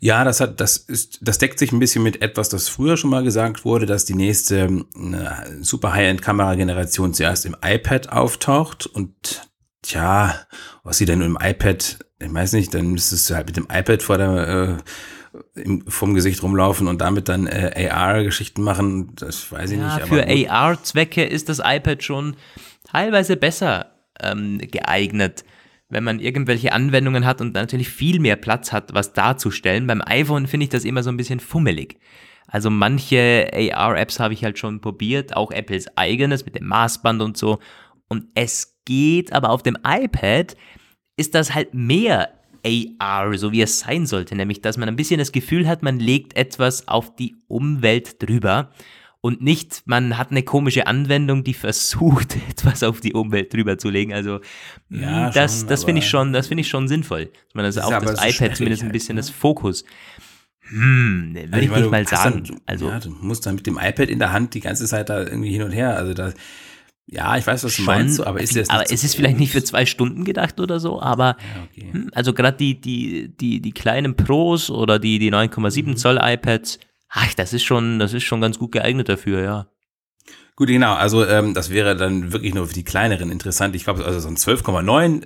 Ja, 0.00 0.24
das 0.24 0.40
hat, 0.40 0.60
das 0.60 0.76
ist, 0.76 1.18
das 1.22 1.38
deckt 1.38 1.58
sich 1.58 1.72
ein 1.72 1.80
bisschen 1.80 2.02
mit 2.02 2.22
etwas, 2.22 2.48
das 2.48 2.68
früher 2.68 2.96
schon 2.96 3.10
mal 3.10 3.24
gesagt 3.24 3.64
wurde, 3.64 3.86
dass 3.86 4.04
die 4.04 4.14
nächste 4.14 4.84
äh, 4.94 5.62
super 5.62 5.92
High-End-Kamera-Generation 5.92 7.14
zuerst 7.14 7.46
im 7.46 7.56
iPad 7.62 8.10
auftaucht 8.10 8.86
und 8.86 9.48
tja, 9.82 10.34
was 10.82 10.98
sie 10.98 11.04
denn 11.04 11.20
im 11.20 11.38
iPad, 11.40 11.98
ich 12.18 12.34
weiß 12.34 12.52
nicht, 12.54 12.74
dann 12.74 12.88
müsstest 12.88 13.30
du 13.30 13.34
halt 13.34 13.46
mit 13.46 13.56
dem 13.56 13.68
iPad 13.70 14.02
vor 14.02 14.18
der, 14.18 14.78
äh, 15.56 15.60
im, 15.60 15.86
vom 15.86 16.14
Gesicht 16.14 16.42
rumlaufen 16.42 16.88
und 16.88 17.00
damit 17.00 17.28
dann 17.28 17.46
äh, 17.46 17.88
AR-Geschichten 17.90 18.62
machen, 18.62 19.14
das 19.16 19.50
weiß 19.50 19.70
ich 19.70 19.78
ja, 19.78 19.96
nicht. 19.96 20.08
für 20.08 20.26
AR-Zwecke 20.26 21.24
ist 21.24 21.48
das 21.48 21.60
iPad 21.64 22.02
schon 22.02 22.36
teilweise 22.84 23.36
besser 23.36 23.92
ähm, 24.20 24.58
geeignet, 24.58 25.44
wenn 25.88 26.04
man 26.04 26.20
irgendwelche 26.20 26.72
Anwendungen 26.72 27.24
hat 27.24 27.40
und 27.40 27.54
natürlich 27.54 27.88
viel 27.88 28.20
mehr 28.20 28.36
Platz 28.36 28.72
hat, 28.72 28.94
was 28.94 29.12
darzustellen. 29.12 29.86
Beim 29.86 30.02
iPhone 30.04 30.46
finde 30.46 30.64
ich 30.64 30.70
das 30.70 30.84
immer 30.84 31.02
so 31.02 31.10
ein 31.10 31.16
bisschen 31.16 31.40
fummelig. 31.40 31.98
Also 32.46 32.70
manche 32.70 33.50
AR-Apps 33.52 34.20
habe 34.20 34.34
ich 34.34 34.42
halt 34.42 34.58
schon 34.58 34.80
probiert, 34.80 35.36
auch 35.36 35.50
Apples 35.50 35.86
eigenes 35.96 36.46
mit 36.46 36.56
dem 36.56 36.66
Maßband 36.66 37.20
und 37.20 37.36
so. 37.36 37.58
Und 38.08 38.24
es 38.34 38.77
geht, 38.88 39.32
aber 39.32 39.50
auf 39.50 39.62
dem 39.62 39.76
iPad 39.86 40.56
ist 41.16 41.34
das 41.34 41.54
halt 41.54 41.74
mehr 41.74 42.30
AR, 42.64 43.36
so 43.36 43.52
wie 43.52 43.60
es 43.60 43.80
sein 43.80 44.06
sollte, 44.06 44.34
nämlich 44.34 44.62
dass 44.62 44.78
man 44.78 44.88
ein 44.88 44.96
bisschen 44.96 45.18
das 45.18 45.30
Gefühl 45.30 45.68
hat, 45.68 45.82
man 45.82 46.00
legt 46.00 46.36
etwas 46.36 46.88
auf 46.88 47.14
die 47.14 47.36
Umwelt 47.46 48.22
drüber 48.22 48.70
und 49.20 49.42
nicht, 49.42 49.82
man 49.84 50.16
hat 50.16 50.30
eine 50.30 50.42
komische 50.42 50.86
Anwendung, 50.86 51.44
die 51.44 51.54
versucht, 51.54 52.36
etwas 52.50 52.82
auf 52.82 53.00
die 53.00 53.12
Umwelt 53.12 53.52
drüber 53.52 53.76
zu 53.76 53.90
legen. 53.90 54.14
Also 54.14 54.40
ja, 54.88 55.30
das, 55.30 55.60
schon, 55.60 55.68
das 55.68 55.84
finde 55.84 56.00
ich 56.00 56.08
schon, 56.08 56.32
das 56.32 56.46
finde 56.48 56.62
ich 56.62 56.68
schon 56.68 56.88
sinnvoll, 56.88 57.26
dass 57.26 57.54
man 57.54 57.64
also 57.64 57.80
auf 57.82 58.04
das 58.04 58.24
iPad 58.24 58.56
zumindest 58.56 58.82
ein 58.82 58.92
bisschen 58.92 59.16
ne? 59.16 59.20
das 59.20 59.30
Fokus. 59.30 59.84
Hm, 60.70 61.34
würde 61.34 61.48
also 61.52 61.64
ich, 61.64 61.70
ich 61.70 61.76
nicht 61.78 61.90
mal 61.90 62.06
sagen. 62.06 62.44
Dann, 62.44 62.60
also 62.66 62.88
ja, 62.88 63.00
du 63.00 63.10
musst 63.10 63.46
dann 63.46 63.54
mit 63.54 63.66
dem 63.66 63.78
iPad 63.78 64.08
in 64.08 64.18
der 64.18 64.32
Hand 64.32 64.54
die 64.54 64.60
ganze 64.60 64.86
Zeit 64.86 65.08
da 65.08 65.20
irgendwie 65.20 65.50
hin 65.50 65.62
und 65.62 65.72
her. 65.72 65.96
Also 65.96 66.14
da 66.14 66.32
ja, 67.10 67.38
ich 67.38 67.46
weiß, 67.46 67.64
was 67.64 67.76
du 67.76 67.82
meinst, 67.82 68.20
aber 68.20 68.40
ist 68.40 68.54
es 68.54 68.68
Aber 68.68 68.84
es 68.90 69.02
ist 69.02 69.14
vielleicht 69.14 69.38
nicht 69.38 69.52
für 69.52 69.64
zwei 69.64 69.86
Stunden 69.86 70.24
gedacht 70.24 70.60
oder 70.60 70.78
so, 70.78 71.00
aber 71.00 71.36
ja, 71.38 71.64
okay. 71.64 71.88
Hm, 71.90 72.10
also 72.12 72.34
gerade 72.34 72.58
die, 72.58 72.80
die, 72.80 73.34
die, 73.34 73.60
die 73.60 73.72
kleinen 73.72 74.14
Pros 74.14 74.70
oder 74.70 74.98
die, 74.98 75.18
die 75.18 75.32
9,7 75.32 75.86
mhm. 75.86 75.96
Zoll 75.96 76.18
iPads, 76.22 76.78
ach, 77.08 77.32
das 77.34 77.54
ist 77.54 77.64
schon, 77.64 77.98
das 77.98 78.12
ist 78.12 78.24
schon 78.24 78.42
ganz 78.42 78.58
gut 78.58 78.72
geeignet 78.72 79.08
dafür, 79.08 79.42
ja. 79.42 79.66
Gut, 80.54 80.68
genau, 80.68 80.94
also 80.94 81.24
ähm, 81.24 81.54
das 81.54 81.70
wäre 81.70 81.96
dann 81.96 82.32
wirklich 82.32 82.52
nur 82.52 82.66
für 82.66 82.74
die 82.74 82.84
kleineren 82.84 83.30
interessant. 83.30 83.74
Ich 83.74 83.84
glaube, 83.84 84.04
also 84.04 84.20
so 84.20 84.28
ein 84.28 84.36
12,9 84.36 85.24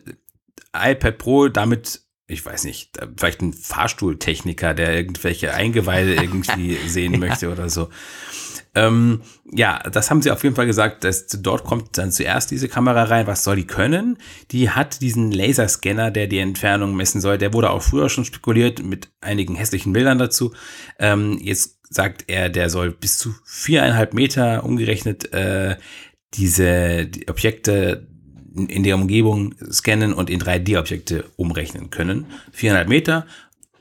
iPad 0.74 1.18
Pro, 1.18 1.48
damit 1.48 2.02
ich 2.32 2.44
weiß 2.44 2.64
nicht, 2.64 2.98
vielleicht 3.16 3.42
ein 3.42 3.52
Fahrstuhltechniker, 3.52 4.74
der 4.74 4.94
irgendwelche 4.94 5.54
Eingeweide 5.54 6.14
irgendwie 6.22 6.76
sehen 6.88 7.18
möchte 7.18 7.50
oder 7.50 7.68
so. 7.68 7.88
Ähm, 8.74 9.20
ja, 9.52 9.80
das 9.90 10.10
haben 10.10 10.22
sie 10.22 10.30
auf 10.30 10.42
jeden 10.42 10.56
Fall 10.56 10.66
gesagt, 10.66 11.04
dass 11.04 11.26
dort 11.26 11.64
kommt 11.64 11.98
dann 11.98 12.10
zuerst 12.10 12.50
diese 12.50 12.68
Kamera 12.68 13.04
rein. 13.04 13.26
Was 13.26 13.44
soll 13.44 13.56
die 13.56 13.66
können? 13.66 14.16
Die 14.50 14.70
hat 14.70 15.02
diesen 15.02 15.30
Laserscanner, 15.30 16.10
der 16.10 16.26
die 16.26 16.38
Entfernung 16.38 16.96
messen 16.96 17.20
soll. 17.20 17.36
Der 17.36 17.52
wurde 17.52 17.70
auch 17.70 17.82
früher 17.82 18.08
schon 18.08 18.24
spekuliert 18.24 18.82
mit 18.82 19.10
einigen 19.20 19.56
hässlichen 19.56 19.92
Bildern 19.92 20.18
dazu. 20.18 20.54
Ähm, 20.98 21.38
jetzt 21.42 21.80
sagt 21.90 22.24
er, 22.28 22.48
der 22.48 22.70
soll 22.70 22.90
bis 22.90 23.18
zu 23.18 23.34
viereinhalb 23.44 24.14
Meter 24.14 24.64
umgerechnet 24.64 25.32
äh, 25.34 25.76
diese 26.34 27.06
die 27.06 27.28
Objekte 27.28 28.06
in 28.54 28.82
der 28.82 28.96
Umgebung 28.96 29.54
scannen 29.70 30.12
und 30.12 30.30
in 30.30 30.40
3D-Objekte 30.40 31.24
umrechnen 31.36 31.90
können. 31.90 32.26
Viereinhalb 32.52 32.88
Meter, 32.88 33.26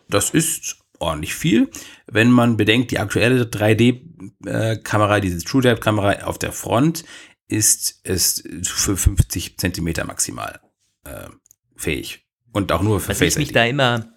das 0.10 0.30
ist 0.30 0.81
ordentlich 1.02 1.34
viel. 1.34 1.70
Wenn 2.08 2.32
man 2.32 2.58
bedenkt, 2.58 2.92
die 2.92 3.00
aktuelle 3.00 3.44
3D-Kamera, 3.44 5.20
diese 5.20 5.44
True 5.44 5.62
Depth-Kamera 5.62 6.24
auf 6.26 6.38
der 6.40 6.52
Front, 6.52 7.04
ist 7.48 8.00
es 8.04 8.44
für 8.64 8.96
50 8.96 9.58
Zentimeter 9.58 10.06
maximal 10.06 10.62
äh, 11.04 11.30
fähig. 11.76 12.26
Und 12.54 12.72
auch 12.72 12.82
nur 12.82 13.00
für 13.00 13.10
Was 13.10 13.20
Face 13.20 13.34
ich 13.34 13.40
mich 13.40 13.50
ID. 13.50 13.56
da 13.56 13.66
immer, 13.66 14.14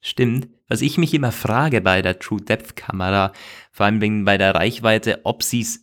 stimmt, 0.00 0.48
was 0.68 0.80
ich 0.80 0.98
mich 0.98 1.14
immer 1.14 1.32
frage 1.32 1.80
bei 1.80 2.02
der 2.02 2.18
True 2.18 2.40
Depth 2.40 2.76
Kamera, 2.76 3.32
vor 3.72 3.86
allem 3.86 4.00
wegen 4.00 4.24
bei 4.24 4.38
der 4.38 4.54
Reichweite, 4.54 5.20
ob 5.24 5.42
sie 5.42 5.60
es 5.60 5.80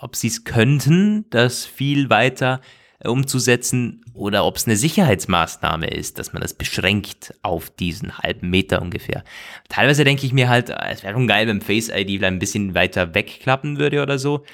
ob 0.00 0.14
sie 0.14 0.28
es 0.28 0.44
könnten, 0.44 1.28
das 1.30 1.66
viel 1.66 2.08
weiter 2.08 2.60
äh, 2.62 2.87
umzusetzen 3.04 4.04
oder 4.12 4.44
ob 4.44 4.56
es 4.56 4.66
eine 4.66 4.76
Sicherheitsmaßnahme 4.76 5.86
ist, 5.86 6.18
dass 6.18 6.32
man 6.32 6.42
das 6.42 6.54
beschränkt 6.54 7.34
auf 7.42 7.70
diesen 7.70 8.18
halben 8.18 8.50
Meter 8.50 8.82
ungefähr. 8.82 9.22
Teilweise 9.68 10.04
denke 10.04 10.26
ich 10.26 10.32
mir 10.32 10.48
halt, 10.48 10.70
es 10.70 11.04
wäre 11.04 11.14
schon 11.14 11.28
geil, 11.28 11.46
wenn 11.46 11.60
Face 11.60 11.88
ID 11.88 12.08
vielleicht 12.08 12.24
ein 12.24 12.38
bisschen 12.40 12.74
weiter 12.74 13.14
wegklappen 13.14 13.78
würde 13.78 14.02
oder 14.02 14.18
so. 14.18 14.44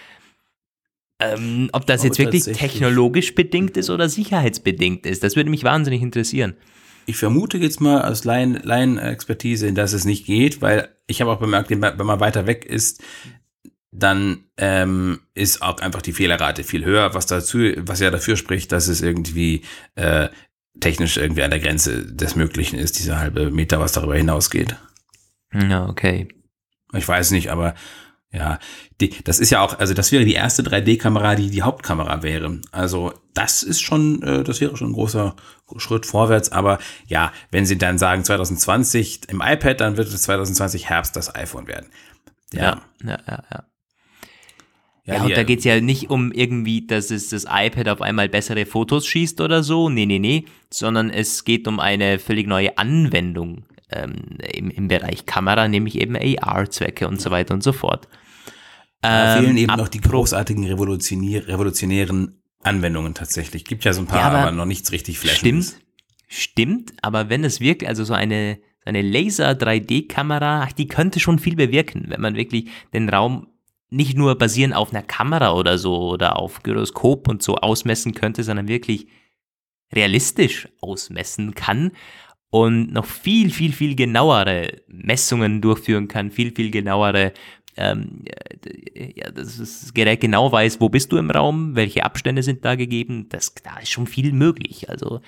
Ähm, 1.20 1.70
ob 1.72 1.86
das 1.86 2.02
jetzt 2.02 2.18
wirklich 2.18 2.44
technologisch 2.44 3.34
bedingt 3.34 3.76
ist 3.76 3.88
oder 3.88 4.08
sicherheitsbedingt 4.08 5.06
ist, 5.06 5.22
das 5.22 5.36
würde 5.36 5.48
mich 5.48 5.64
wahnsinnig 5.64 6.02
interessieren. 6.02 6.54
Ich 7.06 7.16
vermute 7.16 7.58
jetzt 7.58 7.80
mal 7.80 8.02
aus 8.02 8.24
Laien- 8.24 8.60
Laien-Expertise, 8.62 9.72
dass 9.72 9.92
es 9.92 10.04
nicht 10.04 10.26
geht, 10.26 10.60
weil 10.60 10.88
ich 11.06 11.20
habe 11.20 11.30
auch 11.30 11.38
bemerkt, 11.38 11.70
wenn 11.70 11.80
man 11.80 12.20
weiter 12.20 12.46
weg 12.46 12.64
ist, 12.64 13.02
dann 13.96 14.44
ähm, 14.56 15.20
ist 15.34 15.62
auch 15.62 15.78
einfach 15.78 16.02
die 16.02 16.12
Fehlerrate 16.12 16.64
viel 16.64 16.84
höher, 16.84 17.14
was 17.14 17.26
dazu, 17.26 17.58
was 17.78 18.00
ja 18.00 18.10
dafür 18.10 18.36
spricht, 18.36 18.72
dass 18.72 18.88
es 18.88 19.00
irgendwie 19.00 19.62
äh, 19.94 20.28
technisch 20.80 21.16
irgendwie 21.16 21.44
an 21.44 21.50
der 21.50 21.60
Grenze 21.60 22.04
des 22.04 22.34
Möglichen 22.34 22.78
ist, 22.78 22.98
diese 22.98 23.18
halbe 23.18 23.50
Meter, 23.52 23.78
was 23.78 23.92
darüber 23.92 24.16
hinausgeht. 24.16 24.76
Ja, 25.52 25.88
okay. 25.88 26.28
Ich 26.92 27.06
weiß 27.06 27.30
nicht, 27.30 27.50
aber 27.50 27.74
ja, 28.32 28.58
die, 29.00 29.10
das 29.22 29.38
ist 29.38 29.50
ja 29.50 29.60
auch, 29.60 29.78
also 29.78 29.94
das 29.94 30.10
wäre 30.10 30.24
die 30.24 30.34
erste 30.34 30.62
3D-Kamera, 30.62 31.36
die 31.36 31.50
die 31.50 31.62
Hauptkamera 31.62 32.24
wäre. 32.24 32.60
Also 32.72 33.14
das 33.32 33.62
ist 33.62 33.80
schon, 33.80 34.24
äh, 34.24 34.42
das 34.42 34.60
wäre 34.60 34.76
schon 34.76 34.90
ein 34.90 34.94
großer 34.94 35.36
Schritt 35.76 36.04
vorwärts. 36.04 36.50
Aber 36.50 36.80
ja, 37.06 37.32
wenn 37.52 37.64
sie 37.64 37.78
dann 37.78 37.96
sagen 37.96 38.24
2020 38.24 39.28
im 39.28 39.40
iPad, 39.40 39.80
dann 39.80 39.96
wird 39.96 40.08
es 40.08 40.22
2020 40.22 40.88
Herbst 40.88 41.14
das 41.14 41.32
iPhone 41.32 41.68
werden. 41.68 41.86
Ja, 42.52 42.82
ja, 43.04 43.18
ja, 43.28 43.44
ja. 43.52 43.64
Ja, 43.64 43.64
die- 45.06 45.12
und 45.22 45.36
da 45.36 45.42
geht 45.42 45.58
es 45.58 45.64
ja 45.64 45.80
nicht 45.80 46.10
um 46.10 46.32
irgendwie, 46.32 46.86
dass 46.86 47.10
es 47.10 47.28
das 47.28 47.44
iPad 47.48 47.88
auf 47.88 48.00
einmal 48.00 48.28
bessere 48.28 48.64
Fotos 48.64 49.06
schießt 49.06 49.40
oder 49.40 49.62
so. 49.62 49.88
Nee, 49.90 50.06
nee, 50.06 50.18
nee. 50.18 50.46
Sondern 50.70 51.10
es 51.10 51.44
geht 51.44 51.68
um 51.68 51.78
eine 51.78 52.18
völlig 52.18 52.46
neue 52.46 52.78
Anwendung 52.78 53.64
ähm, 53.90 54.14
im, 54.52 54.70
im 54.70 54.88
Bereich 54.88 55.26
Kamera, 55.26 55.68
nämlich 55.68 56.00
eben 56.00 56.16
AR-Zwecke 56.16 57.06
und 57.06 57.20
so 57.20 57.30
weiter 57.30 57.52
und 57.54 57.62
so 57.62 57.72
fort. 57.72 58.08
Da 59.02 59.36
Ähm, 59.36 59.44
fehlen 59.44 59.56
eben 59.58 59.76
noch 59.76 59.88
die 59.88 60.00
großartigen 60.00 60.64
revolutionier 60.64 61.46
revolutionären 61.48 62.40
Anwendungen 62.62 63.12
tatsächlich. 63.12 63.66
Gibt 63.66 63.84
ja 63.84 63.92
so 63.92 64.00
ein 64.00 64.06
paar, 64.06 64.20
Ja, 64.20 64.26
aber 64.28 64.38
aber, 64.38 64.52
noch 64.52 64.64
nichts 64.64 64.90
richtig 64.90 65.18
flashendes. 65.18 65.76
Stimmt, 65.76 65.84
stimmt, 66.28 66.92
aber 67.02 67.28
wenn 67.28 67.44
es 67.44 67.60
wirklich, 67.60 67.88
also 67.88 68.04
so 68.04 68.14
eine, 68.14 68.56
so 68.82 68.86
eine 68.88 69.02
Laser-3D-Kamera, 69.02 70.62
ach, 70.62 70.72
die 70.72 70.86
könnte 70.88 71.20
schon 71.20 71.38
viel 71.38 71.56
bewirken, 71.56 72.06
wenn 72.08 72.20
man 72.20 72.36
wirklich 72.36 72.70
den 72.92 73.08
Raum 73.08 73.48
nicht 73.94 74.16
nur 74.16 74.36
basierend 74.36 74.74
auf 74.74 74.90
einer 74.92 75.02
Kamera 75.02 75.54
oder 75.54 75.78
so 75.78 76.10
oder 76.10 76.38
auf 76.38 76.62
Gyroskop 76.62 77.28
und 77.28 77.42
so 77.42 77.56
ausmessen 77.56 78.14
könnte, 78.14 78.42
sondern 78.42 78.68
wirklich 78.68 79.06
realistisch 79.94 80.68
ausmessen 80.80 81.54
kann 81.54 81.92
und 82.50 82.92
noch 82.92 83.06
viel, 83.06 83.50
viel, 83.50 83.72
viel 83.72 83.94
genauere 83.94 84.82
Messungen 84.88 85.60
durchführen 85.60 86.08
kann, 86.08 86.30
viel, 86.30 86.52
viel 86.54 86.70
genauere, 86.70 87.32
ähm, 87.76 88.24
äh, 88.94 89.12
ja, 89.16 89.30
dass 89.30 89.58
das 89.58 89.94
Gerät 89.94 90.20
genau 90.20 90.50
weiß, 90.50 90.80
wo 90.80 90.88
bist 90.88 91.12
du 91.12 91.16
im 91.16 91.30
Raum, 91.30 91.74
welche 91.76 92.04
Abstände 92.04 92.42
sind 92.42 92.64
da 92.64 92.74
gegeben, 92.74 93.26
das, 93.28 93.54
da 93.54 93.78
ist 93.78 93.90
schon 93.90 94.06
viel 94.06 94.32
möglich. 94.32 94.88
Also 94.90 95.20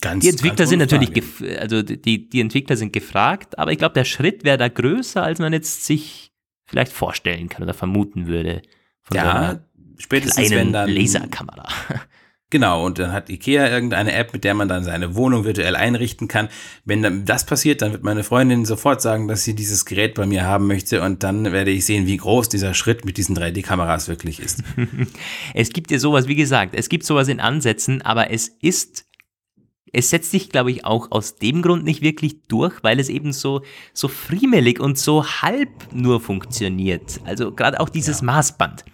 Ganz, 0.00 0.24
die 0.24 0.30
Entwickler 0.30 0.66
sind 0.66 0.80
natürlich, 0.80 1.10
also 1.58 1.82
die, 1.82 2.28
die 2.28 2.40
Entwickler 2.40 2.76
sind 2.76 2.92
gefragt, 2.92 3.58
aber 3.58 3.72
ich 3.72 3.78
glaube, 3.78 3.94
der 3.94 4.04
Schritt 4.04 4.44
wäre 4.44 4.58
da 4.58 4.68
größer, 4.68 5.22
als 5.22 5.38
man 5.38 5.52
jetzt 5.52 5.86
sich 5.86 6.33
vielleicht 6.66 6.92
vorstellen 6.92 7.48
kann 7.48 7.62
oder 7.62 7.74
vermuten 7.74 8.26
würde. 8.26 8.62
Von 9.02 9.16
so 9.16 9.24
Ja, 9.24 9.32
einer 9.32 9.64
spätestens 9.98 10.50
wenn 10.50 10.72
dann 10.72 10.90
Laserkamera. 10.90 11.68
Genau, 12.54 12.86
und 12.86 13.00
dann 13.00 13.12
hat 13.12 13.30
Ikea 13.30 13.68
irgendeine 13.68 14.12
App, 14.12 14.32
mit 14.32 14.44
der 14.44 14.54
man 14.54 14.68
dann 14.68 14.84
seine 14.84 15.16
Wohnung 15.16 15.44
virtuell 15.44 15.74
einrichten 15.74 16.28
kann. 16.28 16.48
Wenn 16.84 17.02
dann 17.02 17.24
das 17.24 17.44
passiert, 17.46 17.82
dann 17.82 17.90
wird 17.90 18.04
meine 18.04 18.22
Freundin 18.22 18.64
sofort 18.64 19.02
sagen, 19.02 19.26
dass 19.26 19.42
sie 19.42 19.56
dieses 19.56 19.84
Gerät 19.86 20.14
bei 20.14 20.24
mir 20.24 20.44
haben 20.44 20.68
möchte 20.68 21.02
und 21.02 21.24
dann 21.24 21.50
werde 21.50 21.72
ich 21.72 21.84
sehen, 21.84 22.06
wie 22.06 22.16
groß 22.16 22.48
dieser 22.50 22.72
Schritt 22.72 23.04
mit 23.04 23.16
diesen 23.16 23.36
3D-Kameras 23.36 24.06
wirklich 24.06 24.38
ist. 24.38 24.62
Es 25.54 25.70
gibt 25.70 25.90
ja 25.90 25.98
sowas, 25.98 26.28
wie 26.28 26.36
gesagt, 26.36 26.76
es 26.76 26.88
gibt 26.88 27.04
sowas 27.04 27.26
in 27.26 27.40
Ansätzen, 27.40 28.02
aber 28.02 28.30
es 28.30 28.46
ist, 28.46 29.03
es 29.94 30.10
setzt 30.10 30.32
sich, 30.32 30.50
glaube 30.50 30.72
ich, 30.72 30.84
auch 30.84 31.10
aus 31.12 31.36
dem 31.36 31.62
Grund 31.62 31.84
nicht 31.84 32.02
wirklich 32.02 32.46
durch, 32.48 32.82
weil 32.82 32.98
es 32.98 33.08
eben 33.08 33.32
so, 33.32 33.62
so 33.92 34.08
friemelig 34.08 34.80
und 34.80 34.98
so 34.98 35.24
halb 35.24 35.70
nur 35.92 36.20
funktioniert. 36.20 37.20
Also 37.24 37.52
gerade 37.52 37.78
auch 37.80 37.88
dieses 37.88 38.20
Maßband. 38.20 38.84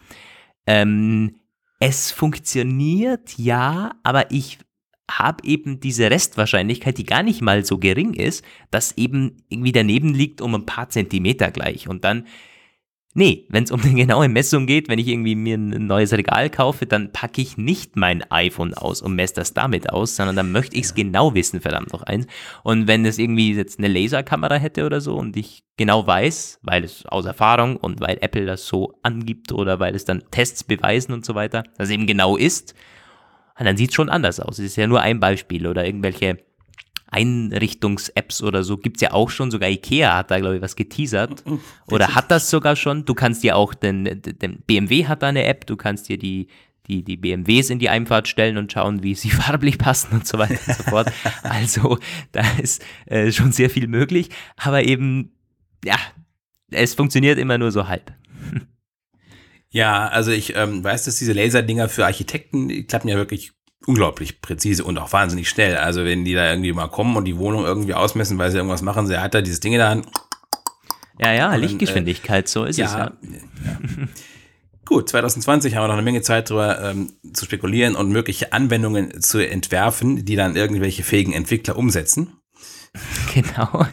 Ähm, 0.66 1.36
es 1.78 2.12
funktioniert, 2.12 3.38
ja, 3.38 3.92
aber 4.02 4.30
ich 4.30 4.58
habe 5.10 5.42
eben 5.44 5.80
diese 5.80 6.10
Restwahrscheinlichkeit, 6.10 6.98
die 6.98 7.06
gar 7.06 7.22
nicht 7.22 7.40
mal 7.40 7.64
so 7.64 7.78
gering 7.78 8.12
ist, 8.12 8.44
dass 8.70 8.96
eben 8.98 9.38
irgendwie 9.48 9.72
daneben 9.72 10.14
liegt 10.14 10.42
um 10.42 10.54
ein 10.54 10.66
paar 10.66 10.90
Zentimeter 10.90 11.50
gleich. 11.50 11.88
Und 11.88 12.04
dann 12.04 12.26
Nee, 13.12 13.46
wenn 13.48 13.64
es 13.64 13.72
um 13.72 13.80
eine 13.80 13.92
genaue 13.94 14.28
Messung 14.28 14.66
geht, 14.66 14.88
wenn 14.88 15.00
ich 15.00 15.08
irgendwie 15.08 15.34
mir 15.34 15.56
ein 15.56 15.86
neues 15.88 16.12
Regal 16.12 16.48
kaufe, 16.48 16.86
dann 16.86 17.10
packe 17.10 17.40
ich 17.40 17.56
nicht 17.56 17.96
mein 17.96 18.22
iPhone 18.30 18.72
aus 18.72 19.02
und 19.02 19.16
messe 19.16 19.34
das 19.34 19.52
damit 19.52 19.90
aus, 19.90 20.14
sondern 20.14 20.36
dann 20.36 20.52
möchte 20.52 20.76
ich 20.76 20.84
es 20.84 20.94
genau 20.94 21.34
wissen, 21.34 21.60
verdammt 21.60 21.92
noch 21.92 22.04
eins. 22.04 22.28
Und 22.62 22.86
wenn 22.86 23.04
es 23.04 23.18
irgendwie 23.18 23.52
jetzt 23.52 23.80
eine 23.80 23.88
Laserkamera 23.88 24.54
hätte 24.54 24.86
oder 24.86 25.00
so 25.00 25.16
und 25.16 25.36
ich 25.36 25.64
genau 25.76 26.06
weiß, 26.06 26.60
weil 26.62 26.84
es 26.84 27.04
aus 27.06 27.24
Erfahrung 27.24 27.76
und 27.76 28.00
weil 28.00 28.18
Apple 28.20 28.46
das 28.46 28.68
so 28.68 28.94
angibt 29.02 29.50
oder 29.50 29.80
weil 29.80 29.96
es 29.96 30.04
dann 30.04 30.22
Tests 30.30 30.62
beweisen 30.62 31.12
und 31.12 31.24
so 31.24 31.34
weiter, 31.34 31.64
dass 31.78 31.88
es 31.88 31.94
eben 31.94 32.06
genau 32.06 32.36
ist, 32.36 32.76
dann 33.58 33.76
sieht 33.76 33.90
es 33.90 33.96
schon 33.96 34.08
anders 34.08 34.38
aus. 34.38 34.60
Es 34.60 34.66
ist 34.66 34.76
ja 34.76 34.86
nur 34.86 35.00
ein 35.00 35.18
Beispiel 35.18 35.66
oder 35.66 35.84
irgendwelche 35.84 36.38
Einrichtungs-Apps 37.10 38.42
oder 38.42 38.62
so 38.62 38.76
gibt's 38.76 39.00
ja 39.00 39.12
auch 39.12 39.30
schon. 39.30 39.50
Sogar 39.50 39.68
Ikea 39.68 40.16
hat 40.16 40.30
da, 40.30 40.38
glaube 40.38 40.56
ich, 40.56 40.62
was 40.62 40.76
geteasert. 40.76 41.42
Oder 41.90 42.14
hat 42.14 42.30
das 42.30 42.50
sogar 42.50 42.76
schon. 42.76 43.04
Du 43.04 43.14
kannst 43.14 43.42
dir 43.42 43.56
auch, 43.56 43.74
den, 43.74 44.04
den 44.04 44.60
BMW 44.66 45.06
hat 45.06 45.22
da 45.22 45.28
eine 45.28 45.44
App, 45.44 45.66
du 45.66 45.76
kannst 45.76 46.08
dir 46.08 46.18
die, 46.18 46.48
die, 46.86 47.02
die 47.02 47.16
BMWs 47.16 47.70
in 47.70 47.78
die 47.78 47.88
Einfahrt 47.88 48.28
stellen 48.28 48.56
und 48.56 48.72
schauen, 48.72 49.02
wie 49.02 49.14
sie 49.14 49.30
farblich 49.30 49.78
passen 49.78 50.14
und 50.14 50.26
so 50.26 50.38
weiter 50.38 50.58
und 50.66 50.76
so 50.76 50.82
fort. 50.84 51.12
Also 51.42 51.98
da 52.32 52.42
ist 52.62 52.84
äh, 53.06 53.32
schon 53.32 53.52
sehr 53.52 53.70
viel 53.70 53.88
möglich. 53.88 54.30
Aber 54.56 54.84
eben, 54.84 55.32
ja, 55.84 55.96
es 56.70 56.94
funktioniert 56.94 57.38
immer 57.38 57.58
nur 57.58 57.72
so 57.72 57.88
halb. 57.88 58.12
Ja, 59.72 60.08
also 60.08 60.32
ich 60.32 60.56
ähm, 60.56 60.82
weiß, 60.82 61.04
dass 61.04 61.18
diese 61.18 61.32
Laserdinger 61.32 61.88
für 61.88 62.04
Architekten, 62.04 62.68
die 62.68 62.84
klappen 62.84 63.08
ja 63.08 63.16
wirklich 63.16 63.52
unglaublich 63.86 64.40
präzise 64.40 64.84
und 64.84 64.98
auch 64.98 65.12
wahnsinnig 65.12 65.48
schnell. 65.48 65.76
Also 65.76 66.04
wenn 66.04 66.24
die 66.24 66.34
da 66.34 66.50
irgendwie 66.50 66.72
mal 66.72 66.88
kommen 66.88 67.16
und 67.16 67.24
die 67.24 67.36
Wohnung 67.36 67.64
irgendwie 67.64 67.94
ausmessen, 67.94 68.38
weil 68.38 68.50
sie 68.50 68.58
irgendwas 68.58 68.82
machen, 68.82 69.06
sie 69.06 69.20
hat 69.20 69.34
da 69.34 69.40
dieses 69.40 69.60
Ding 69.60 69.76
da 69.78 70.00
Ja, 71.18 71.32
ja, 71.32 71.50
dann, 71.50 71.60
Lichtgeschwindigkeit, 71.60 72.48
so 72.48 72.64
ist 72.64 72.78
es 72.78 72.92
ja. 72.92 72.98
ja. 72.98 73.12
ja. 73.64 73.78
Gut, 74.86 75.08
2020 75.08 75.76
haben 75.76 75.84
wir 75.84 75.88
noch 75.88 75.94
eine 75.94 76.02
Menge 76.02 76.20
Zeit 76.20 76.50
drüber 76.50 76.90
ähm, 76.90 77.12
zu 77.32 77.44
spekulieren 77.44 77.94
und 77.94 78.10
mögliche 78.10 78.52
Anwendungen 78.52 79.20
zu 79.22 79.38
entwerfen, 79.38 80.24
die 80.24 80.34
dann 80.34 80.56
irgendwelche 80.56 81.04
fähigen 81.04 81.32
Entwickler 81.32 81.76
umsetzen. 81.76 82.34
Genau. 83.32 83.86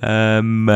Ähm, 0.00 0.70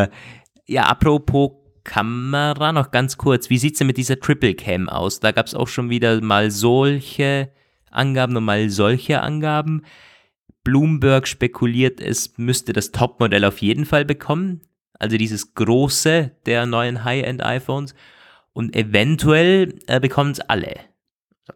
ja, 0.67 0.83
apropos 0.87 1.53
Kamera, 1.85 2.73
noch 2.73 2.91
ganz 2.91 3.17
kurz. 3.17 3.49
Wie 3.49 3.59
sieht's 3.59 3.79
denn 3.79 3.87
mit 3.87 3.97
dieser 3.97 4.19
Triple 4.19 4.55
Cam 4.55 4.89
aus? 4.89 5.21
Da 5.21 5.31
gab's 5.31 5.55
auch 5.55 5.69
schon 5.69 5.89
wieder 5.89 6.21
mal 6.21 6.51
solche 6.51 7.53
Angaben 7.91 8.37
und 8.37 8.45
mal 8.45 8.71
solche 8.71 9.23
Angaben. 9.23 9.83
Bloomberg 10.65 11.27
spekuliert, 11.27 12.01
es 12.01 12.37
müsste 12.37 12.73
das 12.73 12.91
Topmodell 12.93 13.45
auf 13.45 13.59
jeden 13.59 13.87
Fall 13.87 14.05
bekommen. 14.05 14.61
Also 14.99 15.17
dieses 15.17 15.55
große 15.55 16.33
der 16.47 16.67
neuen 16.67 17.05
High-End-iPhones. 17.05 17.95
Und 18.53 18.77
eventuell 18.77 19.79
äh, 19.87 20.01
bekommen 20.01 20.33
es 20.33 20.41
alle. 20.41 20.75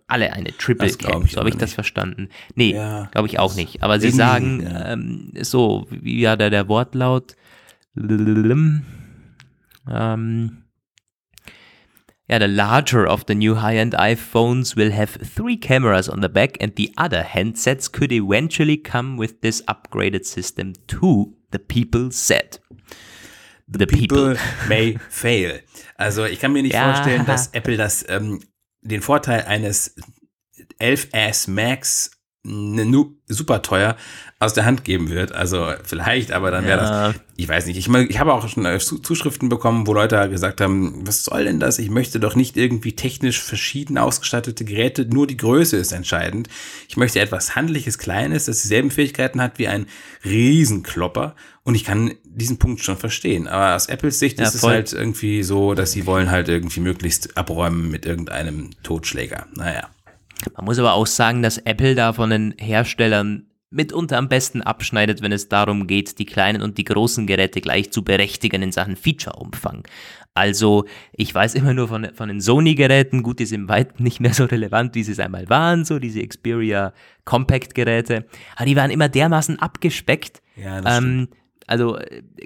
Alle 0.06 0.32
eine 0.32 0.56
Triple 0.56 0.88
Das 0.88 0.98
Cam. 0.98 1.26
So 1.26 1.38
habe 1.38 1.48
ich 1.50 1.56
das 1.56 1.70
nicht. 1.70 1.74
verstanden. 1.74 2.28
Nee, 2.54 2.74
Ja, 2.74 3.06
glaube 3.12 3.28
ich 3.28 3.38
auch 3.38 3.54
nicht. 3.54 3.82
Aber 3.82 4.00
sie 4.00 4.10
sagen 4.10 4.62
ja. 4.62 4.92
ähm, 4.92 5.32
so, 5.40 5.86
wie 5.90 6.24
war 6.24 6.36
da 6.36 6.50
der 6.50 6.68
Wortlaut? 6.68 7.36
Ähm, 9.90 10.63
yeah, 12.28 12.38
the 12.38 12.48
larger 12.48 13.06
of 13.06 13.26
the 13.26 13.34
new 13.34 13.54
high-end 13.56 13.92
iPhones 13.92 14.76
will 14.76 14.90
have 14.92 15.10
three 15.10 15.56
cameras 15.56 16.08
on 16.08 16.20
the 16.20 16.28
back, 16.28 16.56
and 16.60 16.74
the 16.76 16.92
other 16.96 17.22
handsets 17.22 17.90
could 17.90 18.12
eventually 18.12 18.76
come 18.76 19.16
with 19.16 19.40
this 19.42 19.62
upgraded 19.68 20.24
system 20.24 20.72
too, 20.86 21.34
the 21.50 21.58
people 21.58 22.10
said. 22.10 22.58
the 23.66 23.86
people. 23.86 24.34
may 24.68 24.96
fail. 25.10 25.58
Also 25.98 26.24
ich 26.24 26.38
kann 26.40 26.52
mir 26.52 26.62
nicht 26.62 26.74
Ja. 26.74 26.92
vorstellen, 26.92 27.24
dass 27.26 27.48
Apple 27.54 27.76
das 27.76 28.04
ähm, 28.08 28.40
den 28.82 29.00
Vorteil 29.00 29.42
eines 29.46 29.94
11S 30.80 31.50
Max 31.50 32.10
super 32.46 33.62
teuer 33.62 33.96
aus 34.38 34.52
der 34.52 34.66
Hand 34.66 34.84
geben 34.84 35.08
wird. 35.08 35.32
Also 35.32 35.72
vielleicht, 35.82 36.30
aber 36.32 36.50
dann 36.50 36.64
wäre 36.66 36.80
Ja. 36.84 37.06
das, 37.12 37.20
ich 37.36 37.48
weiß 37.48 37.66
nicht. 37.66 37.78
Ich, 37.78 37.88
ich 37.88 38.18
habe 38.18 38.34
auch 38.34 38.46
schon 38.48 38.66
äh, 38.66 38.78
Zu- 38.78 38.98
Zuschriften 38.98 39.48
bekommen, 39.48 39.86
wo 39.86 39.94
Leute 39.94 40.28
gesagt 40.28 40.60
haben, 40.60 41.06
was 41.06 41.24
soll 41.24 41.44
denn 41.44 41.58
das? 41.58 41.78
Ich 41.78 41.88
möchte 41.88 42.20
doch 42.20 42.36
nicht 42.36 42.56
irgendwie 42.58 42.92
technisch 42.92 43.40
verschieden 43.42 43.96
ausgestattete 43.96 44.64
Geräte, 44.66 45.06
nur 45.06 45.26
die 45.26 45.38
Größe 45.38 45.76
ist 45.78 45.92
entscheidend. 45.92 46.48
Ich 46.88 46.96
möchte 46.98 47.18
etwas 47.20 47.56
handliches, 47.56 47.96
kleines, 47.96 48.44
das 48.44 48.60
dieselben 48.62 48.90
Fähigkeiten 48.90 49.40
hat 49.40 49.58
wie 49.58 49.68
ein 49.68 49.86
Riesenklopper. 50.24 51.34
Und 51.62 51.74
ich 51.76 51.84
kann 51.84 52.12
diesen 52.24 52.58
Punkt 52.58 52.82
schon 52.84 52.98
verstehen. 52.98 53.48
Aber 53.48 53.74
aus 53.74 53.86
Apples 53.86 54.18
Sicht 54.18 54.38
Ja, 54.38 54.46
ist 54.46 54.54
es 54.54 54.60
voll. 54.60 54.72
halt 54.72 54.92
irgendwie 54.92 55.42
so, 55.42 55.72
dass 55.72 55.92
sie 55.92 56.04
wollen 56.04 56.30
halt 56.30 56.48
irgendwie 56.48 56.80
möglichst 56.80 57.38
abräumen 57.38 57.90
mit 57.90 58.04
irgendeinem 58.04 58.70
Totschläger. 58.82 59.46
Naja. 59.54 59.88
Man 60.56 60.64
muss 60.64 60.78
aber 60.78 60.94
auch 60.94 61.06
sagen, 61.06 61.42
dass 61.42 61.58
Apple 61.58 61.94
da 61.94 62.12
von 62.12 62.30
den 62.30 62.54
Herstellern 62.58 63.46
mitunter 63.74 64.18
am 64.18 64.28
besten 64.28 64.62
abschneidet, 64.62 65.20
wenn 65.20 65.32
es 65.32 65.48
darum 65.48 65.86
geht, 65.86 66.18
die 66.18 66.26
kleinen 66.26 66.62
und 66.62 66.78
die 66.78 66.84
großen 66.84 67.26
Geräte 67.26 67.60
gleich 67.60 67.90
zu 67.90 68.04
berechtigen 68.04 68.62
in 68.62 68.72
Sachen 68.72 68.96
Feature-Umfang. 68.96 69.82
Also, 70.32 70.84
ich 71.12 71.34
weiß 71.34 71.54
immer 71.54 71.74
nur 71.74 71.88
von, 71.88 72.08
von 72.14 72.28
den 72.28 72.40
Sony-Geräten, 72.40 73.22
gut, 73.22 73.40
die 73.40 73.46
sind 73.46 73.68
weit 73.68 74.00
nicht 74.00 74.20
mehr 74.20 74.34
so 74.34 74.44
relevant, 74.44 74.94
wie 74.94 75.02
sie 75.02 75.12
es 75.12 75.20
einmal 75.20 75.48
waren, 75.48 75.84
so 75.84 75.98
diese 75.98 76.26
Xperia 76.26 76.92
Compact-Geräte, 77.24 78.26
aber 78.56 78.66
die 78.66 78.76
waren 78.76 78.90
immer 78.90 79.08
dermaßen 79.08 79.58
abgespeckt. 79.58 80.42
Ja, 80.56 80.80
das 80.80 80.98
ähm, 80.98 81.28
also, 81.66 81.98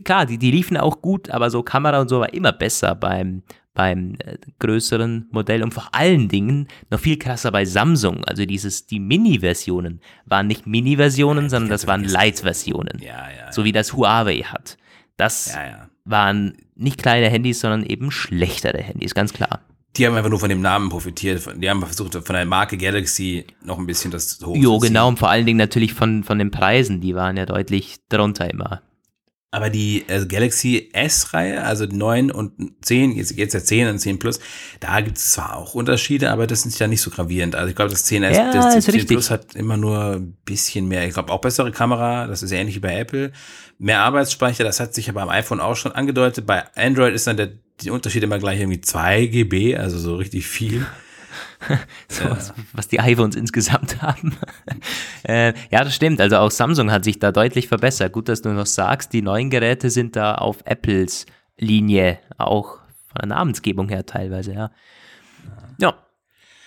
klar, 0.05 0.27
die, 0.27 0.39
die 0.39 0.51
liefen 0.51 0.77
auch 0.77 1.03
gut, 1.03 1.31
aber 1.31 1.51
so 1.51 1.63
Kamera 1.63 2.01
und 2.01 2.09
so 2.09 2.21
war 2.21 2.33
immer 2.33 2.53
besser 2.53 2.95
beim, 2.95 3.43
beim 3.79 4.17
äh, 4.25 4.39
größeren 4.59 5.29
Modell 5.31 5.63
und 5.63 5.73
vor 5.73 5.89
allen 5.93 6.29
Dingen 6.29 6.67
noch 6.91 6.99
viel 6.99 7.17
krasser 7.17 7.53
bei 7.53 7.65
Samsung. 7.65 8.25
Also 8.25 8.45
dieses, 8.45 8.87
die 8.87 8.99
Mini-Versionen 8.99 10.01
waren 10.27 10.49
nicht 10.49 10.67
Mini-Versionen, 10.67 11.49
sondern 11.49 11.71
das 11.71 11.87
waren 11.87 12.03
Light-Versionen. 12.03 12.99
Ja, 13.01 13.29
ja. 13.31 13.53
So 13.53 13.63
wie 13.63 13.71
das 13.71 13.93
Huawei 13.93 14.39
hat. 14.39 14.79
Das 15.17 15.55
Ja, 15.55 15.65
ja. 15.65 15.89
waren 16.05 16.55
nicht 16.75 16.99
kleine 17.01 17.31
Handys, 17.31 17.61
sondern 17.61 17.85
eben 17.85 18.11
schlechtere 18.11 18.83
Handys, 18.83 19.15
ganz 19.15 19.33
klar. 19.33 19.61
Die 19.97 20.05
haben 20.05 20.17
einfach 20.17 20.31
nur 20.31 20.41
von 20.41 20.49
dem 20.49 20.61
Namen 20.61 20.89
profitiert. 20.89 21.49
Die 21.57 21.71
haben 21.71 21.81
versucht, 21.81 22.15
von 22.15 22.35
der 22.35 22.47
Marke 22.47 22.77
Galaxy 22.79 23.47
noch 23.63 23.79
ein 23.79 23.87
bisschen 23.87 24.11
das 24.11 24.41
hoch 24.45 24.57
Jo, 24.57 24.81
genau, 24.81 25.07
und 25.07 25.21
vor 25.21 25.31
allen 25.31 25.47
Dingen 25.47 25.59
natürlich 25.59 25.95
von, 25.95 26.25
von 26.25 26.41
den 26.41 26.51
Preisen, 26.51 27.01
die 27.01 27.15
waren 27.15 27.37
ja 27.37 27.47
deutlich 27.47 27.99
drunter 28.09 28.51
immer. 28.51 28.83
Aber 29.51 29.71
die 29.71 30.05
äh, 30.09 30.27
Galaxy 30.27 30.91
S-Reihe, 30.93 31.65
also 31.65 31.87
9 31.87 32.31
und 32.31 32.53
10, 32.83 33.13
jetzt, 33.13 33.35
jetzt 33.35 33.55
ja 33.55 33.61
10 33.61 33.89
und 33.89 33.99
10 33.99 34.19
Plus, 34.19 34.41
da 34.81 35.01
gibt 35.01 35.17
es 35.17 35.33
zwar 35.33 35.57
auch 35.57 35.75
Unterschiede, 35.75 36.31
aber 36.31 36.47
das 36.47 36.63
sind 36.63 36.79
ja 36.79 36.87
nicht 36.87 37.01
so 37.01 37.11
gravierend. 37.11 37.55
Also 37.55 37.71
ich 37.71 37.75
glaube, 37.75 37.91
das 37.91 38.05
10S, 38.05 38.35
Ja, 38.35 38.53
das 38.53 38.75
ist 38.75 38.85
10 38.85 38.95
richtig. 38.95 39.09
Plus 39.17 39.31
hat 39.31 39.55
immer 39.55 39.79
nur 39.79 40.17
ein 40.17 40.37
bisschen 40.45 40.87
mehr. 40.87 41.07
Ich 41.07 41.15
glaube 41.15 41.33
auch 41.33 41.41
bessere 41.41 41.73
Kamera, 41.73 42.27
das 42.27 42.43
ist 42.43 42.53
ähnlich 42.53 42.77
wie 42.77 42.81
bei 42.81 42.99
Apple. 42.99 43.33
Mehr 43.79 44.01
Arbeitsspeicher, 44.01 44.65
das 44.65 44.81
hat 44.81 44.95
sich 44.95 45.07
ja 45.07 45.15
beim 45.15 45.31
iPhone 45.31 45.61
auch 45.61 45.77
schon 45.77 45.93
angedeutet. 45.93 46.45
Bei 46.45 46.65
Android 46.77 47.15
ist 47.15 47.27
dann 47.27 47.39
der, 47.39 47.53
die 47.81 47.91
Unterschied 47.91 48.23
immer 48.23 48.39
gleich 48.39 48.61
irgendwie 48.61 48.83
2 48.83 49.27
GB, 49.27 49.77
also 49.77 49.99
so 49.99 50.17
richtig 50.17 50.47
viel. 50.47 50.85
so, 52.09 52.25
was, 52.31 52.53
was 52.73 52.89
die 52.89 53.01
iPhones 53.01 53.37
insgesamt 53.37 54.01
haben. 54.03 54.37
äh, 55.25 55.55
ja, 55.71 55.85
das 55.85 55.95
stimmt. 55.95 56.21
Also 56.21 56.37
auch 56.39 56.51
Samsung 56.51 56.91
hat 56.91 57.05
sich 57.05 57.19
da 57.19 57.33
deutlich 57.33 57.69
verbessert. 57.69 58.13
Gut, 58.13 58.29
dass 58.29 58.43
du 58.43 58.51
noch 58.51 58.67
sagst, 58.67 59.13
die 59.13 59.23
neuen 59.23 59.51
Geräte 59.51 59.91
sind 59.91 60.17
da 60.17 60.35
auf 60.37 60.59
Apples 60.65 61.27
Linie, 61.59 62.21
auch 62.37 62.79
von 63.09 63.21
der 63.21 63.29
Namensgebung 63.29 63.89
her 63.89 64.07
teilweise, 64.07 64.53
ja. 64.55 64.71
Ja. 65.79 65.95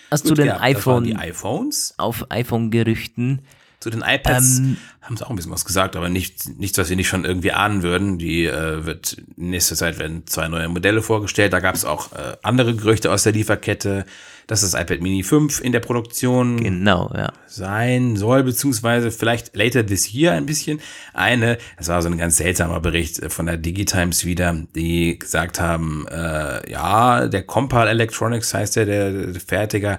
Was 0.10 0.24
zu 0.24 0.30
Gut, 0.30 0.40
den 0.40 0.48
ja, 0.48 0.60
iPhone, 0.60 1.06
die 1.06 1.16
iPhones. 1.16 1.94
auf 1.98 2.26
iPhone-Gerüchten. 2.30 3.42
Zu 3.82 3.89
den 3.89 4.04
iPads 4.06 4.60
Ähm, 4.60 4.78
haben 5.02 5.17
sie 5.17 5.26
auch 5.26 5.32
ein 5.32 5.36
bisschen 5.36 5.52
was 5.52 5.65
gesagt, 5.65 5.96
aber 5.96 6.08
nicht, 6.08 6.60
nichts, 6.60 6.78
was 6.78 6.89
wir 6.89 6.96
nicht 6.96 7.08
schon 7.08 7.26
irgendwie 7.26 7.52
ahnen 7.52 7.82
würden. 7.82 8.20
Die 8.20 8.46
äh, 8.46 8.86
wird 8.86 9.17
in 9.36 9.50
nächster 9.50 9.76
Zeit 9.76 9.98
werden 9.98 10.28
zwei 10.28 10.48
neue 10.48 10.70
Modelle 10.70 11.02
vorgestellt. 11.02 11.52
Da 11.54 11.60
gab 11.60 11.74
es 11.74 11.84
auch 11.84 12.12
äh, 12.13 12.38
andere 12.44 12.76
Gerüchte 12.76 13.12
aus 13.12 13.24
der 13.24 13.34
Lieferkette, 13.34 14.06
dass 14.46 14.62
das 14.62 14.76
iPad 14.76 15.02
Mini 15.02 15.24
5 15.24 15.60
in 15.62 15.72
der 15.72 15.80
Produktion 15.80 16.62
Genau, 16.62 17.12
ja. 17.15 17.34
sein 17.48 18.15
soll, 18.15 18.44
beziehungsweise 18.44 19.10
vielleicht 19.10 19.56
later 19.56 19.84
this 19.84 20.13
year 20.13 20.34
ein 20.34 20.46
bisschen. 20.46 20.80
Eine, 21.13 21.58
das 21.78 21.88
war 21.88 22.02
so 22.04 22.10
ein 22.10 22.17
ganz 22.20 22.38
seltsamer 22.38 22.80
Bericht 22.80 23.17
äh, 23.17 23.32
von 23.32 23.48
der 23.48 23.58
Digitimes 23.58 24.26
wieder, 24.26 24.56
die 24.76 25.17
gesagt 25.17 25.60
haben, 25.60 26.06
äh, 26.08 26.70
ja, 26.72 27.28
der 27.28 27.41
Compal 27.41 27.88
Electronics 27.88 28.54
heißt 28.54 28.76
der, 28.76 28.86
der, 28.86 29.12
der 29.12 29.41
Fertiger, 29.41 29.98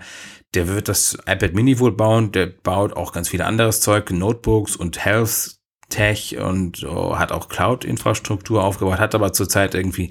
der 0.55 0.69
wird 0.69 0.89
das 0.89 1.15
iPad 1.27 1.55
Mini 1.55 1.79
wohl 1.79 1.93
bauen, 1.93 2.33
der 2.33 2.47
baut 2.47 2.93
auch 2.95 3.13
ganz 3.13 3.29
viel 3.29 3.43
anderes 3.43 3.81
Zeug, 3.81 4.11
Notebooks 4.11 4.77
und 4.77 5.05
Health 5.05 5.57
Tech 5.89 6.39
und 6.39 6.85
oh, 6.85 7.19
hat 7.19 7.33
auch 7.33 7.49
Cloud-Infrastruktur 7.49 8.65
aufgebaut, 8.65 8.99
hat 8.99 9.15
aber 9.15 9.33
zurzeit 9.33 9.75
irgendwie 9.75 10.11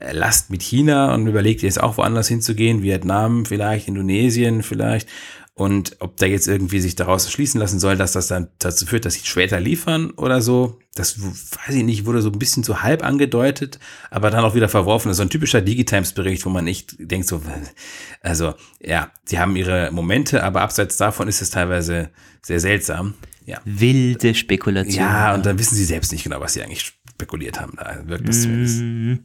äh, 0.00 0.12
Last 0.12 0.50
mit 0.50 0.62
China 0.62 1.14
und 1.14 1.26
überlegt 1.26 1.62
jetzt 1.62 1.80
auch 1.80 1.98
woanders 1.98 2.28
hinzugehen, 2.28 2.82
Vietnam 2.82 3.44
vielleicht, 3.44 3.86
Indonesien 3.86 4.62
vielleicht. 4.62 5.08
Und 5.54 5.96
ob 6.00 6.16
da 6.16 6.26
jetzt 6.26 6.48
irgendwie 6.48 6.80
sich 6.80 6.96
daraus 6.96 7.30
schließen 7.30 7.60
lassen 7.60 7.80
soll, 7.80 7.96
dass 7.96 8.12
das 8.12 8.28
dann 8.28 8.48
dazu 8.58 8.86
führt, 8.86 9.04
dass 9.04 9.14
sie 9.14 9.26
später 9.26 9.60
liefern 9.60 10.10
oder 10.12 10.40
so, 10.40 10.78
das 10.94 11.20
weiß 11.20 11.74
ich 11.74 11.84
nicht, 11.84 12.06
wurde 12.06 12.22
so 12.22 12.30
ein 12.30 12.38
bisschen 12.38 12.62
so 12.62 12.82
halb 12.82 13.04
angedeutet, 13.04 13.78
aber 14.10 14.30
dann 14.30 14.44
auch 14.44 14.54
wieder 14.54 14.68
verworfen. 14.70 15.08
Das 15.08 15.14
ist 15.14 15.18
so 15.18 15.24
ein 15.24 15.30
typischer 15.30 15.60
Digitimes-Bericht, 15.60 16.46
wo 16.46 16.50
man 16.50 16.64
nicht 16.64 16.96
denkt 16.98 17.28
so, 17.28 17.42
also 18.22 18.54
ja, 18.80 19.10
sie 19.24 19.38
haben 19.38 19.54
ihre 19.54 19.90
Momente, 19.90 20.42
aber 20.42 20.62
abseits 20.62 20.96
davon 20.96 21.28
ist 21.28 21.42
es 21.42 21.50
teilweise 21.50 22.10
sehr 22.42 22.60
seltsam. 22.60 23.14
Ja, 23.44 23.60
Wilde 23.64 24.34
Spekulation. 24.34 25.04
ja 25.04 25.34
und 25.34 25.44
dann 25.44 25.58
wissen 25.58 25.74
sie 25.74 25.84
selbst 25.84 26.12
nicht 26.12 26.24
genau, 26.24 26.40
was 26.40 26.54
sie 26.54 26.62
eigentlich 26.62 26.94
spekuliert 27.10 27.60
haben. 27.60 27.74
Da 27.76 28.02
wirkt 28.06 28.28
das 28.28 28.42
zumindest. 28.42 28.80
Mhm. 28.80 29.24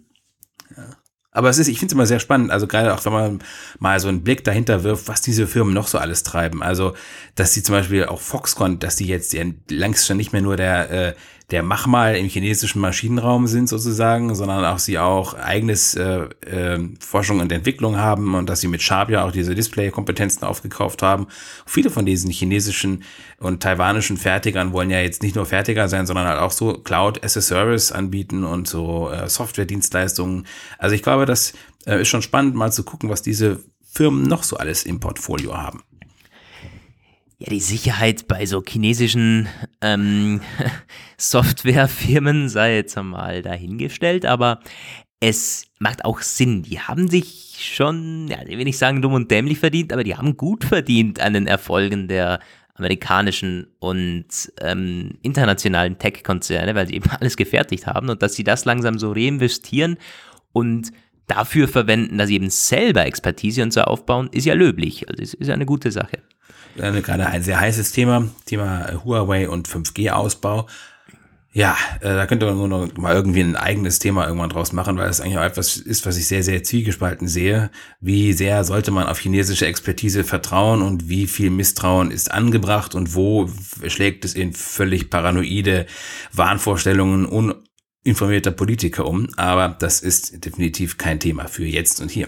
Aber 1.35 1.49
es 1.49 1.57
ist, 1.57 1.67
ich 1.67 1.79
finde 1.79 1.91
es 1.91 1.93
immer 1.93 2.05
sehr 2.05 2.21
spannend, 2.21 2.49
also 2.49 2.65
gerade 2.65 2.93
auch 2.93 3.03
wenn 3.03 3.11
man 3.11 3.39
mal 3.79 3.99
so 3.99 4.07
einen 4.07 4.23
Blick 4.23 4.45
dahinter 4.45 4.83
wirft, 4.83 5.09
was 5.09 5.19
diese 5.21 5.47
Firmen 5.47 5.73
noch 5.73 5.87
so 5.87 5.97
alles 5.97 6.23
treiben. 6.23 6.63
Also, 6.63 6.93
dass 7.35 7.53
sie 7.53 7.61
zum 7.61 7.75
Beispiel 7.75 8.05
auch 8.05 8.21
Foxconn, 8.21 8.79
dass 8.79 8.95
die 8.95 9.05
jetzt 9.05 9.33
ja 9.33 9.43
längst 9.69 10.07
schon 10.07 10.15
nicht 10.15 10.31
mehr 10.31 10.41
nur 10.41 10.55
der, 10.55 10.91
äh, 10.91 11.13
der 11.51 11.61
Machmal 11.61 12.15
im 12.15 12.27
chinesischen 12.27 12.81
Maschinenraum 12.81 13.45
sind 13.45 13.69
sozusagen, 13.69 14.33
sondern 14.33 14.65
auch 14.65 14.79
sie 14.79 14.97
auch 14.97 15.35
eigenes 15.35 15.93
äh, 15.95 16.27
äh, 16.41 16.79
Forschung 16.99 17.39
und 17.39 17.51
Entwicklung 17.51 17.97
haben 17.97 18.33
und 18.33 18.49
dass 18.49 18.61
sie 18.61 18.67
mit 18.67 18.81
Sharp 18.81 19.11
ja 19.11 19.23
auch 19.23 19.31
diese 19.31 19.53
Display-Kompetenzen 19.53 20.43
aufgekauft 20.43 21.03
haben. 21.03 21.27
Viele 21.67 21.91
von 21.91 22.05
diesen 22.05 22.31
chinesischen 22.31 23.03
und 23.39 23.61
taiwanischen 23.61 24.17
Fertigern 24.17 24.73
wollen 24.73 24.89
ja 24.89 25.01
jetzt 25.01 25.21
nicht 25.21 25.35
nur 25.35 25.45
Fertiger 25.45 25.87
sein, 25.87 26.07
sondern 26.07 26.27
halt 26.27 26.39
auch 26.39 26.51
so 26.51 26.73
Cloud 26.73 27.23
as 27.23 27.37
a 27.37 27.41
Service 27.41 27.91
anbieten 27.91 28.43
und 28.43 28.67
so 28.67 29.11
äh, 29.11 29.29
Software-Dienstleistungen. 29.29 30.47
Also 30.79 30.95
ich 30.95 31.03
glaube, 31.03 31.27
das 31.27 31.53
äh, 31.85 32.01
ist 32.01 32.07
schon 32.07 32.23
spannend, 32.23 32.55
mal 32.55 32.71
zu 32.71 32.83
gucken, 32.83 33.09
was 33.09 33.21
diese 33.21 33.63
Firmen 33.83 34.23
noch 34.23 34.43
so 34.43 34.57
alles 34.57 34.83
im 34.83 34.99
Portfolio 34.99 35.55
haben. 35.55 35.83
Ja, 37.37 37.49
die 37.49 37.59
Sicherheit 37.59 38.27
bei 38.29 38.45
so 38.45 38.63
chinesischen 38.65 39.49
ähm, 39.81 40.39
Softwarefirmen 41.17 42.47
sei 42.47 42.75
jetzt 42.75 42.95
mal 42.95 43.41
dahingestellt, 43.41 44.25
aber 44.25 44.61
es 45.19 45.65
macht 45.79 46.05
auch 46.05 46.21
Sinn. 46.21 46.63
Die 46.63 46.79
haben 46.79 47.09
sich 47.09 47.57
schon, 47.59 48.27
ja, 48.29 48.37
ich 48.45 48.57
will 48.57 48.63
nicht 48.63 48.77
sagen 48.77 49.01
dumm 49.01 49.13
und 49.13 49.31
dämlich 49.31 49.59
verdient, 49.59 49.91
aber 49.91 50.05
die 50.05 50.15
haben 50.15 50.37
gut 50.37 50.63
verdient 50.63 51.19
an 51.19 51.33
den 51.33 51.47
Erfolgen 51.47 52.07
der 52.07 52.39
amerikanischen 52.75 53.67
und 53.79 54.27
ähm, 54.61 55.17
internationalen 55.21 55.97
Tech-Konzerne, 55.97 56.73
weil 56.75 56.87
sie 56.87 56.95
eben 56.95 57.09
alles 57.19 57.35
gefertigt 57.35 57.85
haben 57.85 58.09
und 58.09 58.21
dass 58.21 58.35
sie 58.35 58.43
das 58.45 58.63
langsam 58.63 58.97
so 58.97 59.11
reinvestieren 59.11 59.97
und 60.53 60.91
dafür 61.27 61.67
verwenden, 61.67 62.17
dass 62.17 62.27
sie 62.27 62.35
eben 62.35 62.49
selber 62.49 63.05
Expertise 63.05 63.63
und 63.63 63.73
so 63.73 63.81
aufbauen, 63.81 64.29
ist 64.31 64.45
ja 64.45 64.53
löblich. 64.53 65.09
Also 65.09 65.21
es 65.21 65.33
ist 65.33 65.49
eine 65.49 65.65
gute 65.65 65.91
Sache. 65.91 66.19
Äh, 66.77 67.01
gerade 67.01 67.27
ein 67.27 67.43
sehr 67.43 67.59
heißes 67.59 67.91
Thema, 67.91 68.27
Thema 68.45 69.03
Huawei 69.03 69.49
und 69.49 69.67
5G-Ausbau. 69.67 70.67
Ja, 71.55 71.77
äh, 72.01 72.09
da 72.09 72.25
könnte 72.25 72.45
man 72.47 72.57
nur 72.57 72.67
noch 72.67 72.97
mal 72.97 73.15
irgendwie 73.15 73.39
ein 73.39 73.55
eigenes 73.55 73.99
Thema 73.99 74.27
irgendwann 74.27 74.49
draus 74.49 74.73
machen, 74.73 74.97
weil 74.97 75.09
es 75.09 75.21
eigentlich 75.21 75.37
auch 75.37 75.43
etwas 75.43 75.77
ist, 75.77 76.05
was 76.05 76.17
ich 76.17 76.27
sehr, 76.27 76.43
sehr 76.43 76.63
zwiegespalten 76.63 77.29
sehe. 77.29 77.71
Wie 78.01 78.33
sehr 78.33 78.65
sollte 78.65 78.91
man 78.91 79.07
auf 79.07 79.19
chinesische 79.19 79.65
Expertise 79.65 80.25
vertrauen 80.25 80.81
und 80.81 81.07
wie 81.07 81.27
viel 81.27 81.49
Misstrauen 81.51 82.11
ist 82.11 82.29
angebracht 82.29 82.93
und 82.93 83.15
wo 83.15 83.49
schlägt 83.87 84.25
es 84.25 84.33
in 84.33 84.51
völlig 84.51 85.09
paranoide 85.09 85.85
Wahnvorstellungen 86.33 87.25
uninformierter 88.03 88.51
Politiker 88.51 89.05
um. 89.05 89.29
Aber 89.37 89.77
das 89.79 90.01
ist 90.01 90.43
definitiv 90.43 90.97
kein 90.97 91.21
Thema 91.21 91.47
für 91.47 91.65
jetzt 91.65 92.01
und 92.01 92.11
hier. 92.11 92.27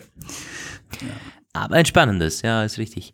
Aber 1.51 1.75
ein 1.75 1.85
spannendes, 1.85 2.43
ja, 2.43 2.63
ist 2.63 2.77
richtig. 2.77 3.13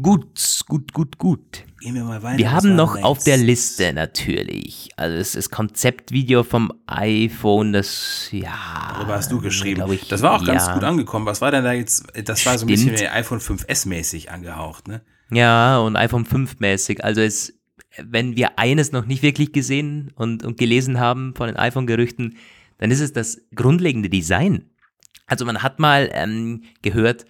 Gut, 0.00 0.60
gut, 0.68 0.92
gut, 0.92 1.16
gut. 1.16 1.64
Gehen 1.80 1.94
wir 1.94 2.04
mal 2.04 2.22
weiter. 2.22 2.36
Wir 2.36 2.52
haben 2.52 2.74
noch 2.74 3.02
auf 3.02 3.24
der 3.24 3.38
Liste 3.38 3.94
natürlich, 3.94 4.90
also 4.96 5.16
es 5.16 5.34
ist 5.34 5.50
Konzeptvideo 5.50 6.42
vom 6.42 6.70
iPhone, 6.86 7.72
das, 7.72 8.28
ja. 8.30 8.92
Darüber 8.92 9.14
hast 9.14 9.32
du 9.32 9.40
geschrieben. 9.40 9.90
ich, 9.90 10.06
das 10.06 10.20
war 10.20 10.34
auch 10.34 10.44
ganz 10.44 10.66
ja. 10.66 10.74
gut 10.74 10.84
angekommen. 10.84 11.24
Was 11.24 11.40
war 11.40 11.50
denn 11.50 11.64
da 11.64 11.72
jetzt? 11.72 12.04
Das 12.24 12.44
war 12.44 12.58
so 12.58 12.66
ein 12.66 12.68
bisschen 12.68 12.94
Stimmt. 12.94 13.14
iPhone 13.14 13.40
5S 13.40 13.88
mäßig 13.88 14.30
angehaucht, 14.30 14.86
ne? 14.86 15.00
Ja, 15.30 15.78
und 15.78 15.96
iPhone 15.96 16.26
5 16.26 16.60
mäßig. 16.60 17.02
Also 17.02 17.22
es, 17.22 17.58
wenn 17.96 18.36
wir 18.36 18.58
eines 18.58 18.92
noch 18.92 19.06
nicht 19.06 19.22
wirklich 19.22 19.52
gesehen 19.52 20.12
und, 20.14 20.44
und 20.44 20.58
gelesen 20.58 21.00
haben 21.00 21.34
von 21.34 21.46
den 21.46 21.56
iPhone-Gerüchten, 21.56 22.36
dann 22.78 22.90
ist 22.90 23.00
es 23.00 23.14
das 23.14 23.40
grundlegende 23.54 24.10
Design. 24.10 24.70
Also 25.26 25.46
man 25.46 25.62
hat 25.62 25.78
mal 25.78 26.10
ähm, 26.12 26.64
gehört, 26.82 27.24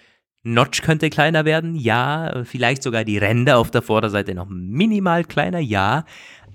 Notch 0.54 0.82
könnte 0.82 1.10
kleiner 1.10 1.44
werden, 1.44 1.74
ja, 1.74 2.44
vielleicht 2.44 2.82
sogar 2.82 3.04
die 3.04 3.18
Ränder 3.18 3.58
auf 3.58 3.70
der 3.70 3.82
Vorderseite 3.82 4.34
noch 4.34 4.46
minimal 4.48 5.24
kleiner, 5.24 5.58
ja, 5.58 6.04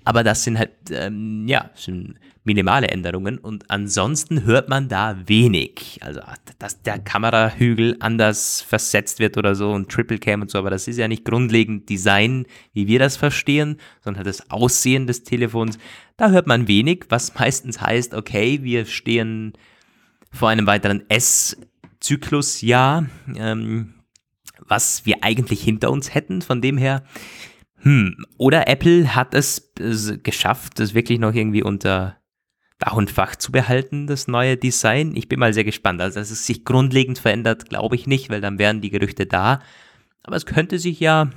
aber 0.03 0.23
das 0.23 0.43
sind 0.43 0.57
halt, 0.57 0.71
ähm, 0.91 1.45
ja, 1.47 1.69
sind 1.75 2.15
minimale 2.43 2.87
Änderungen 2.87 3.37
und 3.37 3.69
ansonsten 3.69 4.45
hört 4.45 4.67
man 4.67 4.87
da 4.87 5.17
wenig. 5.27 5.99
Also, 6.01 6.21
dass 6.57 6.81
der 6.81 6.99
Kamerahügel 6.99 7.97
anders 7.99 8.61
versetzt 8.61 9.19
wird 9.19 9.37
oder 9.37 9.53
so 9.53 9.71
und 9.71 9.89
Triple 9.89 10.17
Cam 10.17 10.41
und 10.41 10.49
so, 10.49 10.57
aber 10.57 10.69
das 10.69 10.87
ist 10.87 10.97
ja 10.97 11.07
nicht 11.07 11.25
grundlegend 11.25 11.87
Design, 11.89 12.45
wie 12.73 12.87
wir 12.87 12.97
das 12.97 13.17
verstehen, 13.17 13.77
sondern 14.03 14.23
das 14.23 14.49
Aussehen 14.49 15.05
des 15.05 15.23
Telefons. 15.23 15.77
Da 16.17 16.31
hört 16.31 16.47
man 16.47 16.67
wenig, 16.67 17.05
was 17.09 17.35
meistens 17.35 17.81
heißt, 17.81 18.13
okay, 18.13 18.63
wir 18.63 18.85
stehen 18.85 19.53
vor 20.31 20.49
einem 20.49 20.65
weiteren 20.65 21.03
S-Zyklusjahr, 22.01 23.05
ähm, 23.35 23.93
was 24.59 25.05
wir 25.05 25.23
eigentlich 25.23 25.61
hinter 25.61 25.91
uns 25.91 26.13
hätten. 26.13 26.41
Von 26.41 26.61
dem 26.61 26.77
her, 26.77 27.03
hm, 27.77 28.25
oder 28.37 28.67
Apple 28.67 29.15
hat 29.15 29.33
es 29.33 29.71
äh, 29.79 30.17
geschafft, 30.17 30.79
das 30.79 30.93
wirklich 30.93 31.19
noch 31.19 31.33
irgendwie 31.33 31.63
unter 31.63 32.17
Dach 32.79 32.93
und 32.93 33.11
Fach 33.11 33.35
zu 33.35 33.51
behalten, 33.51 34.07
das 34.07 34.27
neue 34.27 34.57
Design. 34.57 35.15
Ich 35.15 35.29
bin 35.29 35.39
mal 35.39 35.53
sehr 35.53 35.63
gespannt. 35.63 36.01
Also, 36.01 36.19
dass 36.19 36.31
es 36.31 36.45
sich 36.45 36.65
grundlegend 36.65 37.19
verändert, 37.19 37.69
glaube 37.69 37.95
ich 37.95 38.07
nicht, 38.07 38.29
weil 38.29 38.41
dann 38.41 38.57
wären 38.57 38.81
die 38.81 38.89
Gerüchte 38.89 39.27
da. 39.27 39.61
Aber 40.23 40.35
es 40.35 40.47
könnte 40.47 40.79
sich 40.79 40.99
ja 40.99 41.29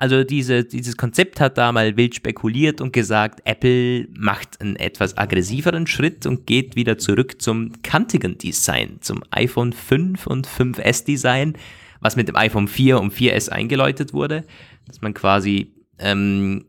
also 0.00 0.24
diese, 0.24 0.64
dieses 0.64 0.96
Konzept 0.96 1.40
hat 1.40 1.58
da 1.58 1.72
mal 1.72 1.94
wild 1.94 2.14
spekuliert 2.14 2.80
und 2.80 2.94
gesagt, 2.94 3.42
Apple 3.44 4.08
macht 4.16 4.58
einen 4.62 4.76
etwas 4.76 5.18
aggressiveren 5.18 5.86
Schritt 5.86 6.24
und 6.24 6.46
geht 6.46 6.74
wieder 6.74 6.96
zurück 6.96 7.42
zum 7.42 7.82
kantigen 7.82 8.38
Design, 8.38 8.96
zum 9.02 9.22
iPhone 9.30 9.74
5 9.74 10.26
und 10.26 10.48
5S 10.48 11.04
Design, 11.04 11.52
was 12.00 12.16
mit 12.16 12.28
dem 12.28 12.36
iPhone 12.36 12.66
4 12.66 12.98
und 12.98 13.12
4S 13.12 13.50
eingeläutet 13.50 14.14
wurde, 14.14 14.46
dass 14.86 15.02
man 15.02 15.12
quasi 15.12 15.74
ähm, 15.98 16.64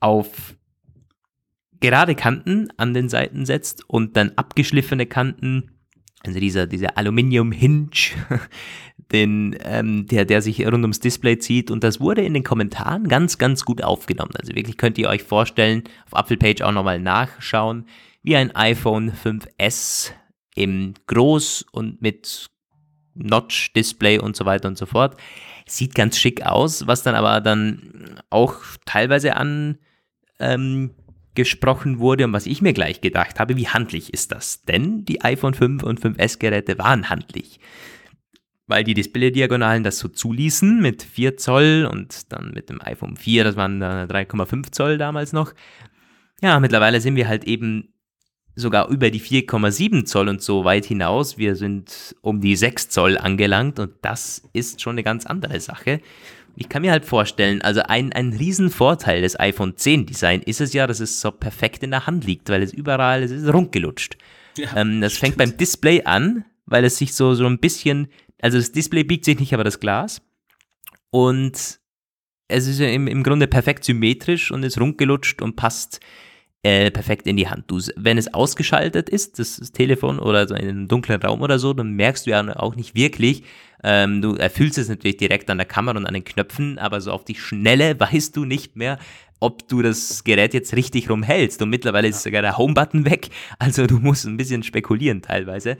auf 0.00 0.56
gerade 1.80 2.14
Kanten 2.14 2.68
an 2.78 2.94
den 2.94 3.10
Seiten 3.10 3.44
setzt 3.44 3.86
und 3.90 4.16
dann 4.16 4.32
abgeschliffene 4.36 5.04
Kanten, 5.04 5.73
also 6.26 6.40
dieser, 6.40 6.66
dieser 6.66 6.96
Aluminium-Hinge, 6.96 7.90
den, 9.12 9.56
ähm, 9.62 10.06
der, 10.06 10.24
der 10.24 10.42
sich 10.42 10.64
rund 10.64 10.82
ums 10.82 11.00
Display 11.00 11.38
zieht. 11.38 11.70
Und 11.70 11.84
das 11.84 12.00
wurde 12.00 12.22
in 12.22 12.34
den 12.34 12.44
Kommentaren 12.44 13.08
ganz, 13.08 13.38
ganz 13.38 13.64
gut 13.64 13.82
aufgenommen. 13.82 14.32
Also 14.38 14.54
wirklich 14.54 14.76
könnt 14.76 14.98
ihr 14.98 15.08
euch 15.08 15.22
vorstellen, 15.22 15.84
auf 16.06 16.16
Apfelpage 16.16 16.62
auch 16.62 16.72
nochmal 16.72 17.00
nachschauen, 17.00 17.86
wie 18.22 18.36
ein 18.36 18.54
iPhone 18.56 19.12
5S 19.12 20.12
im 20.54 20.94
Groß 21.06 21.66
und 21.72 22.00
mit 22.00 22.50
Notch-Display 23.14 24.18
und 24.18 24.36
so 24.36 24.44
weiter 24.44 24.68
und 24.68 24.78
so 24.78 24.86
fort. 24.86 25.20
Sieht 25.66 25.94
ganz 25.94 26.18
schick 26.18 26.44
aus, 26.44 26.86
was 26.86 27.02
dann 27.02 27.14
aber 27.14 27.40
dann 27.40 28.20
auch 28.30 28.56
teilweise 28.86 29.36
an 29.36 29.78
ähm, 30.38 30.90
gesprochen 31.34 31.98
wurde 31.98 32.24
und 32.24 32.32
was 32.32 32.46
ich 32.46 32.62
mir 32.62 32.72
gleich 32.72 33.00
gedacht 33.00 33.40
habe, 33.40 33.56
wie 33.56 33.68
handlich 33.68 34.12
ist 34.12 34.32
das? 34.32 34.64
Denn 34.64 35.04
die 35.04 35.22
iPhone 35.22 35.54
5 35.54 35.82
und 35.82 36.00
5S 36.00 36.38
Geräte 36.38 36.78
waren 36.78 37.10
handlich. 37.10 37.60
Weil 38.66 38.84
die 38.84 38.94
Display-Diagonalen 38.94 39.84
das 39.84 39.98
so 39.98 40.08
zuließen 40.08 40.80
mit 40.80 41.02
4 41.02 41.36
Zoll 41.36 41.88
und 41.90 42.32
dann 42.32 42.52
mit 42.52 42.70
dem 42.70 42.80
iPhone 42.80 43.16
4, 43.16 43.44
das 43.44 43.56
waren 43.56 43.80
dann 43.80 44.08
3,5 44.08 44.72
Zoll 44.72 44.96
damals 44.96 45.32
noch. 45.32 45.52
Ja, 46.40 46.58
mittlerweile 46.60 47.00
sind 47.00 47.16
wir 47.16 47.28
halt 47.28 47.44
eben 47.44 47.94
sogar 48.56 48.88
über 48.88 49.10
die 49.10 49.20
4,7 49.20 50.04
Zoll 50.04 50.28
und 50.28 50.40
so 50.40 50.64
weit 50.64 50.86
hinaus. 50.86 51.38
Wir 51.38 51.56
sind 51.56 52.14
um 52.22 52.40
die 52.40 52.56
6 52.56 52.88
Zoll 52.88 53.18
angelangt 53.18 53.78
und 53.78 53.92
das 54.02 54.48
ist 54.52 54.80
schon 54.80 54.92
eine 54.92 55.02
ganz 55.02 55.26
andere 55.26 55.60
Sache. 55.60 56.00
Ich 56.56 56.68
kann 56.68 56.82
mir 56.82 56.92
halt 56.92 57.04
vorstellen, 57.04 57.62
also 57.62 57.82
ein, 57.82 58.12
ein 58.12 58.32
Riesenvorteil 58.32 59.22
des 59.22 59.38
iPhone 59.38 59.76
10 59.76 60.06
Design 60.06 60.42
ist 60.42 60.60
es 60.60 60.72
ja, 60.72 60.86
dass 60.86 61.00
es 61.00 61.20
so 61.20 61.30
perfekt 61.30 61.82
in 61.82 61.90
der 61.90 62.06
Hand 62.06 62.24
liegt, 62.24 62.48
weil 62.48 62.62
es 62.62 62.72
überall, 62.72 63.22
es 63.22 63.30
ist 63.30 63.52
rundgelutscht. 63.52 64.16
Ja, 64.56 64.76
ähm, 64.76 65.00
das 65.00 65.14
fängt 65.14 65.36
beim 65.36 65.56
Display 65.56 66.04
an, 66.04 66.44
weil 66.66 66.84
es 66.84 66.98
sich 66.98 67.14
so, 67.14 67.34
so 67.34 67.46
ein 67.46 67.58
bisschen, 67.58 68.08
also 68.40 68.58
das 68.58 68.72
Display 68.72 69.04
biegt 69.04 69.24
sich 69.24 69.38
nicht, 69.38 69.52
aber 69.52 69.64
das 69.64 69.80
Glas. 69.80 70.22
Und 71.10 71.80
es 72.48 72.66
ist 72.66 72.78
ja 72.78 72.88
im, 72.88 73.08
im 73.08 73.22
Grunde 73.22 73.46
perfekt 73.46 73.84
symmetrisch 73.84 74.50
und 74.50 74.62
ist 74.62 74.80
rundgelutscht 74.80 75.42
und 75.42 75.56
passt 75.56 76.00
äh, 76.64 76.90
perfekt 76.90 77.26
in 77.26 77.36
die 77.36 77.46
Hand. 77.46 77.64
Du, 77.66 77.78
wenn 77.96 78.16
es 78.16 78.32
ausgeschaltet 78.32 79.10
ist, 79.10 79.38
das, 79.38 79.58
das 79.58 79.70
Telefon 79.70 80.18
oder 80.18 80.48
so 80.48 80.54
in 80.54 80.68
einem 80.68 80.88
dunklen 80.88 81.20
Raum 81.20 81.42
oder 81.42 81.58
so, 81.58 81.74
dann 81.74 81.92
merkst 81.92 82.26
du 82.26 82.30
ja 82.30 82.56
auch 82.56 82.74
nicht 82.74 82.94
wirklich, 82.94 83.44
ähm, 83.82 84.22
du 84.22 84.34
erfüllst 84.34 84.78
es 84.78 84.88
natürlich 84.88 85.18
direkt 85.18 85.50
an 85.50 85.58
der 85.58 85.66
Kamera 85.66 85.98
und 85.98 86.06
an 86.06 86.14
den 86.14 86.24
Knöpfen, 86.24 86.78
aber 86.78 87.02
so 87.02 87.12
auf 87.12 87.24
die 87.24 87.34
Schnelle 87.34 88.00
weißt 88.00 88.34
du 88.34 88.46
nicht 88.46 88.76
mehr, 88.76 88.98
ob 89.40 89.68
du 89.68 89.82
das 89.82 90.24
Gerät 90.24 90.54
jetzt 90.54 90.74
richtig 90.74 91.10
rumhältst. 91.10 91.60
Und 91.60 91.68
mittlerweile 91.68 92.08
ist 92.08 92.22
sogar 92.22 92.40
der 92.40 92.56
Home-Button 92.56 93.04
weg, 93.04 93.28
also 93.58 93.86
du 93.86 93.98
musst 93.98 94.24
ein 94.24 94.38
bisschen 94.38 94.62
spekulieren 94.62 95.20
teilweise. 95.20 95.76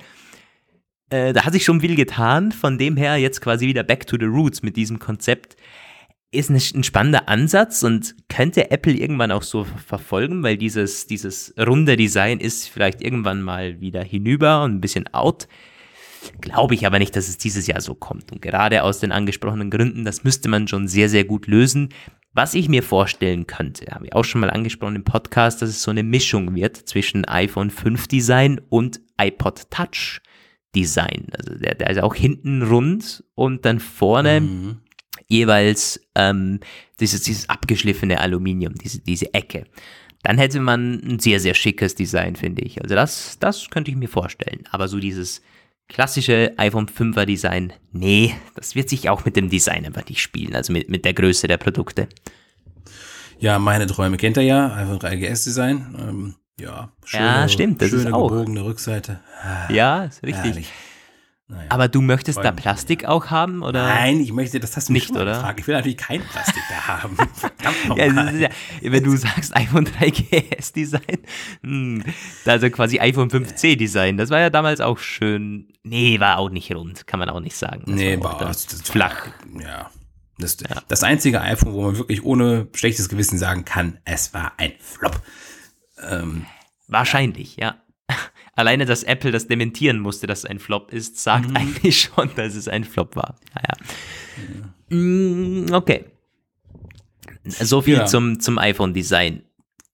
Äh, 1.09 1.33
da 1.33 1.47
hat 1.47 1.55
sich 1.55 1.64
schon 1.64 1.81
viel 1.81 1.97
getan, 1.97 2.53
von 2.53 2.77
dem 2.77 2.99
her 2.99 3.16
jetzt 3.16 3.40
quasi 3.40 3.66
wieder 3.66 3.85
back 3.85 4.07
to 4.07 4.18
the 4.20 4.27
roots 4.27 4.62
mit 4.62 4.77
diesem 4.77 4.99
Konzept 4.99 5.57
ist 6.35 6.51
ein 6.51 6.85
spannender 6.85 7.29
Ansatz 7.29 7.83
und 7.83 8.14
könnte 8.29 8.70
Apple 8.70 8.94
irgendwann 8.94 9.33
auch 9.33 9.42
so 9.42 9.64
verfolgen, 9.64 10.42
weil 10.42 10.57
dieses, 10.57 11.07
dieses 11.07 11.55
runde 11.59 11.97
Design 11.97 12.40
ist 12.40 12.68
vielleicht 12.68 13.03
irgendwann 13.03 13.42
mal 13.42 13.81
wieder 13.81 14.03
hinüber 14.03 14.62
und 14.62 14.77
ein 14.77 14.81
bisschen 14.81 15.12
out. 15.14 15.49
Glaube 16.40 16.75
ich 16.75 16.87
aber 16.87 16.99
nicht, 16.99 17.14
dass 17.16 17.29
es 17.29 17.38
dieses 17.38 17.66
Jahr 17.66 17.81
so 17.81 17.94
kommt. 17.94 18.33
Und 18.33 18.40
gerade 18.40 18.83
aus 18.83 18.99
den 18.99 19.12
angesprochenen 19.12 19.70
Gründen, 19.70 20.05
das 20.05 20.25
müsste 20.25 20.49
man 20.49 20.68
schon 20.68 20.88
sehr, 20.88 21.09
sehr 21.09 21.25
gut 21.25 21.47
lösen. 21.47 21.90
Was 22.33 22.55
ich 22.55 22.68
mir 22.68 22.83
vorstellen 22.83 23.47
könnte, 23.47 23.87
habe 23.92 24.07
ich 24.07 24.14
auch 24.14 24.25
schon 24.25 24.40
mal 24.40 24.51
angesprochen 24.51 24.97
im 24.97 25.05
Podcast, 25.05 25.62
dass 25.62 25.68
es 25.68 25.83
so 25.83 25.90
eine 25.90 26.03
Mischung 26.03 26.55
wird 26.55 26.77
zwischen 26.77 27.25
iPhone 27.27 27.70
5 27.70 28.09
Design 28.09 28.61
und 28.70 29.01
iPod 29.20 29.70
Touch 29.70 30.20
Design. 30.75 31.29
Also 31.38 31.55
der, 31.59 31.75
der 31.75 31.90
ist 31.90 32.03
auch 32.03 32.14
hinten 32.14 32.62
rund 32.62 33.23
und 33.35 33.64
dann 33.64 33.79
vorne 33.79 34.40
Mhm. 34.40 34.79
Jeweils 35.28 36.00
ähm, 36.14 36.60
dieses, 37.00 37.22
dieses 37.22 37.48
abgeschliffene 37.48 38.20
Aluminium, 38.20 38.74
diese, 38.74 39.00
diese 39.00 39.32
Ecke. 39.34 39.64
Dann 40.22 40.38
hätte 40.38 40.60
man 40.60 41.00
ein 41.04 41.18
sehr, 41.18 41.38
sehr 41.40 41.54
schickes 41.54 41.94
Design, 41.94 42.34
finde 42.37 42.62
ich. 42.62 42.82
Also 42.82 42.94
das, 42.94 43.38
das 43.40 43.68
könnte 43.70 43.90
ich 43.90 43.96
mir 43.96 44.08
vorstellen. 44.08 44.64
Aber 44.70 44.88
so 44.88 44.98
dieses 44.98 45.42
klassische 45.88 46.54
iPhone 46.56 46.87
5er 46.88 47.26
Design, 47.26 47.72
nee, 47.92 48.34
das 48.54 48.74
wird 48.74 48.88
sich 48.88 49.10
auch 49.10 49.24
mit 49.26 49.37
dem 49.37 49.50
Design 49.50 49.84
einfach 49.84 50.08
nicht 50.08 50.22
spielen, 50.22 50.54
also 50.54 50.72
mit, 50.72 50.88
mit 50.88 51.04
der 51.04 51.12
Größe 51.12 51.46
der 51.46 51.58
Produkte. 51.58 52.08
Ja, 53.38 53.58
meine 53.58 53.87
Träume 53.87 54.16
kennt 54.16 54.37
ihr 54.38 54.44
ja, 54.44 54.74
iPhone 54.74 54.98
3GS 54.98 55.44
Design. 55.44 55.94
Ähm, 55.98 56.34
ja, 56.58 56.90
Ja, 57.12 57.48
stimmt, 57.48 57.82
das 57.82 57.92
ist 57.92 58.04
schöne 58.04 58.14
auch. 58.16 58.30
gebogene 58.30 58.64
Rückseite. 58.64 59.20
Ah, 59.42 59.70
Ja, 59.72 60.04
ist 60.04 60.22
richtig. 60.22 60.42
herrlich. 60.44 60.68
Naja. 61.46 61.66
Aber 61.68 61.88
du 61.88 62.00
möchtest 62.00 62.38
da. 62.38 62.52
Plastik 62.52 63.04
auch 63.04 63.26
haben, 63.26 63.62
oder? 63.62 63.87
Nein, 63.87 64.20
ich 64.20 64.33
möchte, 64.33 64.61
das 64.61 64.76
hast 64.76 64.88
du 64.88 64.94
Nicht, 64.94 65.11
oder? 65.11 65.35
gefragt. 65.35 65.61
Ich 65.61 65.66
will 65.66 65.74
natürlich 65.74 65.98
kein 65.98 66.22
Plastik 66.22 66.62
da 66.70 66.88
haben. 66.88 67.16
Verdammt 67.35 67.98
Ja, 67.98 68.30
ja, 68.30 68.48
wenn 68.80 69.04
du 69.04 69.14
sagst 69.14 69.54
iPhone 69.54 69.87
3GS 69.87 70.72
Design, 70.72 71.18
hm, 71.62 72.02
also 72.46 72.70
quasi 72.70 72.98
iPhone 72.98 73.28
5C 73.30 73.76
Design, 73.76 74.16
das 74.16 74.30
war 74.30 74.40
ja 74.40 74.48
damals 74.48 74.80
auch 74.80 74.98
schön. 74.98 75.68
Nee, 75.83 76.18
war 76.18 76.38
auch 76.38 76.48
nicht 76.48 76.74
rund, 76.74 77.07
kann 77.07 77.20
man 77.20 77.28
auch 77.28 77.40
nicht 77.40 77.57
sagen. 77.57 77.83
Das 77.87 77.94
Nee, 77.94 78.16
auch 78.16 78.24
war 78.24 78.38
da 78.38 78.44
das, 78.46 78.66
das 78.66 78.80
flach. 78.80 79.26
War, 79.52 79.61
ja. 79.62 79.90
Das, 80.38 80.57
das 80.88 81.02
einzige 81.04 81.42
iPhone, 81.42 81.74
wo 81.74 81.83
man 81.83 81.98
wirklich 81.98 82.24
ohne 82.24 82.68
schlechtes 82.74 83.11
Gewissen 83.11 83.38
sagen 83.38 83.66
kann, 83.66 83.98
es 84.07 84.33
war 84.33 84.52
ein 84.57 84.72
Flop. 84.80 85.20
Ähm, 86.11 86.46
Wahrscheinlich, 86.88 87.56
ja. 87.56 87.73
Alleine, 88.57 88.85
dass 88.87 89.02
Apple 89.02 89.33
das 89.33 89.46
dementieren 89.48 89.98
musste, 89.98 90.27
dass 90.27 90.40
es 90.40 90.44
ein 90.44 90.59
Flop 90.61 90.92
ist, 90.92 91.19
sagt 91.19 91.50
Mhm. 91.50 91.57
eigentlich 91.57 92.00
schon, 92.00 92.31
dass 92.37 92.55
es 92.55 92.69
ein 92.69 92.85
Flop 92.85 93.17
war. 93.17 93.37
Naja. 93.55 93.75
Mm, 94.90 95.73
Okay. 95.73 96.05
So 97.46 97.83
viel 97.83 97.96
Ja. 97.98 98.07
zum, 98.07 98.40
zum 98.40 98.59
iPhone-Design. 98.59 99.42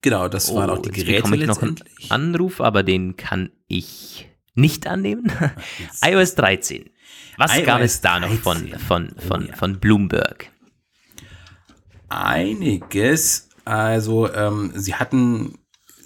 genau, 0.02 0.28
das 0.28 0.54
waren 0.54 0.70
auch 0.70 0.78
die 0.78 0.90
Oh, 0.90 0.92
jetzt 0.92 1.04
Geräte 1.06 1.22
bekomme 1.22 1.36
ich 1.36 1.46
noch 1.46 1.62
einen. 1.62 1.76
Anruf, 2.08 2.60
aber 2.60 2.82
den 2.82 3.16
kann 3.16 3.50
ich 3.66 4.28
nicht 4.54 4.86
annehmen. 4.86 5.30
IOS 6.04 6.34
13. 6.36 6.90
Was 7.38 7.56
iOS 7.56 7.64
gab 7.66 7.80
es 7.80 8.00
da 8.00 8.20
noch 8.20 8.32
von, 8.34 8.58
13. 8.70 8.78
von, 8.78 9.14
von, 9.18 9.42
Oh 9.42 9.46
ja. 9.48 9.56
von 9.56 9.80
Bloomberg? 9.80 10.50
Einiges. 12.08 13.48
Also, 13.64 14.32
ähm, 14.32 14.72
sie 14.74 14.94
hatten, 14.94 15.58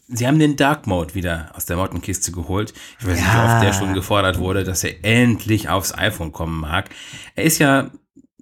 sie 0.09 0.27
haben 0.27 0.39
den 0.39 0.57
Dark 0.57 0.87
Mode 0.87 1.15
wieder 1.15 1.51
aus 1.55 1.67
der 1.67 1.77
Mottenkiste 1.77 2.33
geholt. 2.33 2.73
Ich 3.01 3.07
weiß 3.07 3.17
nicht, 3.19 3.25
wie 3.33 3.37
Ja. 3.37 3.55
oft 3.55 3.65
der 3.65 3.73
schon 3.73 3.95
gefordert 3.95 4.39
wurde, 4.39 4.65
dass 4.65 4.85
er 4.85 5.05
endlich 5.05 5.69
aufs 5.69 5.93
iPhone 5.97 6.33
kommen 6.33 6.61
mag. 6.61 6.91
Er 7.35 7.45
ist 7.45 7.59
ja 7.59 7.91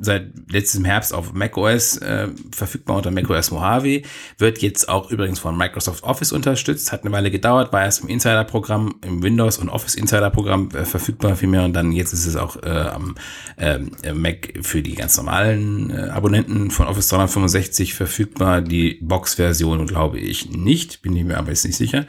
seit 0.05 0.33
letztem 0.51 0.85
Herbst 0.85 1.15
auf 1.15 1.33
macOS 1.33 1.97
äh, 1.99 2.29
verfügbar 2.51 2.97
unter 2.97 3.11
macOS 3.11 3.51
Mojave, 3.51 4.03
wird 4.39 4.59
jetzt 4.61 4.89
auch 4.89 5.11
übrigens 5.11 5.39
von 5.39 5.57
Microsoft 5.57 6.03
Office 6.03 6.33
unterstützt, 6.33 6.93
hat 6.93 7.05
eine 7.05 7.13
Weile 7.13 7.31
gedauert, 7.31 7.73
war 7.73 7.83
erst 7.83 8.03
im 8.03 8.09
Insider-Programm, 8.09 8.97
im 9.05 9.23
Windows- 9.23 9.59
und 9.59 9.69
Office-Insider-Programm 9.69 10.71
äh, 10.75 10.85
verfügbar 10.85 11.37
vielmehr. 11.37 11.65
Und 11.65 11.73
dann 11.73 11.93
jetzt 11.93 12.13
ist 12.13 12.27
es 12.27 12.37
auch 12.37 12.57
äh, 12.63 12.69
am 12.69 13.15
ähm, 13.59 13.93
äh, 14.03 14.13
Mac 14.13 14.53
für 14.63 14.83
die 14.83 14.95
ganz 14.95 15.17
normalen 15.17 15.91
äh, 15.91 16.11
Abonnenten. 16.11 16.71
Von 16.71 16.87
Office 16.87 17.09
365 17.09 17.95
verfügbar, 17.95 18.61
die 18.61 18.99
Box-Version 19.01 19.87
glaube 19.87 20.19
ich 20.19 20.51
nicht, 20.51 21.03
bin 21.03 21.17
ich 21.17 21.25
mir 21.25 21.39
aber 21.39 21.51
jetzt 21.51 21.65
nicht 21.65 21.77
sicher. 21.77 22.07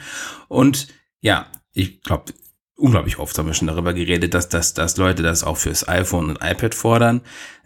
Und 0.47 0.87
ja, 1.21 1.47
ich 1.73 2.01
glaube, 2.01 2.33
unglaublich 2.83 3.17
oft 3.17 3.37
haben 3.37 3.47
wir 3.47 3.53
schon 3.53 3.69
darüber 3.69 3.93
geredet, 3.93 4.33
dass, 4.33 4.49
dass, 4.49 4.73
dass 4.73 4.97
Leute 4.97 5.23
das 5.23 5.45
auch 5.45 5.55
fürs 5.55 5.87
iPhone 5.87 6.29
und 6.29 6.43
iPad 6.43 6.75
fordern. 6.75 7.21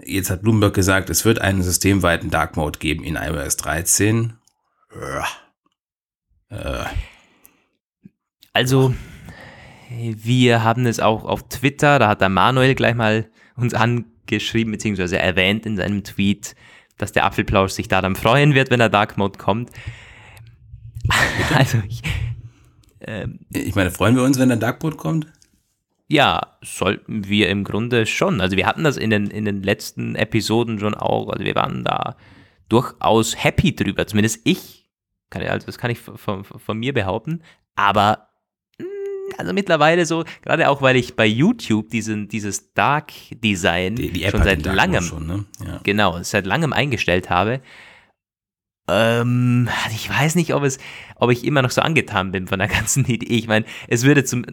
Jetzt 0.05 0.29
hat 0.29 0.43
Bloomberg 0.43 0.75
gesagt, 0.75 1.09
es 1.09 1.25
wird 1.25 1.41
einen 1.41 1.63
systemweiten 1.63 2.29
Dark 2.29 2.55
Mode 2.55 2.77
geben 2.77 3.03
in 3.03 3.15
iOS 3.15 3.57
13. 3.57 4.33
Ja. 4.95 5.25
Äh, 6.49 6.85
Also, 8.53 8.93
wir 9.89 10.63
haben 10.63 10.85
es 10.85 10.99
auch 10.99 11.25
auf 11.25 11.49
Twitter, 11.49 11.97
da 11.97 12.09
hat 12.09 12.21
der 12.21 12.29
Manuel 12.29 12.75
gleich 12.75 12.93
mal 12.93 13.27
uns 13.55 13.73
angeschrieben, 13.73 14.71
beziehungsweise 14.71 15.17
erwähnt 15.17 15.65
in 15.65 15.77
seinem 15.77 16.03
Tweet, 16.03 16.55
dass 16.99 17.11
der 17.11 17.25
Apfelplausch 17.25 17.71
sich 17.71 17.87
da 17.87 18.01
dann 18.01 18.15
freuen 18.15 18.53
wird, 18.53 18.69
wenn 18.69 18.79
der 18.79 18.89
Dark 18.89 19.17
Mode 19.17 19.39
kommt. 19.39 19.71
Also, 21.55 21.81
ich, 21.87 22.03
ich 23.53 23.75
meine, 23.75 23.91
freuen 23.91 24.15
wir 24.15 24.23
uns, 24.23 24.39
wenn 24.39 24.49
der 24.49 24.57
Dark 24.57 24.83
Mode 24.83 24.97
kommt? 24.97 25.27
ja, 26.07 26.57
sollten 26.61 27.27
wir 27.27 27.49
im 27.49 27.63
Grunde 27.63 28.05
schon. 28.05 28.39
Also, 28.41 28.55
wir 28.55 28.65
hatten 28.65 28.83
das 28.83 28.97
in 28.97 29.09
den, 29.09 29.27
in 29.27 29.45
den 29.45 29.61
letzten 29.61 30.15
Episoden 30.15 30.79
schon 30.79 30.95
auch, 30.95 31.29
also 31.29 31.43
wir 31.43 31.55
waren 31.55 31.83
da 31.83 32.15
durchaus 32.69 33.41
happy 33.41 33.75
drüber, 33.75 34.07
zumindest 34.07 34.41
ich. 34.43 34.89
Kann, 35.29 35.41
also 35.43 35.65
das 35.65 35.77
kann 35.77 35.91
ich 35.91 35.99
von, 35.99 36.17
von, 36.17 36.43
von 36.45 36.77
mir 36.77 36.93
behaupten. 36.93 37.41
Aber 37.75 38.29
mh, 38.79 38.85
also 39.37 39.51
mittlerweile 39.51 40.05
so, 40.05 40.23
gerade 40.41 40.69
auch 40.69 40.81
weil 40.81 40.95
ich 40.95 41.17
bei 41.17 41.25
YouTube 41.25 41.89
diesen, 41.89 42.29
dieses 42.29 42.73
Dark 42.73 43.11
Design 43.31 43.95
Die, 43.95 44.11
die 44.11 44.29
schon 44.29 44.43
seit 44.43 44.65
langem, 44.65 45.03
schon, 45.03 45.27
ne? 45.27 45.45
Ja. 45.65 45.81
genau, 45.83 46.21
seit 46.23 46.45
langem 46.45 46.71
eingestellt 46.71 47.29
habe. 47.29 47.61
Ähm, 48.89 49.69
ich 49.91 50.09
weiß 50.09 50.35
nicht, 50.35 50.53
ob 50.53 50.63
es, 50.63 50.79
ob 51.17 51.31
ich 51.31 51.43
immer 51.43 51.61
noch 51.61 51.71
so 51.71 51.81
angetan 51.81 52.31
bin 52.31 52.47
von 52.47 52.59
der 52.59 52.67
ganzen 52.67 53.05
Idee. 53.05 53.35
Ich 53.35 53.47
meine, 53.47 53.65
es 53.87 54.03
würde 54.03 54.23
zum, 54.23 54.45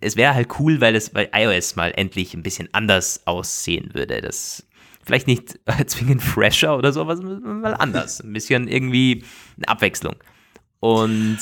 es 0.00 0.16
wäre 0.16 0.34
halt 0.34 0.48
cool, 0.58 0.80
weil 0.80 0.94
es 0.94 1.10
bei 1.10 1.28
iOS 1.32 1.76
mal 1.76 1.92
endlich 1.96 2.34
ein 2.34 2.42
bisschen 2.42 2.68
anders 2.72 3.26
aussehen 3.26 3.90
würde. 3.94 4.20
Das 4.20 4.66
vielleicht 5.02 5.26
nicht 5.26 5.58
zwingend 5.86 6.22
fresher 6.22 6.76
oder 6.76 6.92
so, 6.92 7.00
aber 7.00 7.16
mal 7.16 7.74
anders. 7.74 8.20
Ein 8.20 8.32
bisschen 8.32 8.68
irgendwie 8.68 9.24
eine 9.56 9.68
Abwechslung. 9.68 10.14
Und 10.78 11.38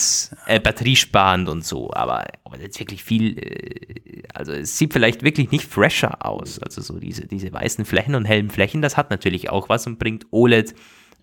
äh, 0.47 0.59
batteriesparend 0.59 1.49
und 1.49 1.65
so, 1.65 1.93
aber, 1.93 2.27
aber 2.43 2.59
jetzt 2.61 2.81
wirklich 2.81 3.05
viel, 3.05 3.39
äh, 3.39 4.23
also 4.35 4.51
es 4.51 4.77
sieht 4.77 4.93
vielleicht 4.93 5.23
wirklich 5.23 5.53
nicht 5.53 5.65
fresher 5.65 6.27
aus. 6.27 6.59
Also 6.59 6.81
so 6.81 6.99
diese, 6.99 7.27
diese 7.29 7.53
weißen 7.53 7.85
Flächen 7.85 8.17
und 8.17 8.25
hellen 8.25 8.51
Flächen, 8.51 8.83
das 8.83 8.97
hat 8.97 9.11
natürlich 9.11 9.49
auch 9.49 9.69
was 9.69 9.87
und 9.87 10.01
bringt 10.01 10.27
OLED 10.33 10.75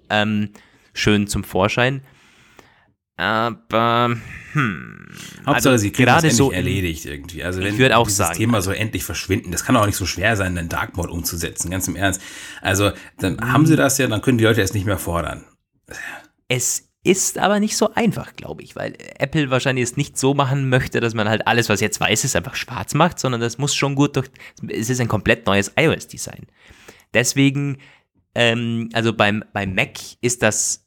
ähm, 0.09 0.51
schön 0.95 1.27
zum 1.27 1.43
Vorschein. 1.43 2.01
Aber, 3.17 4.17
hm. 4.51 5.07
Hauptsache, 5.45 5.71
also 5.71 5.77
sie 5.77 5.91
kriegen 5.91 6.07
das 6.07 6.23
gerade 6.23 6.35
so 6.35 6.51
erledigt 6.51 7.05
irgendwie. 7.05 7.43
Also 7.43 7.61
wenn 7.61 7.77
würd 7.77 7.93
auch 7.93 8.07
dieses 8.07 8.17
sagen. 8.17 8.37
Thema 8.37 8.61
so 8.61 8.71
endlich 8.71 9.05
verschwinden, 9.05 9.51
das 9.51 9.63
kann 9.63 9.77
auch 9.77 9.85
nicht 9.85 9.95
so 9.95 10.05
schwer 10.05 10.35
sein, 10.35 10.55
den 10.55 10.67
Dark 10.67 10.97
Mode 10.97 11.11
umzusetzen, 11.11 11.71
ganz 11.71 11.87
im 11.87 11.95
Ernst. 11.95 12.21
Also 12.61 12.91
dann 13.19 13.39
haben 13.39 13.65
sie 13.65 13.77
das 13.77 13.97
ja, 13.99 14.07
dann 14.07 14.21
können 14.21 14.37
die 14.37 14.43
Leute 14.43 14.61
es 14.61 14.73
nicht 14.73 14.85
mehr 14.85 14.97
fordern. 14.97 15.45
Es 16.49 16.89
ist 17.05 17.37
aber 17.37 17.59
nicht 17.59 17.77
so 17.77 17.93
einfach, 17.93 18.35
glaube 18.35 18.63
ich, 18.63 18.75
weil 18.75 18.95
Apple 19.19 19.49
wahrscheinlich 19.49 19.83
es 19.83 19.95
nicht 19.95 20.17
so 20.17 20.33
machen 20.33 20.67
möchte, 20.69 20.99
dass 20.99 21.13
man 21.13 21.29
halt 21.29 21.47
alles, 21.47 21.69
was 21.69 21.79
jetzt 21.79 22.01
weiß 22.01 22.25
ist, 22.25 22.35
einfach 22.35 22.55
schwarz 22.55 22.95
macht, 22.95 23.19
sondern 23.19 23.39
das 23.39 23.57
muss 23.57 23.75
schon 23.75 23.95
gut 23.95 24.15
durch. 24.17 24.27
Es 24.67 24.89
ist 24.89 24.99
ein 24.99 25.07
komplett 25.07 25.45
neues 25.45 25.71
iOS-Design. 25.77 26.47
Deswegen, 27.13 27.77
ähm, 28.33 28.89
also 28.91 29.13
beim, 29.13 29.43
beim 29.53 29.73
Mac 29.75 29.99
ist 30.21 30.41
das 30.41 30.84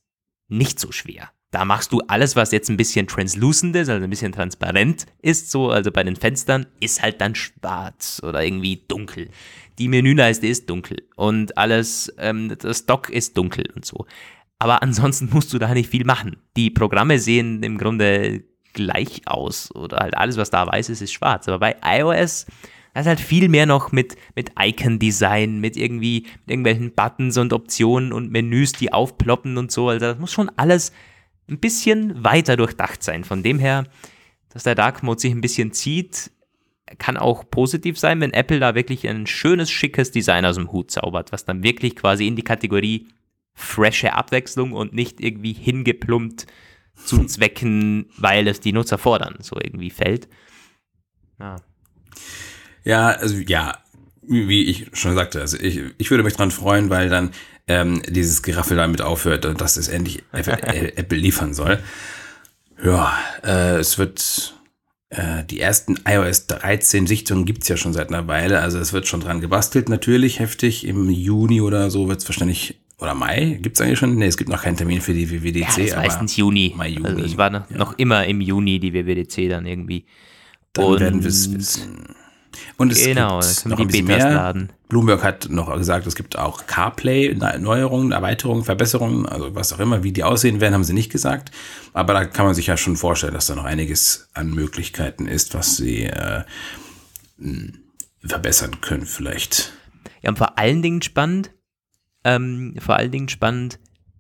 nicht 0.49 0.79
so 0.81 0.93
schwer. 0.93 1.31
Da 1.51 1.65
machst 1.65 1.93
du 1.93 2.01
alles, 2.09 2.37
was 2.37 2.53
jetzt 2.53 2.69
ein 2.69 2.77
bisschen 2.77 3.07
translucent 3.07 3.75
ist, 3.75 3.89
also 3.89 4.05
ein 4.05 4.11
bisschen 4.11 4.33
transparent 4.33 5.07
ist, 5.23 5.51
so, 5.51 5.71
also 5.71 5.91
bei 5.91 6.03
den 6.05 6.17
Fenstern, 6.17 6.67
ist 6.81 7.01
halt 7.01 7.21
dann 7.23 7.35
schwarz 7.35 8.21
oder 8.23 8.45
irgendwie 8.45 8.85
dunkel. 8.87 9.31
Die 9.79 9.89
Menüleiste 9.89 10.47
ist 10.47 10.69
dunkel 10.69 10.99
und 11.17 11.57
alles, 11.57 12.13
ähm, 12.19 12.55
das 12.59 12.85
Dock 12.85 13.09
ist 13.09 13.37
dunkel 13.39 13.65
und 13.75 13.87
so. 13.87 14.07
Aber 14.59 14.83
ansonsten 14.83 15.31
musst 15.33 15.53
du 15.53 15.59
da 15.59 15.73
nicht 15.73 15.89
viel 15.89 16.05
machen. 16.05 16.37
Die 16.57 16.71
Programme 16.71 17.19
sehen 17.19 17.63
im 17.63 17.79
Grunde 17.79 18.45
gleich 18.75 19.23
aus 19.27 19.75
oder 19.75 19.99
halt 19.99 20.17
alles, 20.17 20.37
was 20.37 20.51
da 20.51 20.67
weiß 20.67 20.91
ist, 20.91 21.01
ist 21.01 21.13
schwarz. 21.13 21.49
Aber 21.49 21.59
bei 21.59 21.77
iOS, 21.83 22.47
da 22.95 23.01
ist 23.01 23.07
halt 23.07 23.21
viel 23.21 23.49
mehr 23.49 23.67
noch 23.67 23.93
mit, 23.93 24.17
mit 24.35 24.53
Icon-Design, 24.59 25.61
mit 25.61 25.77
irgendwie 25.77 26.27
mit 26.41 26.51
irgendwelchen 26.51 26.95
Buttons 26.95 27.37
und 27.37 27.53
Optionen 27.53 28.13
und 28.13 28.31
Menüs, 28.31 28.73
die 28.73 28.93
aufploppen 28.93 29.57
und 29.59 29.71
so. 29.71 29.89
Also 29.89 30.07
das 30.07 30.19
muss 30.19 30.33
schon 30.33 30.51
alles 30.57 30.93
ein 31.49 31.59
bisschen 31.59 32.25
weiter 32.25 32.57
durchdacht 32.57 33.03
sein. 33.03 33.25
Von 33.25 33.43
dem 33.43 33.59
her, 33.59 33.85
dass 34.51 34.65
der 34.65 34.75
Dark 34.75 35.03
Mode 35.03 35.21
sich 35.21 35.33
ein 35.33 35.41
bisschen 35.41 35.73
zieht, 35.73 36.31
kann 36.99 37.17
auch 37.17 37.45
positiv 37.51 37.99
sein, 37.99 38.21
wenn 38.21 38.33
Apple 38.33 38.61
da 38.61 38.75
wirklich 38.75 39.07
ein 39.07 39.27
schönes, 39.27 39.71
schickes 39.71 40.11
Design 40.11 40.47
aus 40.47 40.57
dem 40.57 40.73
Hut 40.73 40.91
zaubert, 40.91 41.33
was 41.33 41.45
dann 41.45 41.63
wirklich 41.63 41.97
quasi 41.97 42.27
in 42.27 42.37
die 42.37 42.43
Kategorie 42.43 43.09
frische 43.55 44.15
Abwechslung 44.15 44.73
und 44.73 44.95
nicht 44.95 45.21
irgendwie 45.21 45.53
hingeplumpt 45.53 46.47
zu 46.95 47.25
Zwecken, 47.27 48.07
weil 48.17 48.49
es 48.49 48.61
die 48.61 48.73
Nutzer 48.73 48.99
fordern, 48.99 49.37
so 49.41 49.57
irgendwie 49.61 49.91
fällt. 49.91 50.29
Ja. 51.39 51.57
Ja, 52.89 53.09
also 53.09 53.37
ja, 53.47 53.77
wie 54.27 54.65
ich 54.65 54.87
schon 54.95 55.15
sagte, 55.15 55.41
also 55.43 55.59
ich, 55.61 55.81
ich 55.99 56.11
würde 56.11 56.25
mich 56.25 56.33
dran 56.35 56.51
freuen, 56.51 56.89
weil 56.89 57.11
dann 57.11 57.31
ähm, 57.67 58.01
dieses 58.09 58.43
Geraffel 58.43 58.79
damit 58.79 59.03
aufhört 59.03 59.45
und 59.45 59.61
dass 59.61 59.77
es 59.77 59.89
endlich 59.89 60.23
Apple, 60.33 60.63
äh, 60.63 60.93
Apple 60.97 61.19
liefern 61.19 61.53
soll. 61.53 61.81
Ja, 62.83 63.13
äh, 63.45 63.77
es 63.77 63.99
wird 63.99 64.55
äh, 65.11 65.45
die 65.45 65.61
ersten 65.61 65.97
iOS 66.09 66.47
13 66.47 67.07
Sichtungen 67.07 67.45
gibt's 67.45 67.69
ja 67.69 67.77
schon 67.77 67.93
seit 67.93 68.09
einer 68.09 68.27
Weile, 68.27 68.61
also 68.61 68.79
es 68.79 68.95
wird 68.95 69.07
schon 69.07 69.21
dran 69.21 69.43
gebastelt, 69.43 69.91
natürlich 69.91 70.39
heftig. 70.39 70.87
Im 70.87 71.11
Juni 71.11 71.61
oder 71.61 71.91
so 71.91 72.09
wird's 72.09 72.27
wahrscheinlich, 72.27 72.81
oder 72.99 73.15
Mai, 73.15 73.59
gibt's 73.61 73.83
eigentlich 73.83 73.99
schon? 73.99 74.15
Nee, 74.17 74.29
es 74.29 74.39
gibt 74.39 74.49
noch 74.49 74.63
keinen 74.63 74.79
Termin 74.79 75.03
für 75.03 75.13
die 75.13 75.25
Ja, 75.25 75.31
WWDC, 75.43 75.67
das 75.67 75.79
ist 75.79 75.93
aber 75.93 76.03
meistens 76.05 76.37
Juni. 76.39 76.73
Mai, 76.75 76.89
Juni. 76.89 77.07
Also 77.07 77.23
es 77.23 77.37
war 77.37 77.51
noch, 77.51 77.71
Ja. 77.71 77.77
noch 77.77 77.99
immer 77.99 78.25
im 78.27 78.41
Juni 78.41 78.81
die 78.81 78.95
WWDC 78.95 79.49
dann 79.51 79.67
irgendwie. 79.67 80.07
dann 80.73 80.85
Und- 80.87 81.01
werden 81.01 81.23
wir 81.23 81.29
es 81.29 81.53
wissen. 81.53 82.15
Und 82.77 82.93
es 82.93 83.05
Genau, 83.05 83.41
gibt 83.41 83.67
noch 83.67 83.79
ein 83.81 83.87
bisschen 83.87 84.07
Betas 84.07 84.25
mehr. 84.25 84.35
laden. 84.35 84.73
Bloomberg 84.89 85.23
hat 85.23 85.49
noch 85.51 85.75
gesagt, 85.77 86.07
es 86.07 86.15
gibt 86.15 86.39
auch 86.39 86.67
CarPlay, 86.67 87.35
Ne- 87.35 87.59
Neuerungen, 87.59 88.13
Erweiterungen, 88.13 88.65
Verbesserungen, 88.65 89.27
also 89.27 89.55
was 89.55 89.73
auch 89.73 89.81
immer, 89.81 90.03
wie 90.03 90.13
die 90.13 90.25
aussehen 90.25 90.61
werden, 90.61 90.75
haben 90.75 90.85
sie 90.85 90.93
nicht 90.95 91.11
gesagt. 91.13 91.51
Aber 91.93 92.15
da 92.15 92.25
kann 92.25 92.47
man 92.47 92.55
sich 92.55 92.67
ja 92.69 92.77
schon 92.77 92.97
vorstellen, 92.97 93.35
dass 93.35 93.47
da 93.47 93.55
noch 93.55 93.65
einiges 93.65 94.29
an 94.35 94.51
Möglichkeiten 94.51 95.27
ist, 95.27 95.55
was 95.55 95.77
sie 95.77 96.05
äh, 96.05 96.45
verbessern 98.25 98.81
können 98.81 99.07
vielleicht. 99.07 99.73
Ja, 100.23 100.31
und 100.31 100.39
vor 100.39 100.59
allen 100.59 100.83
Dingen 100.83 101.03
spannend, 101.03 101.51
ähm, 102.25 102.75
vor 102.79 102.97
allen 102.97 103.11
Dingen 103.13 103.29
spannend, 103.29 103.79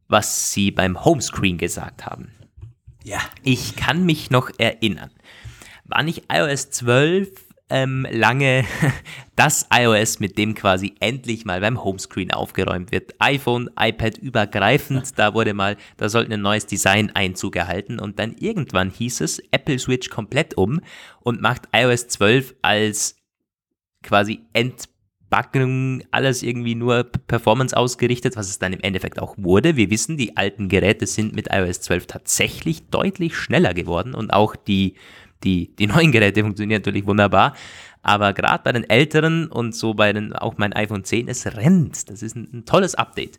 was 0.08 0.52
sie 0.52 0.70
beim 0.70 1.04
Homescreen 1.04 1.58
gesagt 1.58 2.06
haben. 2.06 2.30
Ja. 3.04 3.18
Ich 3.42 3.76
kann 3.76 4.04
mich 4.06 4.30
noch 4.30 4.50
erinnern. 4.58 5.10
War 5.84 6.02
nicht 6.02 6.24
iOS 6.32 6.70
12 6.70 7.30
ähm, 7.70 8.06
lange 8.10 8.64
das 9.36 9.66
iOS, 9.72 10.20
mit 10.20 10.38
dem 10.38 10.54
quasi 10.54 10.94
endlich 11.00 11.44
mal 11.44 11.60
beim 11.60 11.82
Homescreen 11.82 12.32
aufgeräumt 12.32 12.92
wird? 12.92 13.14
iPhone, 13.18 13.70
iPad 13.78 14.18
übergreifend, 14.18 15.18
da 15.18 15.34
wurde 15.34 15.54
mal, 15.54 15.76
da 15.96 16.08
sollte 16.08 16.34
ein 16.34 16.40
neues 16.40 16.66
Design 16.66 17.10
Einzug 17.14 17.56
erhalten 17.56 17.98
und 17.98 18.18
dann 18.18 18.34
irgendwann 18.38 18.90
hieß 18.90 19.20
es, 19.20 19.40
Apple 19.50 19.78
switcht 19.78 20.10
komplett 20.10 20.56
um 20.56 20.80
und 21.20 21.40
macht 21.40 21.68
iOS 21.72 22.08
12 22.08 22.54
als 22.62 23.16
quasi 24.02 24.40
Entbackung, 24.52 26.02
alles 26.10 26.42
irgendwie 26.42 26.74
nur 26.74 27.04
Performance 27.04 27.76
ausgerichtet, 27.76 28.36
was 28.36 28.48
es 28.48 28.58
dann 28.58 28.72
im 28.72 28.80
Endeffekt 28.80 29.20
auch 29.20 29.34
wurde. 29.36 29.76
Wir 29.76 29.90
wissen, 29.90 30.16
die 30.16 30.36
alten 30.36 30.68
Geräte 30.68 31.06
sind 31.06 31.34
mit 31.34 31.48
iOS 31.52 31.80
12 31.82 32.06
tatsächlich 32.06 32.88
deutlich 32.88 33.36
schneller 33.36 33.74
geworden 33.74 34.14
und 34.14 34.32
auch 34.32 34.56
die, 34.56 34.94
Die, 35.44 35.74
die 35.76 35.86
neuen 35.86 36.12
Geräte 36.12 36.42
funktionieren 36.42 36.80
natürlich 36.80 37.06
wunderbar, 37.06 37.54
aber 38.02 38.32
gerade 38.32 38.62
bei 38.64 38.72
den 38.72 38.88
älteren 38.88 39.46
und 39.48 39.74
so 39.74 39.94
bei 39.94 40.12
den, 40.12 40.32
auch 40.32 40.58
mein 40.58 40.72
iPhone 40.72 41.04
10, 41.04 41.28
es 41.28 41.46
rennt. 41.46 42.10
Das 42.10 42.22
ist 42.22 42.36
ein, 42.36 42.48
ein 42.52 42.64
tolles 42.64 42.94
Update. 42.94 43.38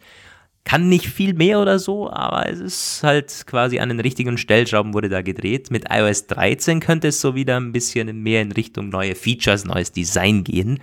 Kann 0.66 0.90
nicht 0.90 1.08
viel 1.08 1.34
mehr 1.34 1.60
oder 1.60 1.80
so, 1.80 2.12
aber 2.12 2.48
es 2.48 2.60
ist 2.60 3.04
halt 3.04 3.48
quasi 3.48 3.80
an 3.80 3.90
den 3.90 4.00
richtigen 4.00 4.38
Stellschrauben 4.38 4.94
wurde 4.94 5.10
da 5.10 5.22
gedreht. 5.22 5.72
Mit 5.72 5.86
iOS 5.90 6.28
13 6.28 6.80
könnte 6.80 7.08
es 7.08 7.22
so 7.22 7.34
wieder 7.34 7.60
ein 7.60 7.72
bisschen 7.72 8.22
mehr 8.22 8.42
in 8.42 8.52
Richtung 8.52 8.90
neue 8.90 9.16
Features, 9.16 9.66
neues 9.66 9.92
Design 9.92 10.44
gehen. 10.44 10.80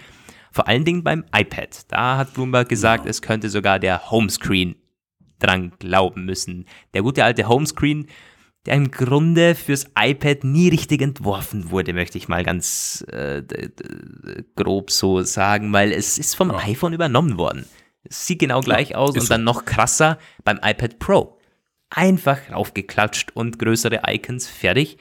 Vor 0.51 0.67
allen 0.67 0.85
Dingen 0.85 1.05
beim 1.05 1.25
iPad. 1.35 1.85
Da 1.89 2.17
hat 2.17 2.35
Bloomberg 2.35 2.69
gesagt, 2.69 3.05
ja. 3.05 3.11
es 3.11 3.23
könnte 3.23 3.51
sogar 3.51 3.79
der 3.79 4.11
Homescreen 4.11 4.75
dran 5.39 5.73
glauben 5.79 6.25
müssen. 6.25 6.65
Der 6.95 7.03
gute 7.03 7.25
alte 7.25 7.47
Homescreen, 7.47 8.07
der 8.67 8.75
im 8.75 8.91
Grunde 8.91 9.55
fürs 9.55 9.87
iPad 9.99 10.45
nie 10.45 10.69
richtig 10.69 11.01
entworfen 11.01 11.71
wurde, 11.71 11.93
möchte 11.93 12.19
ich 12.19 12.29
mal 12.29 12.45
ganz 12.45 13.05
äh, 13.11 13.43
grob 14.57 14.91
so 14.91 15.23
sagen, 15.23 15.73
weil 15.73 15.93
es 15.93 16.19
ist 16.19 16.35
vom 16.35 16.51
ja. 16.51 16.59
iPhone 16.59 16.93
übernommen 16.93 17.39
worden. 17.39 17.65
Es 18.05 18.27
sieht 18.27 18.41
genau 18.41 18.61
gleich 18.61 18.91
ja, 18.91 18.97
aus 18.97 19.15
und 19.15 19.23
so. 19.23 19.29
dann 19.29 19.45
noch 19.45 19.65
krasser 19.65 20.19
beim 20.45 20.59
iPad 20.63 20.99
Pro. 20.99 21.39
Einfach 21.91 22.39
raufgeklatscht 22.51 23.35
und 23.35 23.59
größere 23.59 24.03
Icons 24.09 24.49
fertig. 24.49 24.99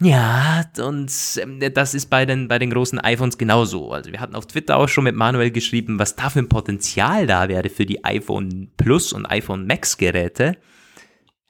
Ja, 0.00 0.64
und 0.78 1.10
ähm, 1.40 1.60
das 1.74 1.94
ist 1.94 2.06
bei 2.06 2.24
den, 2.24 2.46
bei 2.46 2.60
den 2.60 2.70
großen 2.70 3.00
iPhones 3.00 3.36
genauso. 3.36 3.90
Also 3.90 4.12
wir 4.12 4.20
hatten 4.20 4.36
auf 4.36 4.46
Twitter 4.46 4.76
auch 4.76 4.88
schon 4.88 5.04
mit 5.04 5.16
Manuel 5.16 5.50
geschrieben, 5.50 5.98
was 5.98 6.14
da 6.14 6.30
für 6.30 6.38
ein 6.38 6.48
Potenzial 6.48 7.26
da 7.26 7.48
wäre 7.48 7.68
für 7.68 7.84
die 7.84 8.04
iPhone 8.04 8.70
Plus 8.76 9.12
und 9.12 9.26
iPhone 9.26 9.66
Max 9.66 9.96
Geräte. 9.96 10.56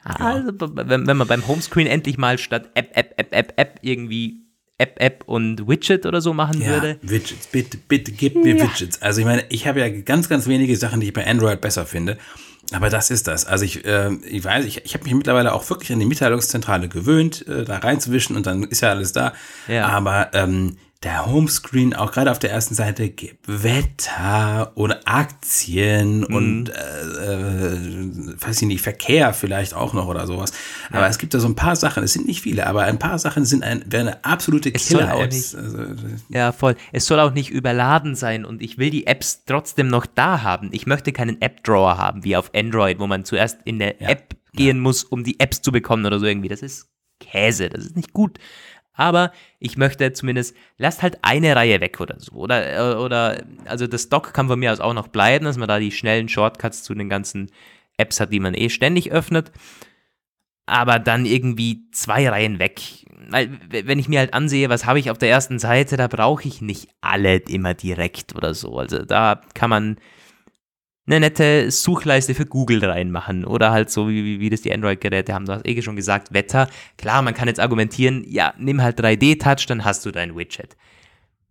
Ja. 0.05 0.15
Also 0.15 0.53
wenn, 0.59 1.07
wenn 1.07 1.17
man 1.17 1.27
beim 1.27 1.47
Homescreen 1.47 1.87
endlich 1.87 2.19
mal 2.19 2.39
statt 2.39 2.71
App, 2.75 2.91
App, 2.95 3.15
App, 3.17 3.33
App, 3.33 3.53
App 3.57 3.79
irgendwie 3.83 4.49
App, 4.79 4.95
App 5.01 5.25
und 5.27 5.67
Widget 5.67 6.07
oder 6.07 6.21
so 6.21 6.33
machen 6.33 6.63
ja, 6.63 6.69
würde. 6.69 6.99
Widgets, 7.03 7.49
bitte, 7.49 7.79
bitte 7.79 8.13
gib 8.13 8.37
mir 8.37 8.57
ja. 8.57 8.65
Widgets. 8.65 9.03
Also 9.03 9.21
ich 9.21 9.27
meine, 9.27 9.45
ich 9.49 9.67
habe 9.67 9.81
ja 9.81 9.89
ganz, 9.89 10.29
ganz 10.29 10.47
wenige 10.47 10.77
Sachen, 10.77 11.01
die 11.01 11.09
ich 11.09 11.13
bei 11.13 11.27
Android 11.27 11.61
besser 11.61 11.85
finde. 11.85 12.17
Aber 12.73 12.91
das 12.91 13.11
ist 13.11 13.27
das. 13.27 13.45
Also 13.47 13.65
ich, 13.65 13.85
äh, 13.87 14.13
ich 14.27 14.45
weiß, 14.45 14.65
ich, 14.67 14.85
ich 14.85 14.95
habe 14.95 15.05
mich 15.05 15.15
mittlerweile 15.15 15.53
auch 15.53 15.69
wirklich 15.71 15.91
an 15.93 16.01
die 16.01 16.07
Mitteilungszentrale 16.07 16.89
gewöhnt, 16.89 17.47
äh, 17.49 17.65
da 17.65 17.79
reinzuwischen 17.79 18.37
und 18.37 18.47
dann 18.47 18.63
ist 18.65 18.83
ja 18.83 18.91
alles 18.91 19.13
da. 19.13 19.33
Ja. 19.69 19.89
Aber 19.89 20.31
ähm, 20.35 20.77
der 21.05 21.27
Homescreen 21.27 21.95
auch 21.95 22.11
gerade 22.11 22.33
auf 22.33 22.41
der 22.41 22.51
ersten 22.51 22.75
Seite 22.75 23.09
gibt 23.09 23.47
Wetter 23.47 24.73
und 24.75 24.93
Aktien 25.07 26.21
mhm. 26.21 26.35
und 26.35 26.69
äh, 26.71 26.75
äh, 26.75 28.35
weiß 28.41 28.63
ich 28.63 28.67
nicht, 28.67 28.81
Verkehr 28.81 29.33
vielleicht 29.33 29.75
auch 29.75 29.93
noch 29.93 30.09
oder 30.09 30.27
sowas. 30.27 30.53
Aber 30.91 31.03
ja. 31.03 31.07
es 31.07 31.19
gibt 31.19 31.35
da 31.35 31.39
so 31.39 31.47
ein 31.47 31.55
paar 31.55 31.77
Sachen, 31.77 32.03
es 32.03 32.15
sind 32.15 32.27
nicht 32.27 32.43
viele, 32.43 32.67
aber 32.67 32.83
ein 32.83 32.99
paar 32.99 33.21
Sachen 33.21 33.45
sind 33.45 33.63
ein, 33.63 33.85
wäre 33.87 34.03
eine 34.03 34.25
absolute 34.25 34.73
Killer-Apps. 34.73 35.55
Also, 35.55 35.79
ja, 36.31 36.51
voll. 36.51 36.75
Es 36.91 37.07
soll 37.07 37.21
auch 37.21 37.33
nicht 37.33 37.51
überladen 37.51 38.17
sein 38.17 38.45
und 38.45 38.61
ich 38.61 38.77
will 38.79 38.91
die 38.91 39.07
Apps 39.07 39.45
trotzdem 39.45 39.87
noch 39.87 40.05
da 40.05 40.43
haben. 40.43 40.71
Ich 40.73 40.87
möchte 40.89 41.13
keinen 41.13 41.41
App-Drawer 41.41 41.97
haben, 41.97 42.25
wie 42.25 42.37
auf 42.37 42.51
Android, 42.57 42.99
wo 42.99 43.07
man 43.07 43.25
zuerst 43.25 43.61
in 43.65 43.79
der 43.79 44.01
ja. 44.01 44.09
App 44.09 44.35
gehen 44.53 44.79
ja. 44.79 44.83
muss, 44.83 45.05
um 45.05 45.23
die 45.23 45.39
Apps 45.39 45.63
zu 45.63 45.71
bekommen 45.71 46.07
oder 46.07 46.19
so 46.19 46.27
irgendwie. 46.27 46.49
Das 46.49 46.63
ist 46.63 46.89
Käse, 47.21 47.69
das 47.69 47.87
ist 47.87 47.97
nicht 47.97 48.13
gut 48.13 48.41
aber 48.99 49.31
ich 49.61 49.79
möchte 49.79 50.13
zumindest, 50.13 50.57
lasst 50.77 51.03
halt 51.03 51.19
eine 51.23 51.55
Reihe 51.55 51.81
weg 51.81 52.01
oder 52.01 52.19
so. 52.19 52.33
Oder, 52.33 52.95
äh, 52.95 52.97
oder 52.97 53.45
also 53.65 53.87
das 53.87 54.09
Dock 54.09 54.35
kann 54.35 54.49
von 54.49 54.59
mir 54.59 54.73
aus 54.73 54.81
auch 54.81 54.93
noch 54.93 55.07
bleiben, 55.07 55.45
dass 55.45 55.57
man 55.57 55.69
da 55.69 55.79
die 55.79 55.93
schnellen 55.93 56.29
Shortcuts 56.29 56.83
zu 56.83 56.95
den 56.95 57.09
ganzen 57.09 57.51
Apps 57.97 58.19
hat, 58.19 58.33
die 58.33 58.41
man 58.41 58.55
eh 58.55 58.69
ständig 58.69 59.13
öffnet. 59.13 59.53
Aber 60.67 60.99
dann 60.99 61.27
irgendwie 61.27 61.89
zwei 61.93 62.29
Reihen 62.29 62.59
weg. 62.59 62.81
Wenn 63.71 64.01
ich 64.01 64.09
mir 64.09 64.19
halt 64.19 64.35
ansehe, 64.35 64.69
was 64.69 64.85
habe 64.85 64.99
ich 64.99 65.11
auf 65.11 65.19
der 65.19 65.31
ersten 65.31 65.61
Seite, 65.61 65.97
da 65.97 66.09
brauche 66.09 66.49
ich 66.49 66.61
nicht 66.61 66.89
alle 67.01 67.37
immer 67.37 67.75
direkt 67.75 68.35
oder 68.35 68.53
so. 68.53 68.79
Also 68.79 69.05
da 69.05 69.41
kann 69.55 69.71
man 69.71 69.97
eine 71.09 71.21
nette 71.21 71.71
Suchleiste 71.71 72.35
für 72.35 72.47
Google 72.47 72.85
reinmachen 72.85 73.45
oder 73.45 73.71
halt 73.71 73.91
so, 73.91 74.09
wie, 74.09 74.41
wie 74.41 74.51
das 74.51 74.61
die 74.61 74.73
Android-Geräte 74.73 75.33
haben. 75.33 75.47
Du 75.47 75.53
hast 75.53 75.67
eh 75.67 75.81
schon 75.83 75.97
gesagt, 75.97 76.33
Wetter. 76.33 76.69
Klar, 76.99 77.23
man 77.23 77.35
kann 77.35 77.49
jetzt 77.49 77.61
argumentieren, 77.61 78.25
ja, 78.27 78.55
nimm 78.59 78.83
halt 78.83 79.01
3D-Touch, 79.01 79.67
dann 79.67 79.85
hast 79.85 80.05
du 80.05 80.11
dein 80.11 80.37
Widget. 80.37 80.77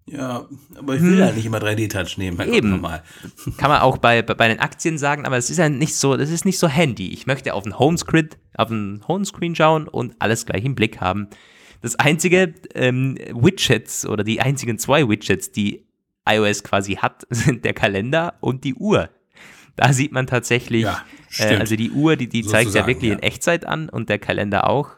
Ja, 0.10 0.48
aber 0.78 0.96
ich 0.96 1.02
will 1.02 1.12
hm. 1.12 1.20
ja 1.20 1.32
nicht 1.32 1.46
immer 1.46 1.58
3D-Touch 1.58 2.18
nehmen. 2.18 2.38
Halt 2.38 2.50
Eben. 2.50 2.70
Normal. 2.70 3.04
Kann 3.58 3.70
man 3.70 3.82
auch 3.82 3.98
bei, 3.98 4.22
bei 4.22 4.48
den 4.48 4.60
Aktien 4.60 4.98
sagen, 4.98 5.26
aber 5.26 5.38
es 5.38 5.50
ist 5.50 5.58
ja 5.58 5.68
nicht 5.68 5.96
so, 5.96 6.16
das 6.16 6.30
ist 6.30 6.46
nicht 6.46 6.60
so 6.60 6.70
handy. 6.70 7.10
Ich 7.10 7.28
möchte 7.28 7.54
auf 7.54 7.64
den 7.64 7.78
Homescreen, 7.78 8.30
auf 8.56 8.70
den 8.70 9.02
Homescreen 9.08 9.56
schauen 9.56 9.88
und 9.88 10.16
alles 10.20 10.46
gleich 10.46 10.64
im 10.64 10.76
Blick 10.76 11.02
haben. 11.02 11.28
Das 11.82 11.96
einzige 11.96 12.54
ähm, 12.74 13.18
Widgets 13.34 14.06
oder 14.06 14.24
die 14.24 14.40
einzigen 14.40 14.80
zwei 14.80 15.08
Widgets, 15.08 15.52
die 15.52 15.86
iOS 16.28 16.64
quasi 16.64 16.96
hat, 16.96 17.28
sind 17.30 17.66
der 17.66 17.74
Kalender 17.74 18.36
und 18.40 18.64
die 18.64 18.76
Uhr. 18.76 19.10
Da 19.78 19.94
sieht 19.94 20.12
man 20.12 20.26
tatsächlich, 20.26 20.84
ja, 20.84 21.06
äh, 21.38 21.56
also 21.56 21.76
die 21.76 21.92
Uhr, 21.92 22.16
die, 22.16 22.28
die 22.28 22.42
zeigt 22.42 22.74
ja 22.74 22.88
wirklich 22.88 23.10
ja. 23.10 23.16
in 23.16 23.24
Echtzeit 23.24 23.66
an 23.66 23.90
und 23.90 24.10
der 24.10 24.18
Kalender 24.18 24.68
auch. 24.68 24.90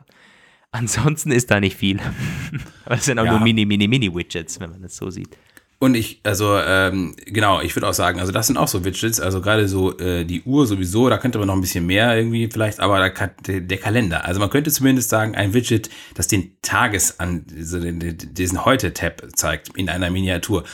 Ansonsten 0.71 1.32
ist 1.32 1.51
da 1.51 1.59
nicht 1.59 1.75
viel. 1.75 1.99
Aber 2.86 2.95
es 2.95 3.05
sind 3.05 3.19
auch 3.19 3.25
ja. 3.25 3.32
nur 3.32 3.41
Mini, 3.41 3.65
Mini, 3.65 3.88
Mini-Widgets, 3.88 4.59
wenn 4.59 4.69
man 4.71 4.82
das 4.82 4.95
so 4.95 5.09
sieht. 5.09 5.38
Und 5.80 5.95
ich, 5.95 6.21
also 6.23 6.57
ähm, 6.57 7.15
genau, 7.25 7.61
ich 7.61 7.75
würde 7.75 7.88
auch 7.88 7.93
sagen, 7.93 8.19
also 8.19 8.32
das 8.32 8.47
sind 8.47 8.57
auch 8.57 8.67
so 8.67 8.84
Widgets, 8.84 9.19
also 9.19 9.41
gerade 9.41 9.67
so 9.67 9.97
äh, 9.97 10.25
die 10.25 10.43
Uhr 10.43 10.67
sowieso, 10.67 11.09
da 11.09 11.17
könnte 11.17 11.39
man 11.39 11.47
noch 11.47 11.55
ein 11.55 11.61
bisschen 11.61 11.86
mehr 11.86 12.15
irgendwie 12.17 12.49
vielleicht, 12.51 12.82
aber 12.82 13.09
der, 13.09 13.61
der, 13.61 13.77
Kalender, 13.77 14.25
also 14.25 14.41
man 14.41 14.49
könnte 14.49 14.71
zumindest 14.71 15.09
sagen, 15.09 15.36
ein 15.36 15.53
Widget, 15.53 15.89
das 16.15 16.27
den 16.27 16.57
Tagesan, 16.61 17.45
also 17.57 17.80
den, 17.80 18.17
diesen 18.17 18.65
Heute-Tab 18.65 19.25
zeigt 19.36 19.69
in 19.77 19.88
einer 19.88 20.09
Miniatur. 20.09 20.65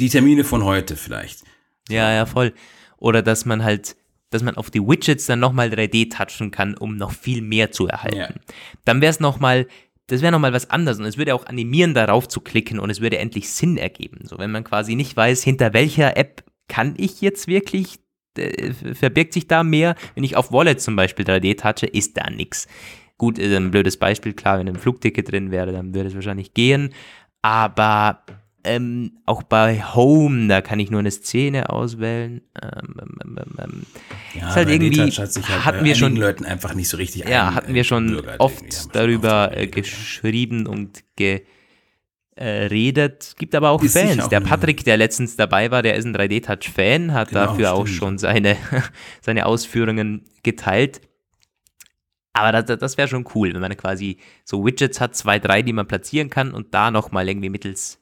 Die 0.00 0.08
Termine 0.08 0.42
von 0.42 0.64
heute 0.64 0.96
vielleicht. 0.96 1.44
Ja, 1.88 2.12
ja, 2.12 2.26
voll 2.26 2.52
oder 3.00 3.22
dass 3.22 3.44
man 3.44 3.64
halt, 3.64 3.96
dass 4.30 4.44
man 4.44 4.56
auf 4.56 4.70
die 4.70 4.80
Widgets 4.80 5.26
dann 5.26 5.40
nochmal 5.40 5.70
3D 5.70 6.14
touchen 6.16 6.52
kann, 6.52 6.76
um 6.76 6.96
noch 6.96 7.10
viel 7.10 7.42
mehr 7.42 7.72
zu 7.72 7.88
erhalten. 7.88 8.16
Ja. 8.16 8.54
Dann 8.84 9.00
wäre 9.00 9.10
es 9.10 9.18
nochmal, 9.18 9.66
das 10.06 10.22
wäre 10.22 10.30
nochmal 10.30 10.52
was 10.52 10.70
anderes 10.70 11.00
und 11.00 11.06
es 11.06 11.18
würde 11.18 11.34
auch 11.34 11.46
animieren, 11.46 11.94
darauf 11.94 12.28
zu 12.28 12.40
klicken 12.40 12.78
und 12.78 12.90
es 12.90 13.00
würde 13.00 13.18
endlich 13.18 13.50
Sinn 13.50 13.76
ergeben. 13.76 14.20
So, 14.24 14.38
wenn 14.38 14.52
man 14.52 14.62
quasi 14.62 14.94
nicht 14.94 15.16
weiß, 15.16 15.42
hinter 15.42 15.72
welcher 15.72 16.16
App 16.16 16.44
kann 16.68 16.94
ich 16.96 17.20
jetzt 17.20 17.48
wirklich, 17.48 17.98
äh, 18.38 18.72
verbirgt 18.72 19.32
sich 19.32 19.48
da 19.48 19.64
mehr. 19.64 19.96
Wenn 20.14 20.22
ich 20.22 20.36
auf 20.36 20.52
Wallet 20.52 20.80
zum 20.80 20.94
Beispiel 20.94 21.24
3D 21.24 21.56
touche, 21.56 21.86
ist 21.86 22.16
da 22.16 22.30
nichts. 22.30 22.68
Gut, 23.18 23.38
ist 23.38 23.54
ein 23.54 23.70
blödes 23.70 23.98
Beispiel, 23.98 24.32
klar, 24.32 24.58
wenn 24.58 24.68
ein 24.68 24.76
Flugticket 24.76 25.30
drin 25.30 25.50
wäre, 25.50 25.72
dann 25.72 25.94
würde 25.94 26.08
es 26.08 26.14
wahrscheinlich 26.14 26.54
gehen. 26.54 26.94
Aber 27.42 28.24
ähm, 28.64 29.12
auch 29.26 29.42
bei 29.42 29.82
Home, 29.82 30.48
da 30.48 30.60
kann 30.60 30.78
ich 30.80 30.90
nur 30.90 31.00
eine 31.00 31.10
Szene 31.10 31.70
auswählen. 31.70 32.42
Ähm, 32.62 32.94
ähm, 33.00 33.18
ähm, 33.22 33.38
ähm, 33.38 33.54
ähm. 33.58 33.86
ja, 34.34 34.48
ist 34.48 34.56
halt 34.56 34.68
irgendwie 34.68 35.00
hat 35.00 35.32
sich 35.32 35.48
halt 35.48 35.64
hatten 35.64 35.84
wir 35.84 35.94
schon 35.94 36.16
Leuten 36.16 36.44
einfach 36.44 36.74
nicht 36.74 36.88
so 36.88 36.96
richtig 36.96 37.26
Ja, 37.28 37.48
ein, 37.48 37.54
hatten 37.54 37.74
wir 37.74 37.84
schon 37.84 38.22
oft 38.38 38.94
darüber 38.94 39.56
äh, 39.56 39.66
geschrieben 39.66 40.66
und 40.66 41.04
geredet. 42.36 43.22
Es 43.22 43.36
gibt 43.36 43.54
aber 43.54 43.70
auch 43.70 43.82
ist 43.82 43.96
Fans. 43.96 44.24
Auch 44.24 44.28
der 44.28 44.40
Patrick, 44.40 44.84
der 44.84 44.96
letztens 44.96 45.36
dabei 45.36 45.70
war, 45.70 45.82
der 45.82 45.94
ist 45.94 46.04
ein 46.04 46.14
3D-Touch-Fan, 46.14 47.14
hat 47.14 47.28
genau, 47.30 47.46
dafür 47.46 47.68
stimmt. 47.68 47.80
auch 47.80 47.86
schon 47.86 48.18
seine, 48.18 48.56
seine 49.22 49.46
Ausführungen 49.46 50.24
geteilt. 50.42 51.00
Aber 52.32 52.52
das, 52.52 52.78
das 52.78 52.96
wäre 52.96 53.08
schon 53.08 53.26
cool, 53.34 53.54
wenn 53.54 53.60
man 53.60 53.76
quasi 53.76 54.18
so 54.44 54.64
Widgets 54.64 55.00
hat, 55.00 55.16
zwei, 55.16 55.38
drei, 55.38 55.62
die 55.62 55.72
man 55.72 55.88
platzieren 55.88 56.30
kann 56.30 56.52
und 56.52 56.74
da 56.74 56.90
nochmal 56.90 57.28
irgendwie 57.28 57.48
mittels 57.48 57.99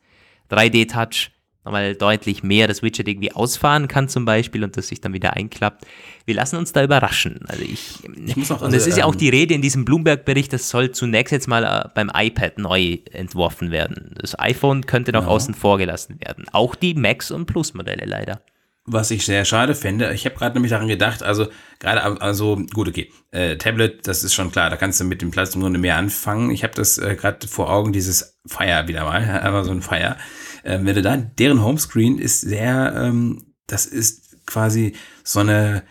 3D-Touch 0.51 1.31
nochmal 1.69 1.95
deutlich 1.95 2.43
mehr 2.43 2.67
das 2.67 2.83
Widget 2.83 3.09
irgendwie 3.09 3.33
ausfahren 3.33 3.89
kann 3.89 4.09
zum 4.09 4.25
Beispiel 4.25 4.65
und 4.65 4.77
das 4.77 4.89
sich 4.89 5.01
dann 5.01 5.13
wieder 5.13 5.35
einklappt. 5.35 5.87
Wir 6.25 6.35
lassen 6.35 6.57
uns 6.57 6.73
da 6.73 6.83
überraschen. 6.83 7.41
Also 7.47 7.63
ich, 7.63 7.99
ich 8.27 8.37
muss 8.37 8.51
auch, 8.51 8.63
und 8.63 8.69
es 8.69 8.75
also, 8.75 8.89
ist 8.89 8.99
ja 8.99 9.05
auch 9.05 9.13
ähm, 9.13 9.19
die 9.19 9.29
Rede 9.29 9.55
in 9.55 9.61
diesem 9.61 9.85
Bloomberg-Bericht, 9.85 10.53
das 10.53 10.71
soll 10.71 10.93
zunächst 10.93 11.33
jetzt 11.33 11.47
mal 11.47 11.65
äh, 11.65 11.89
beim 11.95 12.11
iPad 12.15 12.59
neu 12.59 12.99
entworfen 13.13 13.71
werden. 13.71 14.15
Das 14.19 14.39
iPhone 14.39 14.87
könnte 14.87 15.13
noch 15.13 15.25
ja. 15.25 15.29
außen 15.29 15.55
vor 15.55 15.79
gelassen 15.79 16.19
werden. 16.21 16.47
Auch 16.53 16.75
die 16.75 16.95
Max- 16.95 17.31
und 17.31 17.47
Plus-Modelle 17.47 18.07
leider. 18.07 18.41
Was 18.91 19.11
ich 19.11 19.25
sehr 19.25 19.45
schade 19.45 19.75
fände, 19.75 20.13
ich 20.15 20.25
habe 20.25 20.35
gerade 20.35 20.55
nämlich 20.55 20.71
daran 20.71 20.89
gedacht, 20.89 21.23
also 21.23 21.49
gerade, 21.79 22.03
also 22.23 22.57
gut, 22.73 22.89
okay, 22.89 23.13
äh, 23.31 23.57
Tablet, 23.57 24.07
das 24.07 24.25
ist 24.25 24.35
schon 24.35 24.51
klar, 24.51 24.71
da 24.71 24.77
kannst 24.77 25.01
du 25.01 25.05
mit 25.05 25.21
dem 25.21 25.31
Platz 25.31 25.55
im 25.55 25.61
Grunde 25.61 25.79
mehr 25.79 25.97
anfangen. 25.97 26.51
Ich 26.51 26.63
habe 26.65 26.75
das 26.75 26.97
äh, 26.97 27.15
gerade 27.15 27.47
vor 27.47 27.71
Augen, 27.71 27.93
dieses 27.93 28.39
Fire 28.47 28.89
wieder 28.89 29.05
mal, 29.05 29.41
Amazon 29.43 29.83
Fire. 29.83 30.17
Äh, 30.63 30.79
wenn 30.83 30.95
du 30.95 31.03
da, 31.03 31.17
deren 31.17 31.63
Homescreen 31.63 32.19
ist 32.19 32.41
sehr, 32.41 32.95
ähm, 32.97 33.55
das 33.67 33.87
ist 33.87 34.47
quasi 34.47 34.95
so 35.23 35.41
eine, 35.41 35.83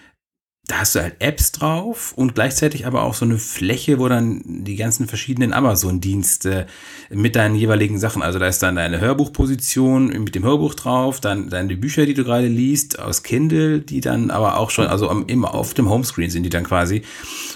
da 0.67 0.79
hast 0.79 0.95
du 0.95 1.01
halt 1.01 1.15
Apps 1.19 1.53
drauf 1.53 2.11
und 2.17 2.35
gleichzeitig 2.35 2.85
aber 2.85 3.03
auch 3.03 3.13
so 3.13 3.23
eine 3.23 3.37
Fläche, 3.37 3.99
wo 3.99 4.09
dann 4.09 4.41
die 4.45 4.75
ganzen 4.75 5.07
verschiedenen 5.07 5.53
Amazon-Dienste 5.53 6.67
mit 7.09 7.37
deinen 7.37 7.55
jeweiligen 7.55 7.99
Sachen, 7.99 8.21
also 8.21 8.37
da 8.37 8.47
ist 8.47 8.61
dann 8.61 8.75
deine 8.75 8.99
Hörbuchposition 8.99 10.07
mit 10.07 10.35
dem 10.35 10.43
Hörbuch 10.43 10.73
drauf, 10.73 11.21
dann 11.21 11.49
deine 11.49 11.77
Bücher, 11.77 12.05
die 12.05 12.13
du 12.13 12.25
gerade 12.25 12.47
liest 12.47 12.99
aus 12.99 13.23
Kindle, 13.23 13.79
die 13.79 14.01
dann 14.01 14.29
aber 14.29 14.57
auch 14.57 14.69
schon, 14.69 14.87
also 14.87 15.09
immer 15.27 15.53
auf 15.53 15.73
dem 15.73 15.89
Homescreen 15.89 16.29
sind 16.29 16.43
die 16.43 16.49
dann 16.49 16.65
quasi 16.65 17.01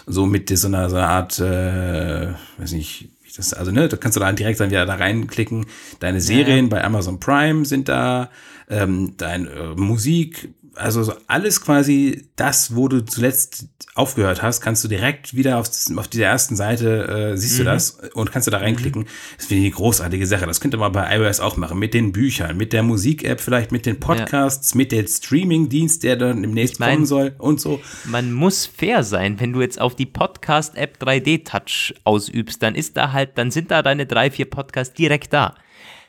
so 0.08 0.26
mit 0.26 0.50
so 0.58 0.68
einer, 0.68 0.90
so 0.90 0.96
einer 0.96 1.10
Art, 1.10 1.38
äh, 1.40 2.30
weiß 2.60 2.72
nicht, 2.72 3.10
Das, 3.36 3.54
also, 3.54 3.72
ne, 3.72 3.88
da 3.88 3.98
kannst 3.98 4.16
du 4.16 4.20
da 4.20 4.32
direkt 4.32 4.60
dann 4.60 4.70
wieder 4.70 4.86
da 4.86 4.96
reinklicken. 4.96 5.66
Deine 6.00 6.20
Serien 6.22 6.66
ja. 6.66 6.70
bei 6.70 6.84
Amazon 6.84 7.20
Prime 7.20 7.66
sind 7.66 7.88
da, 7.88 8.30
ähm, 8.70 9.14
deine 9.18 9.50
äh, 9.50 9.76
Musik, 9.76 10.50
also 10.76 11.04
so 11.04 11.14
alles 11.28 11.62
quasi 11.62 12.30
das, 12.36 12.76
wo 12.76 12.88
du 12.88 13.04
zuletzt 13.04 13.68
aufgehört 13.94 14.42
hast, 14.42 14.62
kannst 14.62 14.84
du 14.84 14.88
direkt 14.88 15.36
wieder 15.36 15.58
auf, 15.58 15.70
auf 15.98 16.08
dieser 16.08 16.26
ersten 16.26 16.56
Seite, 16.56 17.34
äh, 17.34 17.38
siehst 17.38 17.56
mhm. 17.56 17.58
du 17.60 17.64
das 17.66 17.92
und 18.14 18.32
kannst 18.32 18.48
du 18.48 18.52
da 18.52 18.60
reinklicken. 18.60 19.04
Mhm. 19.04 19.08
Das 19.38 19.48
finde 19.48 19.64
ich 19.64 19.74
eine 19.74 19.76
großartige 19.76 20.26
Sache. 20.26 20.46
Das 20.46 20.62
könnte 20.62 20.78
man 20.78 20.92
bei 20.92 21.18
iOS 21.18 21.40
auch 21.40 21.58
machen. 21.58 21.78
Mit 21.78 21.94
den 21.94 22.12
Büchern, 22.12 22.56
mit 22.56 22.74
der 22.74 22.84
Musik-App, 22.84 23.42
vielleicht 23.42 23.72
mit 23.72 23.86
den 23.86 24.00
Podcasts, 24.00 24.72
ja. 24.72 24.78
mit 24.78 24.92
dem 24.92 25.08
Streaming-Dienst, 25.08 26.04
der 26.04 26.16
dann 26.16 26.42
demnächst 26.42 26.76
ich 26.76 26.80
mein, 26.80 26.96
kommen 26.96 27.06
soll 27.06 27.36
und 27.38 27.60
so. 27.60 27.82
Man 28.06 28.32
muss 28.32 28.66
fair 28.66 29.04
sein. 29.04 29.40
Wenn 29.40 29.54
du 29.54 29.62
jetzt 29.62 29.80
auf 29.80 29.96
die 29.96 30.06
Podcast-App 30.06 30.98
3D-Touch 31.02 31.96
ausübst, 32.06 32.64
dann 32.64 32.76
ist 32.76 32.96
da 32.96 33.12
halt, 33.12 33.38
dann 33.38 33.52
sind 33.52 33.72
da 33.72 33.82
deine 33.82 34.06
drei, 34.06 34.32
vier 34.32 34.50
Podcasts 34.50 34.94
direkt 34.94 35.34
da. 35.34 35.56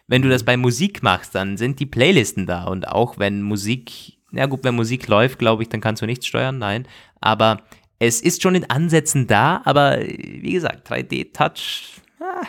Wenn 0.07 0.23
du 0.23 0.29
das 0.29 0.45
bei 0.45 0.57
Musik 0.57 1.03
machst, 1.03 1.35
dann 1.35 1.57
sind 1.57 1.81
die 1.81 1.87
Playlisten 1.87 2.47
da. 2.47 2.65
Und 2.65 2.87
auch 2.87 3.19
wenn 3.19 3.43
Musik 3.43 4.19
ja 4.33 4.47
gut, 4.47 4.65
wenn 4.65 4.75
Musik 4.75 5.09
läuft, 5.09 5.39
glaube 5.39 5.63
ich, 5.63 5.69
dann 5.69 5.81
kannst 5.81 6.03
du 6.03 6.07
nichts 6.07 6.27
steuern, 6.27 6.59
nein. 6.59 6.87
Aber 7.21 7.63
es 7.99 8.21
ist 8.21 8.43
schon 8.43 8.55
in 8.55 8.69
Ansätzen 8.69 9.27
da, 9.27 9.63
aber 9.65 10.01
wie 10.01 10.53
gesagt, 10.53 10.91
3D-Touch, 10.91 12.01
ah, 12.21 12.47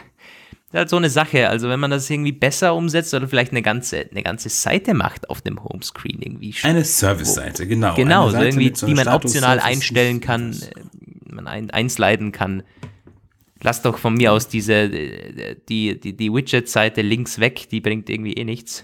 ist 0.73 0.79
halt 0.79 0.89
so 0.89 0.97
eine 0.97 1.09
Sache. 1.09 1.47
Also 1.49 1.69
wenn 1.69 1.79
man 1.79 1.91
das 1.91 2.09
irgendwie 2.09 2.31
besser 2.31 2.73
umsetzt 2.73 3.13
oder 3.13 3.27
vielleicht 3.27 3.51
eine 3.51 3.61
ganze, 3.61 4.09
eine 4.09 4.23
ganze 4.23 4.49
Seite 4.49 4.95
macht 4.95 5.29
auf 5.29 5.41
dem 5.41 5.63
Homescreen 5.63 6.19
irgendwie. 6.21 6.55
Eine 6.63 6.84
Service-Seite, 6.84 7.67
genau. 7.67 7.93
Genau, 7.95 8.29
so 8.29 8.38
irgendwie, 8.38 8.73
so 8.73 8.88
die 8.88 8.95
man 8.95 9.07
optional 9.07 9.59
einstellen 9.59 10.19
kann, 10.19 10.53
äh, 10.53 11.31
man 11.31 11.47
ein, 11.47 11.69
einsliden 11.69 12.31
kann. 12.31 12.63
Lass 13.61 13.81
doch 13.84 13.99
von 13.99 14.15
mir 14.15 14.34
aus 14.34 14.47
diese, 14.47 14.73
äh, 14.73 15.55
die, 15.69 15.99
die, 15.99 16.17
die 16.17 16.34
Widget-Seite 16.34 17.03
links 17.03 17.39
weg, 17.39 17.69
die 17.69 17.79
bringt 17.79 18.09
irgendwie 18.09 18.34
eh 18.34 18.43
nichts. 18.43 18.84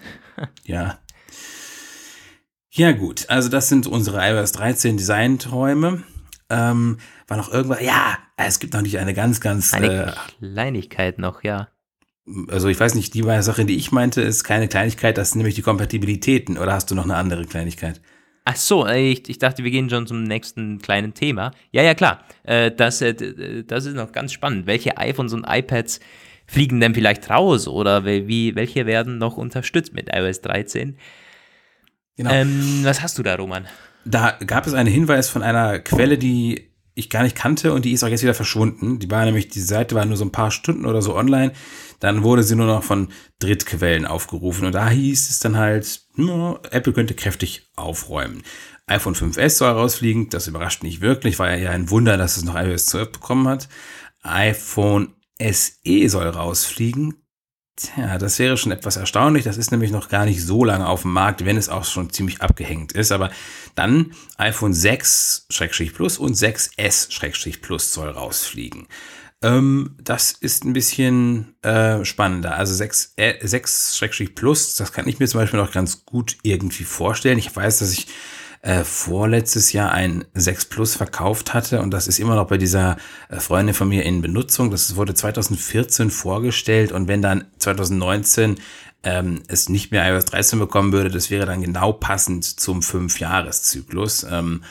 Ja, 0.63 0.99
ja, 2.71 2.91
gut. 2.91 3.25
Also, 3.29 3.49
das 3.49 3.69
sind 3.69 3.87
unsere 3.87 4.19
iOS 4.19 4.51
13 4.53 4.97
Designträume. 4.97 6.03
Ähm, 6.49 6.97
war 7.27 7.37
noch 7.37 7.51
irgendwas? 7.51 7.81
Ja, 7.81 8.17
es 8.37 8.59
gibt 8.59 8.73
noch 8.73 8.81
nicht 8.81 8.97
eine 8.99 9.13
ganz, 9.13 9.41
ganz. 9.41 9.73
Eine 9.73 10.07
äh, 10.07 10.11
Kleinigkeit 10.39 11.19
noch, 11.19 11.43
ja. 11.43 11.69
Also, 12.47 12.67
ich 12.67 12.79
weiß 12.79 12.95
nicht, 12.95 13.13
die 13.13 13.23
Sache, 13.41 13.65
die 13.65 13.75
ich 13.75 13.91
meinte, 13.91 14.21
ist 14.21 14.43
keine 14.43 14.67
Kleinigkeit, 14.67 15.17
das 15.17 15.31
sind 15.31 15.39
nämlich 15.39 15.55
die 15.55 15.61
Kompatibilitäten. 15.61 16.57
Oder 16.57 16.73
hast 16.73 16.91
du 16.91 16.95
noch 16.95 17.05
eine 17.05 17.15
andere 17.15 17.45
Kleinigkeit? 17.45 18.01
Ach 18.45 18.55
so, 18.55 18.87
äh, 18.87 19.11
ich, 19.11 19.29
ich 19.29 19.37
dachte, 19.37 19.63
wir 19.63 19.69
gehen 19.69 19.89
schon 19.89 20.07
zum 20.07 20.23
nächsten 20.23 20.79
kleinen 20.79 21.13
Thema. 21.13 21.51
Ja, 21.71 21.83
ja, 21.83 21.93
klar. 21.93 22.23
Äh, 22.43 22.71
das, 22.71 22.99
äh, 23.01 23.63
das 23.63 23.85
ist 23.85 23.95
noch 23.95 24.11
ganz 24.11 24.33
spannend. 24.33 24.65
Welche 24.65 24.97
iPhones 24.97 25.33
und 25.33 25.45
iPads 25.47 25.99
fliegen 26.47 26.79
denn 26.79 26.95
vielleicht 26.95 27.29
raus? 27.29 27.67
Oder 27.67 28.05
wie, 28.05 28.55
welche 28.55 28.87
werden 28.87 29.19
noch 29.19 29.37
unterstützt 29.37 29.93
mit 29.93 30.09
iOS 30.11 30.41
13? 30.41 30.97
Genau. 32.19 32.31
Ähm, 32.31 32.81
was 32.83 33.01
hast 33.01 33.17
du 33.17 33.23
da, 33.23 33.35
Roman? 33.35 33.65
Da 34.03 34.37
gab 34.45 34.67
es 34.67 34.73
einen 34.73 34.91
Hinweis 34.91 35.29
von 35.29 35.41
einer 35.41 35.79
Quelle, 35.79 36.17
die 36.17 36.73
ich 36.93 37.09
gar 37.09 37.23
nicht 37.23 37.37
kannte 37.37 37.71
und 37.71 37.85
die 37.85 37.93
ist 37.93 38.03
auch 38.03 38.09
jetzt 38.09 38.23
wieder 38.23 38.33
verschwunden. 38.33 38.99
Die 38.99 39.09
war 39.09 39.23
nämlich, 39.23 39.47
die 39.47 39.61
Seite 39.61 39.95
war 39.95 40.03
nur 40.03 40.17
so 40.17 40.25
ein 40.25 40.31
paar 40.33 40.51
Stunden 40.51 40.85
oder 40.85 41.01
so 41.01 41.15
online. 41.15 41.53
Dann 42.01 42.21
wurde 42.21 42.43
sie 42.43 42.57
nur 42.57 42.65
noch 42.65 42.83
von 42.83 43.07
Drittquellen 43.39 44.05
aufgerufen 44.05 44.65
und 44.65 44.75
da 44.75 44.89
hieß 44.89 45.29
es 45.29 45.39
dann 45.39 45.55
halt, 45.55 46.01
no, 46.15 46.59
Apple 46.71 46.91
könnte 46.91 47.13
kräftig 47.13 47.69
aufräumen. 47.77 48.43
iPhone 48.85 49.15
5S 49.15 49.51
soll 49.51 49.71
rausfliegen, 49.71 50.27
das 50.27 50.47
überrascht 50.47 50.83
nicht 50.83 50.99
wirklich, 50.99 51.39
war 51.39 51.55
ja 51.55 51.71
ein 51.71 51.89
Wunder, 51.89 52.17
dass 52.17 52.35
es 52.35 52.43
noch 52.43 52.55
iOS 52.55 52.87
12 52.87 53.13
bekommen 53.13 53.47
hat. 53.47 53.69
iPhone 54.23 55.13
SE 55.39 56.09
soll 56.09 56.27
rausfliegen, 56.27 57.18
Tja, 57.79 58.17
das 58.17 58.37
wäre 58.39 58.57
schon 58.57 58.73
etwas 58.73 58.97
erstaunlich. 58.97 59.45
Das 59.45 59.55
ist 59.55 59.71
nämlich 59.71 59.91
noch 59.91 60.09
gar 60.09 60.25
nicht 60.25 60.43
so 60.43 60.65
lange 60.65 60.85
auf 60.85 61.03
dem 61.03 61.13
Markt, 61.13 61.45
wenn 61.45 61.55
es 61.55 61.69
auch 61.69 61.85
schon 61.85 62.09
ziemlich 62.09 62.41
abgehängt 62.41 62.91
ist. 62.91 63.13
Aber 63.13 63.31
dann 63.75 64.11
iPhone 64.37 64.73
6-Plus 64.73 66.17
und 66.17 66.35
6S-Plus 66.35 67.93
soll 67.93 68.09
rausfliegen. 68.09 68.87
Ähm, 69.41 69.95
das 70.03 70.33
ist 70.33 70.65
ein 70.65 70.73
bisschen 70.73 71.55
äh, 71.61 72.03
spannender. 72.03 72.55
Also 72.55 72.73
6, 72.73 73.13
äh, 73.15 73.35
6-Plus, 73.45 74.75
das 74.75 74.91
kann 74.91 75.07
ich 75.07 75.19
mir 75.19 75.27
zum 75.27 75.39
Beispiel 75.39 75.61
noch 75.61 75.71
ganz 75.71 76.03
gut 76.03 76.35
irgendwie 76.43 76.83
vorstellen. 76.83 77.39
Ich 77.39 77.55
weiß, 77.55 77.79
dass 77.79 77.93
ich 77.93 78.07
äh, 78.61 78.83
vorletztes 78.83 79.71
Jahr 79.71 79.91
ein 79.91 80.25
6 80.33 80.65
Plus 80.65 80.95
verkauft 80.95 81.53
hatte 81.53 81.81
und 81.81 81.91
das 81.91 82.07
ist 82.07 82.19
immer 82.19 82.35
noch 82.35 82.47
bei 82.47 82.57
dieser 82.57 82.97
äh, 83.29 83.39
Freundin 83.39 83.73
von 83.73 83.87
mir 83.87 84.03
in 84.03 84.21
Benutzung. 84.21 84.69
Das 84.69 84.95
wurde 84.95 85.13
2014 85.13 86.11
vorgestellt 86.11 86.91
und 86.91 87.07
wenn 87.07 87.21
dann 87.21 87.45
2019 87.59 88.55
ähm, 89.03 89.43
es 89.47 89.69
nicht 89.69 89.91
mehr 89.91 90.13
iOS 90.13 90.25
13 90.25 90.59
bekommen 90.59 90.91
würde, 90.91 91.09
das 91.09 91.29
wäre 91.29 91.45
dann 91.45 91.61
genau 91.61 91.93
passend 91.93 92.43
zum 92.43 92.81
5-Jahres-Zyklus. 92.81 94.25
Ähm, 94.29 94.63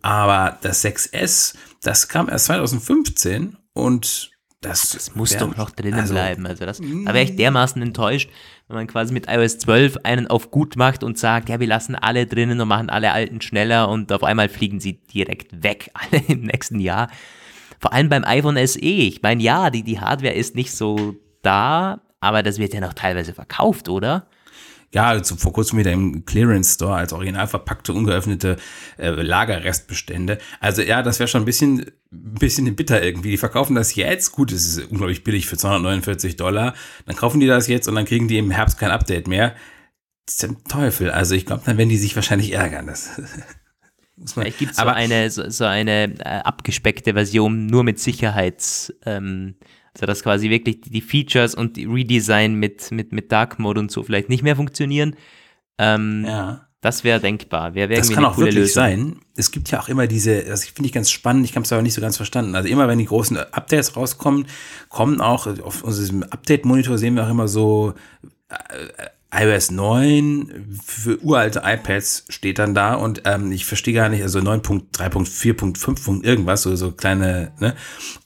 aber 0.00 0.58
das 0.62 0.84
6S, 0.84 1.54
das 1.82 2.08
kam 2.08 2.28
erst 2.28 2.46
2015 2.46 3.56
und 3.74 4.30
das, 4.62 4.90
das 4.90 5.14
muss 5.14 5.36
doch 5.36 5.54
noch 5.56 5.70
drinnen 5.70 6.00
also, 6.00 6.14
bleiben. 6.14 6.46
Also 6.46 6.64
das, 6.64 6.78
da 6.78 6.86
wäre 6.86 7.22
ich 7.22 7.36
dermaßen 7.36 7.80
enttäuscht, 7.82 8.30
wenn 8.68 8.76
man 8.76 8.86
quasi 8.86 9.12
mit 9.12 9.28
iOS 9.28 9.58
12 9.58 9.98
einen 10.02 10.26
auf 10.26 10.50
gut 10.50 10.76
macht 10.76 11.04
und 11.04 11.18
sagt, 11.18 11.48
ja, 11.48 11.60
wir 11.60 11.66
lassen 11.66 11.94
alle 11.94 12.26
drinnen 12.26 12.60
und 12.60 12.68
machen 12.68 12.90
alle 12.90 13.12
alten 13.12 13.40
schneller 13.40 13.88
und 13.88 14.12
auf 14.12 14.24
einmal 14.24 14.48
fliegen 14.48 14.80
sie 14.80 14.94
direkt 14.94 15.62
weg, 15.62 15.90
alle 15.94 16.22
im 16.26 16.42
nächsten 16.42 16.80
Jahr. 16.80 17.08
Vor 17.78 17.92
allem 17.92 18.08
beim 18.08 18.24
iPhone 18.24 18.56
SE. 18.66 18.80
Ich 18.80 19.22
meine, 19.22 19.42
ja, 19.42 19.70
die, 19.70 19.82
die 19.82 20.00
Hardware 20.00 20.34
ist 20.34 20.56
nicht 20.56 20.72
so 20.72 21.14
da, 21.42 22.00
aber 22.20 22.42
das 22.42 22.58
wird 22.58 22.74
ja 22.74 22.80
noch 22.80 22.94
teilweise 22.94 23.34
verkauft, 23.34 23.88
oder? 23.88 24.26
Ja, 24.94 25.08
also 25.08 25.36
vor 25.36 25.52
kurzem 25.52 25.78
wieder 25.78 25.92
im 25.92 26.24
Clearance 26.24 26.74
Store 26.74 26.94
als 26.94 27.12
original 27.12 27.46
verpackte, 27.46 27.92
ungeöffnete 27.92 28.56
äh, 28.98 29.10
Lagerrestbestände. 29.10 30.38
Also 30.60 30.82
ja, 30.82 31.02
das 31.02 31.18
wäre 31.18 31.28
schon 31.28 31.42
ein 31.42 31.46
bisschen, 31.46 31.90
bisschen 32.10 32.74
bitter 32.76 33.02
irgendwie. 33.02 33.30
Die 33.30 33.36
verkaufen 33.36 33.74
das 33.74 33.94
jetzt, 33.94 34.32
gut, 34.32 34.52
es 34.52 34.64
ist 34.64 34.90
unglaublich 34.90 35.24
billig 35.24 35.46
für 35.46 35.56
249 35.56 36.36
Dollar. 36.36 36.74
Dann 37.04 37.16
kaufen 37.16 37.40
die 37.40 37.46
das 37.46 37.68
jetzt 37.68 37.88
und 37.88 37.94
dann 37.94 38.04
kriegen 38.04 38.28
die 38.28 38.38
im 38.38 38.50
Herbst 38.50 38.78
kein 38.78 38.90
Update 38.90 39.28
mehr. 39.28 39.54
Das 40.24 40.36
ist 40.36 40.44
ein 40.44 40.64
Teufel. 40.64 41.10
Also 41.10 41.34
ich 41.34 41.46
glaube, 41.46 41.62
dann 41.66 41.78
werden 41.78 41.88
die 41.88 41.98
sich 41.98 42.14
wahrscheinlich 42.16 42.52
ärgern. 42.52 42.86
Das 42.86 43.10
muss 44.16 44.36
man, 44.36 44.44
Vielleicht 44.44 44.58
gibt 44.58 44.70
es 44.72 44.78
so 44.78 44.84
eine, 44.84 45.30
so, 45.30 45.50
so 45.50 45.64
eine 45.64 46.14
äh, 46.20 46.40
abgespeckte 46.40 47.12
Version 47.12 47.66
nur 47.66 47.84
mit 47.84 47.98
Sicherheits... 47.98 48.94
Ähm, 49.04 49.56
also 49.96 50.06
dass 50.06 50.22
quasi 50.22 50.50
wirklich 50.50 50.80
die 50.82 51.00
Features 51.00 51.54
und 51.54 51.76
die 51.76 51.86
Redesign 51.86 52.54
mit, 52.54 52.90
mit, 52.90 53.12
mit 53.12 53.32
Dark 53.32 53.58
Mode 53.58 53.80
und 53.80 53.90
so 53.90 54.02
vielleicht 54.02 54.28
nicht 54.28 54.42
mehr 54.42 54.56
funktionieren. 54.56 55.16
Ähm, 55.78 56.24
ja. 56.26 56.66
Das 56.82 57.02
wäre 57.02 57.18
denkbar. 57.18 57.74
Wär, 57.74 57.88
wär 57.88 57.98
das 57.98 58.10
kann 58.10 58.24
auch 58.24 58.36
wirklich 58.36 58.54
Lösung. 58.54 58.74
sein. 58.74 59.16
Es 59.34 59.50
gibt 59.50 59.70
ja 59.70 59.80
auch 59.80 59.88
immer 59.88 60.06
diese, 60.06 60.44
das 60.44 60.66
finde 60.66 60.86
ich 60.86 60.92
ganz 60.92 61.10
spannend, 61.10 61.44
ich 61.44 61.56
habe 61.56 61.64
es 61.64 61.72
aber 61.72 61.82
nicht 61.82 61.94
so 61.94 62.00
ganz 62.00 62.16
verstanden. 62.16 62.54
Also 62.54 62.68
immer 62.68 62.86
wenn 62.86 62.98
die 62.98 63.06
großen 63.06 63.36
Updates 63.36 63.96
rauskommen, 63.96 64.46
kommen 64.88 65.20
auch 65.20 65.46
auf 65.46 65.82
unserem 65.82 66.22
Update-Monitor 66.22 66.96
sehen 66.98 67.16
wir 67.16 67.24
auch 67.24 67.30
immer 67.30 67.48
so 67.48 67.94
äh, 68.48 69.06
iOS 69.36 69.70
9 69.70 70.78
für 70.84 71.22
uralte 71.22 71.62
iPads 71.64 72.24
steht 72.28 72.58
dann 72.58 72.74
da 72.74 72.94
und 72.94 73.22
ähm, 73.24 73.52
ich 73.52 73.66
verstehe 73.66 73.94
gar 73.94 74.08
nicht, 74.08 74.22
also 74.22 74.38
9.3.4.5. 74.38 76.24
irgendwas, 76.24 76.62
so, 76.62 76.74
so 76.76 76.92
kleine, 76.92 77.52
ne? 77.58 77.74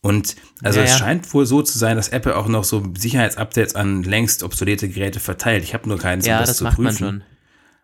Und 0.02 0.36
also 0.62 0.78
ja, 0.78 0.84
es 0.84 0.92
ja. 0.92 0.98
scheint 0.98 1.32
wohl 1.34 1.46
so 1.46 1.62
zu 1.62 1.78
sein, 1.78 1.96
dass 1.96 2.08
Apple 2.08 2.36
auch 2.36 2.48
noch 2.48 2.64
so 2.64 2.82
Sicherheitsupdates 2.96 3.74
an 3.74 4.02
längst 4.02 4.42
obsolete 4.42 4.88
Geräte 4.88 5.20
verteilt. 5.20 5.64
Ich 5.64 5.74
habe 5.74 5.88
nur 5.88 5.98
keinen, 5.98 6.22
ja, 6.22 6.36
um 6.36 6.40
das, 6.40 6.50
das 6.50 6.56
zu 6.58 6.64
macht 6.64 6.78
Man 6.78 6.96
schon. 6.96 7.24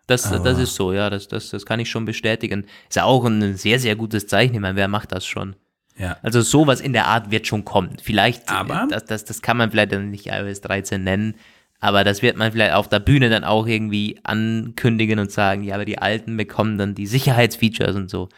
Das, 0.07 0.23
das 0.23 0.57
ist 0.57 0.75
so, 0.75 0.93
ja, 0.93 1.09
das, 1.09 1.27
das, 1.27 1.49
das 1.49 1.65
kann 1.65 1.81
ich 1.81 1.89
schon 1.89 2.05
bestätigen. 2.05 2.65
Ist 2.87 2.95
ja 2.95 3.03
auch 3.03 3.25
ein 3.25 3.57
sehr, 3.57 3.77
sehr 3.77 3.97
gutes 3.97 4.25
Zeichen. 4.27 4.55
Ich 4.55 4.61
meine, 4.61 4.77
wer 4.77 4.87
macht 4.87 5.11
das 5.11 5.25
schon? 5.25 5.57
Ja. 5.97 6.17
Also 6.21 6.41
sowas 6.41 6.79
in 6.79 6.93
der 6.93 7.07
Art 7.07 7.29
wird 7.29 7.45
schon 7.45 7.65
kommen. 7.65 7.97
Vielleicht, 8.01 8.49
aber 8.49 8.87
das, 8.89 9.05
das, 9.05 9.25
das 9.25 9.41
kann 9.41 9.57
man 9.57 9.71
vielleicht 9.71 9.91
nicht 9.91 10.27
iOS 10.27 10.61
13 10.61 11.03
nennen. 11.03 11.35
Aber 11.79 12.03
das 12.03 12.21
wird 12.21 12.37
man 12.37 12.51
vielleicht 12.51 12.73
auf 12.73 12.87
der 12.87 12.99
Bühne 12.99 13.29
dann 13.29 13.43
auch 13.43 13.67
irgendwie 13.67 14.19
ankündigen 14.23 15.19
und 15.19 15.31
sagen, 15.31 15.63
ja, 15.63 15.75
aber 15.75 15.85
die 15.85 15.99
Alten 15.99 16.35
bekommen 16.35 16.77
dann 16.77 16.95
die 16.95 17.05
Sicherheitsfeatures 17.05 17.95
und 17.95 18.09
so 18.09 18.29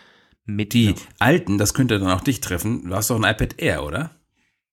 mit. 0.46 0.74
Die 0.74 0.96
Alten, 1.20 1.58
das 1.58 1.74
könnte 1.74 2.00
dann 2.00 2.10
auch 2.10 2.22
dich 2.22 2.42
treffen. 2.42 2.90
Du 2.90 2.96
hast 2.96 3.10
doch 3.10 3.22
ein 3.22 3.30
iPad 3.30 3.60
Air, 3.60 3.84
oder? 3.84 4.12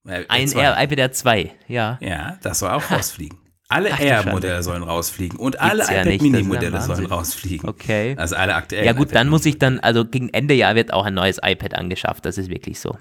Äh, 0.07 0.25
ein 0.29 0.51
Air, 0.51 0.77
iPad 0.81 0.99
Air 0.99 1.13
2, 1.13 1.53
ja. 1.69 1.99
Ja, 2.01 2.39
das 2.43 2.59
soll 2.59 2.71
auch 2.71 2.91
rausfliegen. 2.91 3.39
Alle 3.69 3.89
Air-Modelle 3.89 4.63
sollen 4.63 4.85
rausfliegen 4.85 5.39
und 5.41 5.59
alle 5.59 5.79
Gibt's 5.79 5.91
iPad 5.91 6.07
ja 6.07 6.23
Mini-Modelle 6.23 6.81
sollen 6.81 7.07
rausfliegen. 7.07 7.69
Okay. 7.69 8.15
Also 8.17 8.37
alle 8.37 8.55
aktuellen. 8.55 8.87
Ja 8.87 8.93
gut, 8.93 9.13
dann 9.13 9.29
muss 9.29 9.45
ich 9.45 9.59
dann, 9.59 9.81
also 9.81 10.05
gegen 10.05 10.29
Ende 10.29 10.55
Jahr 10.55 10.77
wird 10.77 10.93
auch 10.93 11.05
ein 11.05 11.15
neues 11.15 11.41
iPad 11.43 11.75
angeschafft, 11.75 12.25
das 12.25 12.39
ist 12.39 12.49
wirklich 12.49 12.79
so. 12.79 12.97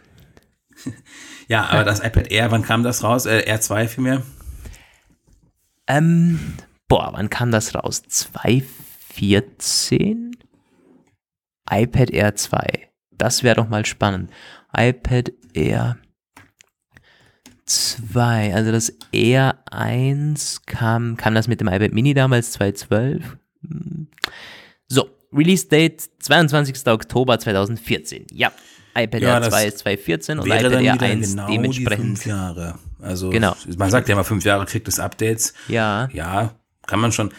ja, 1.47 1.65
aber 1.65 1.83
das 1.85 1.99
iPad 1.99 2.31
Air, 2.31 2.49
wann 2.49 2.63
kam 2.63 2.81
das 2.81 3.03
raus? 3.03 3.27
Äh, 3.27 3.45
R2 3.47 3.87
vielmehr? 3.87 4.23
Ähm, 5.87 6.39
boah, 6.87 7.11
wann 7.13 7.29
kam 7.29 7.51
das 7.51 7.75
raus? 7.75 8.01
2014? 8.07 10.31
iPad 11.71 12.09
Air 12.11 12.35
2. 12.35 12.89
Das 13.11 13.43
wäre 13.43 13.55
doch 13.55 13.69
mal 13.69 13.85
spannend. 13.85 14.29
iPad 14.75 15.31
Air 15.53 15.97
2, 17.65 18.53
also 18.53 18.71
das 18.71 18.93
R1 19.11 20.61
kam, 20.67 21.17
kam 21.17 21.33
das 21.33 21.47
mit 21.47 21.59
dem 21.61 21.67
iPad 21.67 21.93
Mini 21.93 22.13
damals 22.13 22.51
2012? 22.51 23.37
Hm. 23.67 24.07
So, 24.87 25.09
Release 25.33 25.67
Date 25.67 26.03
22. 26.19 26.85
Oktober 26.87 27.39
2014. 27.39 28.27
Ja, 28.31 28.51
iPad 28.95 29.21
Ja, 29.21 29.33
Air 29.35 29.39
das 29.39 29.49
2 29.49 29.65
ist 29.65 29.77
2014 29.79 30.37
und 30.39 30.45
iPad 30.47 30.73
Air 30.73 30.81
wieder 30.93 31.01
1 31.01 31.31
genau 31.31 31.47
dementsprechend. 31.47 32.05
fünf 32.05 32.25
Jahre. 32.27 32.77
Also 33.05 33.29
Genau. 33.29 33.55
man 33.77 33.89
sagt 33.89 34.07
ja 34.09 34.13
immer 34.13 34.23
fünf 34.23 34.43
Jahre 34.43 34.65
kriegt 34.65 34.87
es 34.87 34.99
Updates. 34.99 35.53
Ja, 35.67 36.09
Ja, 36.11 36.55
kann 36.87 36.99
man 36.99 37.11
schon. 37.11 37.31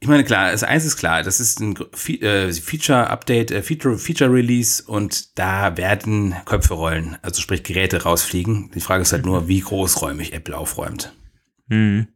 Ich 0.00 0.08
meine, 0.08 0.24
klar, 0.24 0.50
das 0.52 0.62
eins 0.64 0.84
ist 0.84 0.96
klar, 0.96 1.22
das 1.22 1.40
ist 1.40 1.60
ein 1.60 1.76
äh, 2.20 2.52
Feature-Update, 2.52 3.50
äh, 3.52 3.62
Feature- 3.62 3.96
Feature-Release 3.96 4.82
und 4.84 5.38
da 5.38 5.76
werden 5.78 6.34
Köpfe 6.44 6.74
rollen, 6.74 7.16
also 7.22 7.40
sprich 7.40 7.62
Geräte 7.62 8.02
rausfliegen. 8.02 8.70
Die 8.74 8.80
Frage 8.80 9.02
ist 9.02 9.12
halt 9.12 9.24
nur, 9.24 9.48
wie 9.48 9.60
großräumig 9.60 10.32
Apple 10.34 10.56
aufräumt. 10.56 11.12
hm. 11.70 12.08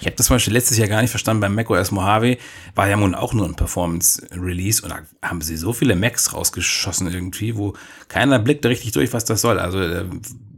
Ich 0.00 0.06
habe 0.06 0.16
das 0.16 0.26
zum 0.26 0.34
Beispiel 0.34 0.52
letztes 0.52 0.78
Jahr 0.78 0.88
gar 0.88 1.00
nicht 1.00 1.10
verstanden 1.10 1.40
beim 1.40 1.54
macOS 1.54 1.92
Mojave, 1.92 2.38
war 2.74 2.88
ja 2.88 2.96
nun 2.96 3.14
auch 3.14 3.32
nur 3.34 3.46
ein 3.46 3.54
Performance-Release 3.54 4.82
und 4.82 4.88
da 4.90 4.98
haben 5.22 5.40
sie 5.42 5.56
so 5.56 5.72
viele 5.72 5.94
Macs 5.94 6.34
rausgeschossen 6.34 7.06
irgendwie, 7.06 7.56
wo 7.56 7.74
keiner 8.08 8.40
blickte 8.40 8.68
richtig 8.68 8.90
durch, 8.92 9.12
was 9.12 9.24
das 9.24 9.40
soll. 9.40 9.60
Also 9.60 9.80
äh, 9.80 10.06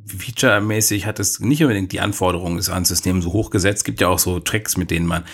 Feature-mäßig 0.07 1.07
hat 1.07 1.21
es 1.21 1.41
nicht 1.41 1.63
unbedingt 1.63 1.93
die 1.93 2.01
Anforderungen 2.01 2.57
des 2.57 2.71
Systems 2.89 3.25
so 3.25 3.33
hoch 3.33 3.51
gesetzt. 3.51 3.79
Es 3.79 3.85
gibt 3.85 4.01
ja 4.01 4.09
auch 4.09 4.19
so 4.19 4.41
Tricks, 4.41 4.77
mit 4.77 4.91
denen 4.91 5.07
man 5.07 5.25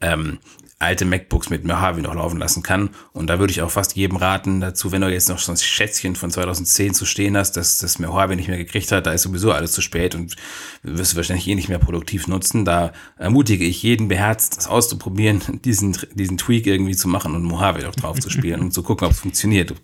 ähm, 0.00 0.38
alte 0.82 1.04
MacBooks 1.04 1.50
mit 1.50 1.64
Mojave 1.64 2.02
noch 2.02 2.14
laufen 2.14 2.38
lassen 2.38 2.62
kann. 2.62 2.90
Und 3.12 3.28
da 3.28 3.38
würde 3.38 3.52
ich 3.52 3.62
auch 3.62 3.70
fast 3.70 3.96
jedem 3.96 4.16
raten 4.16 4.60
dazu, 4.60 4.92
wenn 4.92 5.00
du 5.00 5.10
jetzt 5.10 5.28
noch 5.28 5.38
so 5.38 5.52
ein 5.52 5.56
Schätzchen 5.56 6.16
von 6.16 6.30
2010 6.30 6.94
zu 6.94 7.06
stehen 7.06 7.36
hast, 7.36 7.52
dass 7.52 7.78
das 7.78 7.98
Mojave 7.98 8.36
nicht 8.36 8.48
mehr 8.48 8.58
gekriegt 8.58 8.92
hat, 8.92 9.06
da 9.06 9.12
ist 9.12 9.22
sowieso 9.22 9.52
alles 9.52 9.72
zu 9.72 9.80
spät 9.80 10.14
und 10.14 10.36
wirst 10.82 11.12
du 11.12 11.16
wahrscheinlich 11.16 11.48
eh 11.48 11.54
nicht 11.54 11.68
mehr 11.68 11.78
produktiv 11.78 12.26
nutzen. 12.26 12.64
Da 12.64 12.92
ermutige 13.16 13.64
ich 13.64 13.82
jeden 13.82 14.08
beherzt, 14.08 14.56
das 14.56 14.66
auszuprobieren, 14.66 15.40
diesen, 15.64 15.96
diesen 16.14 16.38
Tweak 16.38 16.66
irgendwie 16.66 16.96
zu 16.96 17.08
machen 17.08 17.34
und 17.34 17.44
Mojave 17.44 17.88
auch 17.88 17.94
drauf 17.94 18.18
zu 18.18 18.30
spielen 18.30 18.60
und 18.60 18.72
zu 18.72 18.82
gucken, 18.82 19.06
ob 19.06 19.12
es 19.12 19.20
funktioniert. 19.20 19.74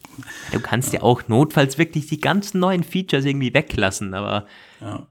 Du 0.53 0.61
kannst 0.61 0.92
ja 0.92 1.03
auch 1.03 1.28
notfalls 1.28 1.78
wirklich 1.78 2.07
die 2.07 2.20
ganzen 2.20 2.61
neuen 2.61 2.82
Features 2.82 3.24
irgendwie 3.24 3.55
weglassen, 3.55 4.14
aber 4.14 4.46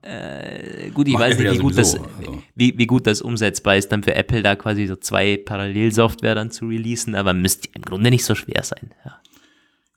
äh, 0.01 0.89
gut, 0.91 1.07
ich 1.07 1.13
Macht 1.13 1.23
weiß 1.23 1.33
Apple 1.33 1.43
nicht, 1.45 1.53
wie 1.53 1.57
ja 1.57 1.61
gut, 1.61 1.77
das, 1.77 1.95
also. 1.95 2.43
wie, 2.55 2.77
wie 2.77 2.87
gut 2.87 3.05
das 3.07 3.21
umsetzbar 3.21 3.77
ist, 3.77 3.91
dann 3.91 4.03
für 4.03 4.15
Apple 4.15 4.41
da 4.41 4.55
quasi 4.55 4.87
so 4.87 4.95
zwei 4.95 5.37
Parallelsoftware 5.37 6.35
dann 6.35 6.51
zu 6.51 6.67
releasen, 6.67 7.15
aber 7.15 7.33
müsste 7.33 7.69
im 7.73 7.81
Grunde 7.81 8.09
nicht 8.09 8.23
so 8.23 8.35
schwer 8.35 8.63
sein. 8.63 8.91
Ja. 9.05 9.19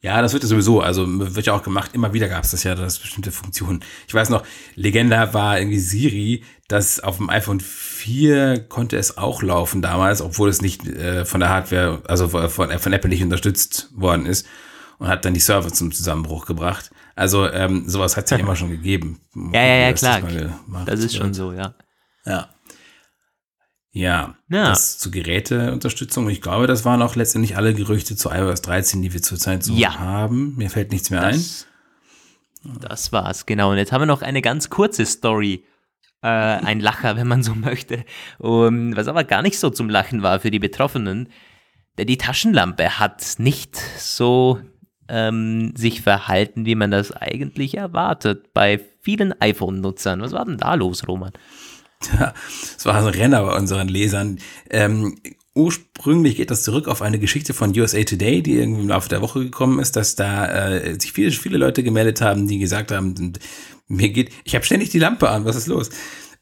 Ja, 0.02 0.22
das 0.22 0.32
wird 0.32 0.42
ja 0.42 0.48
sowieso, 0.48 0.80
also 0.80 1.04
wird 1.06 1.44
ja 1.44 1.52
auch 1.52 1.62
gemacht, 1.62 1.90
immer 1.92 2.14
wieder 2.14 2.26
gab 2.26 2.44
es 2.44 2.52
das 2.52 2.64
ja, 2.64 2.74
dass 2.74 2.98
bestimmte 2.98 3.30
Funktionen. 3.30 3.84
Ich 4.08 4.14
weiß 4.14 4.30
noch, 4.30 4.44
Legenda 4.74 5.34
war 5.34 5.58
irgendwie 5.58 5.78
Siri, 5.78 6.42
das 6.68 7.00
auf 7.00 7.18
dem 7.18 7.28
iPhone 7.28 7.60
4 7.60 8.60
konnte 8.60 8.96
es 8.96 9.18
auch 9.18 9.42
laufen 9.42 9.82
damals, 9.82 10.22
obwohl 10.22 10.48
es 10.48 10.62
nicht 10.62 10.86
äh, 10.86 11.26
von 11.26 11.40
der 11.40 11.50
Hardware, 11.50 12.00
also 12.08 12.28
von, 12.28 12.48
von 12.48 12.92
Apple 12.92 13.10
nicht 13.10 13.22
unterstützt 13.22 13.90
worden 13.94 14.24
ist 14.24 14.46
und 14.98 15.08
hat 15.08 15.26
dann 15.26 15.34
die 15.34 15.40
Server 15.40 15.70
zum 15.70 15.92
Zusammenbruch 15.92 16.46
gebracht. 16.46 16.90
Also 17.16 17.48
ähm, 17.50 17.88
sowas 17.88 18.16
hat 18.16 18.24
es 18.24 18.30
ja 18.30 18.36
immer 18.38 18.56
schon 18.56 18.70
gegeben. 18.70 19.20
Ja, 19.52 19.60
ja, 19.62 19.76
ja, 19.88 19.92
klar. 19.92 20.20
gemacht 20.22 20.88
Das 20.88 21.00
ist 21.00 21.16
schon 21.16 21.34
so, 21.34 21.52
ja. 21.52 21.74
Ja. 22.24 22.48
Ja, 23.92 24.36
Ja. 24.48 24.68
das 24.68 24.98
zu 24.98 25.10
Geräteunterstützung. 25.10 26.28
Ich 26.30 26.40
glaube, 26.40 26.66
das 26.68 26.84
waren 26.84 27.02
auch 27.02 27.16
letztendlich 27.16 27.56
alle 27.56 27.74
Gerüchte 27.74 28.14
zu 28.14 28.30
iOS 28.30 28.62
13, 28.62 29.02
die 29.02 29.12
wir 29.12 29.20
zurzeit 29.22 29.64
so 29.64 29.74
Ja. 29.74 29.98
haben. 29.98 30.54
Mir 30.56 30.70
fällt 30.70 30.92
nichts 30.92 31.10
mehr 31.10 31.22
ein. 31.22 31.32
Das, 31.34 31.66
das 32.80 33.12
war's, 33.12 33.46
genau. 33.46 33.72
Und 33.72 33.78
jetzt 33.78 33.90
haben 33.90 34.02
wir 34.02 34.06
noch 34.06 34.22
eine 34.22 34.42
ganz 34.42 34.70
kurze 34.70 35.04
Story. 35.06 35.64
Äh, 36.22 36.28
ein 36.28 36.80
Lacher, 36.80 37.16
wenn 37.16 37.26
man 37.26 37.42
so 37.42 37.54
möchte. 37.56 38.04
Um, 38.38 38.94
was 38.94 39.08
aber 39.08 39.24
gar 39.24 39.42
nicht 39.42 39.58
so 39.58 39.70
zum 39.70 39.88
Lachen 39.88 40.22
war 40.22 40.38
für 40.38 40.50
die 40.52 40.58
Betroffenen. 40.60 41.28
Denn 41.98 42.06
die 42.06 42.18
Taschenlampe 42.18 42.98
hat 43.00 43.24
nicht 43.38 43.76
so 43.98 44.60
ähm, 45.10 45.74
sich 45.76 46.02
verhalten, 46.02 46.64
wie 46.64 46.74
man 46.74 46.90
das 46.90 47.12
eigentlich 47.12 47.76
erwartet 47.76 48.52
bei 48.54 48.80
vielen 49.02 49.38
iPhone-Nutzern. 49.40 50.20
Was 50.20 50.32
war 50.32 50.44
denn 50.44 50.58
da 50.58 50.74
los, 50.74 51.06
Roman? 51.06 51.32
Ja, 52.18 52.32
es 52.76 52.86
war 52.86 52.94
ein 52.94 53.04
Renner 53.04 53.42
bei 53.44 53.56
unseren 53.56 53.88
Lesern. 53.88 54.38
Ähm, 54.70 55.18
ursprünglich 55.54 56.36
geht 56.36 56.50
das 56.50 56.62
zurück 56.62 56.88
auf 56.88 57.02
eine 57.02 57.18
Geschichte 57.18 57.52
von 57.52 57.78
USA 57.78 58.02
Today, 58.02 58.42
die 58.42 58.56
irgendwie 58.56 58.82
im 58.82 58.88
Laufe 58.88 59.08
der 59.08 59.20
Woche 59.20 59.40
gekommen 59.40 59.80
ist, 59.80 59.96
dass 59.96 60.14
da 60.14 60.46
äh, 60.46 60.98
sich 60.98 61.12
viele, 61.12 61.30
viele 61.30 61.58
Leute 61.58 61.82
gemeldet 61.82 62.20
haben, 62.20 62.46
die 62.48 62.58
gesagt 62.58 62.90
haben, 62.90 63.34
mir 63.88 64.08
geht, 64.10 64.30
ich 64.44 64.54
habe 64.54 64.64
ständig 64.64 64.90
die 64.90 64.98
Lampe 64.98 65.28
an, 65.28 65.44
was 65.44 65.56
ist 65.56 65.66
los? 65.66 65.90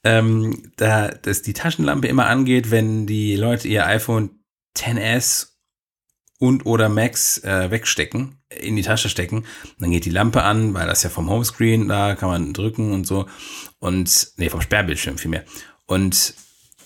Ähm, 0.04 0.70
da, 0.76 1.08
dass 1.08 1.42
die 1.42 1.54
Taschenlampe 1.54 2.06
immer 2.06 2.26
angeht, 2.26 2.70
wenn 2.70 3.06
die 3.06 3.34
Leute 3.34 3.66
ihr 3.66 3.86
iPhone 3.86 4.30
10s 4.76 5.57
und 6.38 6.66
oder 6.66 6.88
Max 6.88 7.38
äh, 7.44 7.70
wegstecken, 7.70 8.38
in 8.48 8.76
die 8.76 8.82
Tasche 8.82 9.08
stecken, 9.08 9.44
dann 9.78 9.90
geht 9.90 10.04
die 10.04 10.10
Lampe 10.10 10.42
an, 10.42 10.74
weil 10.74 10.86
das 10.86 11.02
ja 11.02 11.10
vom 11.10 11.28
Homescreen, 11.28 11.88
da 11.88 12.14
kann 12.14 12.28
man 12.28 12.52
drücken 12.52 12.92
und 12.92 13.06
so. 13.06 13.26
Und, 13.78 14.32
nee, 14.36 14.48
vom 14.48 14.60
Sperrbildschirm 14.60 15.18
vielmehr. 15.18 15.44
Und 15.86 16.34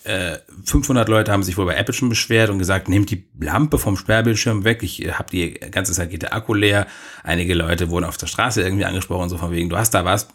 äh, 0.03 0.39
500 0.65 1.07
Leute 1.07 1.31
haben 1.31 1.43
sich 1.43 1.57
wohl 1.57 1.65
bei 1.65 1.75
Apple 1.75 1.93
schon 1.93 2.09
beschwert 2.09 2.49
und 2.49 2.59
gesagt, 2.59 2.89
nehmt 2.89 3.09
die 3.09 3.27
Lampe 3.39 3.79
vom 3.79 3.95
Sperrbildschirm 3.95 4.63
weg. 4.63 4.83
Ich 4.83 4.99
habe 5.17 5.29
die 5.31 5.53
ganze 5.53 5.93
Zeit 5.93 6.09
geht 6.09 6.23
der 6.23 6.33
Akku 6.33 6.53
leer. 6.53 6.87
Einige 7.23 7.53
Leute 7.53 7.89
wurden 7.89 8.05
auf 8.05 8.17
der 8.17 8.27
Straße 8.27 8.61
irgendwie 8.61 8.85
angesprochen, 8.85 9.29
so 9.29 9.37
von 9.37 9.51
wegen, 9.51 9.69
du 9.69 9.77
hast 9.77 9.93
da 9.93 10.03
was. 10.03 10.27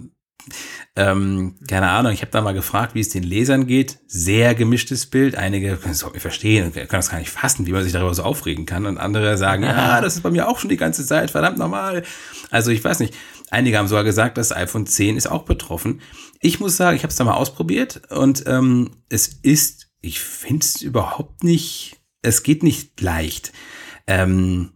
Ähm, 0.97 1.57
keine 1.69 1.91
Ahnung, 1.91 2.13
ich 2.13 2.23
habe 2.23 2.33
da 2.33 2.41
mal 2.41 2.55
gefragt, 2.55 2.95
wie 2.95 3.01
es 3.01 3.09
den 3.09 3.23
Lesern 3.23 3.67
geht. 3.67 3.99
Sehr 4.07 4.55
gemischtes 4.55 5.07
Bild. 5.07 5.37
Einige 5.37 5.77
können 5.77 5.93
es 5.93 6.01
überhaupt 6.01 6.15
nicht 6.15 6.23
verstehen 6.23 6.67
und 6.67 6.75
können 6.75 6.89
das 6.91 7.11
gar 7.11 7.19
nicht 7.19 7.31
fassen, 7.31 7.67
wie 7.67 7.73
man 7.73 7.85
sich 7.85 7.93
darüber 7.93 8.15
so 8.15 8.23
aufregen 8.23 8.67
kann. 8.67 8.87
Und 8.87 8.99
andere 8.99 9.37
sagen, 9.37 9.63
ja, 9.65 10.01
das 10.01 10.17
ist 10.17 10.23
bei 10.23 10.31
mir 10.31 10.49
auch 10.49 10.59
schon 10.59 10.71
die 10.71 10.77
ganze 10.77 11.07
Zeit, 11.07 11.31
verdammt 11.31 11.59
normal. 11.59 12.03
Also 12.51 12.71
ich 12.71 12.83
weiß 12.83 13.01
nicht. 13.01 13.15
Einige 13.51 13.79
haben 13.79 13.89
sogar 13.89 14.05
gesagt, 14.05 14.37
das 14.37 14.53
iPhone 14.53 14.87
10 14.87 15.17
ist 15.17 15.31
auch 15.31 15.45
betroffen. 15.45 16.03
Ich 16.41 16.61
muss 16.61 16.77
sagen, 16.77 16.97
ich 16.97 17.03
habe 17.03 17.11
es 17.11 17.17
da 17.17 17.25
mal 17.25 17.35
ausprobiert 17.35 18.03
und 18.11 18.45
ähm, 18.47 18.91
es 19.09 19.29
ist, 19.29 19.91
ich 20.01 20.21
finde 20.21 20.65
es 20.65 20.83
überhaupt 20.83 21.45
nicht, 21.45 21.97
es 22.23 22.43
geht 22.43 22.63
nicht 22.63 23.01
leicht. 23.01 23.53
Ähm, 24.07 24.73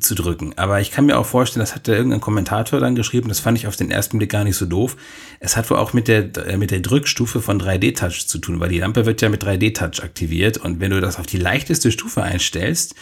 zu 0.00 0.14
drücken. 0.14 0.52
Aber 0.56 0.80
ich 0.80 0.90
kann 0.90 1.06
mir 1.06 1.18
auch 1.18 1.26
vorstellen, 1.26 1.60
das 1.60 1.74
hat 1.74 1.88
da 1.88 1.92
irgendein 1.92 2.20
Kommentator 2.20 2.80
dann 2.80 2.94
geschrieben, 2.94 3.28
das 3.28 3.40
fand 3.40 3.58
ich 3.58 3.66
auf 3.66 3.76
den 3.76 3.90
ersten 3.90 4.18
Blick 4.18 4.30
gar 4.30 4.44
nicht 4.44 4.56
so 4.56 4.66
doof. 4.66 4.96
Es 5.40 5.56
hat 5.56 5.70
wohl 5.70 5.78
auch 5.78 5.92
mit 5.92 6.08
der, 6.08 6.36
äh, 6.46 6.56
mit 6.56 6.70
der 6.70 6.80
Drückstufe 6.80 7.40
von 7.40 7.60
3D-Touch 7.60 8.26
zu 8.26 8.38
tun, 8.38 8.60
weil 8.60 8.68
die 8.68 8.78
Lampe 8.78 9.06
wird 9.06 9.22
ja 9.22 9.28
mit 9.28 9.44
3D-Touch 9.44 10.02
aktiviert 10.02 10.58
und 10.58 10.80
wenn 10.80 10.90
du 10.90 11.00
das 11.00 11.18
auf 11.18 11.26
die 11.26 11.38
leichteste 11.38 11.92
Stufe 11.92 12.22
einstellst, 12.22 12.94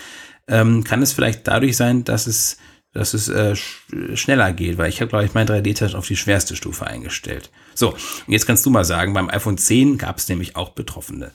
ähm, 0.48 0.84
kann 0.84 1.02
es 1.02 1.12
vielleicht 1.12 1.46
dadurch 1.46 1.76
sein, 1.76 2.04
dass 2.04 2.26
es, 2.26 2.58
dass 2.92 3.14
es 3.14 3.28
äh, 3.28 3.56
sch 3.56 3.86
schneller 4.14 4.52
geht, 4.52 4.78
weil 4.78 4.88
ich 4.88 5.00
habe, 5.00 5.08
glaube 5.08 5.24
ich, 5.24 5.34
mein 5.34 5.46
3D-Touch 5.46 5.94
auf 5.94 6.06
die 6.06 6.16
schwerste 6.16 6.56
Stufe 6.56 6.86
eingestellt. 6.86 7.50
So, 7.74 7.90
und 7.90 8.32
jetzt 8.32 8.46
kannst 8.46 8.66
du 8.66 8.70
mal 8.70 8.84
sagen, 8.84 9.14
beim 9.14 9.30
iPhone 9.30 9.58
10 9.58 9.98
gab 9.98 10.18
es 10.18 10.28
nämlich 10.28 10.56
auch 10.56 10.70
Betroffene. 10.70 11.32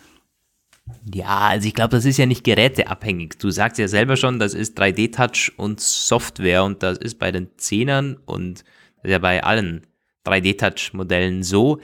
Ja, 1.13 1.39
also 1.49 1.67
ich 1.67 1.73
glaube, 1.73 1.89
das 1.89 2.05
ist 2.05 2.17
ja 2.17 2.25
nicht 2.25 2.43
geräteabhängig. 2.43 3.37
Du 3.39 3.49
sagst 3.49 3.77
ja 3.77 3.87
selber 3.87 4.15
schon, 4.17 4.39
das 4.39 4.53
ist 4.53 4.77
3D-Touch 4.77 5.53
und 5.57 5.79
Software 5.79 6.63
und 6.63 6.83
das 6.83 6.97
ist 6.97 7.19
bei 7.19 7.31
den 7.31 7.49
Zehnern 7.57 8.17
und 8.25 8.63
ja 9.03 9.19
bei 9.19 9.43
allen 9.43 9.85
3D-Touch-Modellen 10.25 11.43
so, 11.43 11.79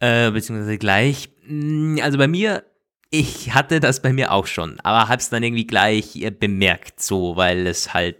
äh, 0.00 0.30
beziehungsweise 0.30 0.78
gleich. 0.78 1.30
Mm, 1.46 1.98
Also 2.02 2.18
bei 2.18 2.28
mir, 2.28 2.64
ich 3.10 3.54
hatte 3.54 3.80
das 3.80 4.02
bei 4.02 4.12
mir 4.12 4.32
auch 4.32 4.46
schon, 4.46 4.80
aber 4.80 5.08
hab's 5.08 5.30
dann 5.30 5.42
irgendwie 5.42 5.66
gleich 5.66 6.16
äh, 6.16 6.30
bemerkt, 6.30 7.02
so, 7.02 7.36
weil 7.36 7.66
es 7.66 7.92
halt, 7.94 8.18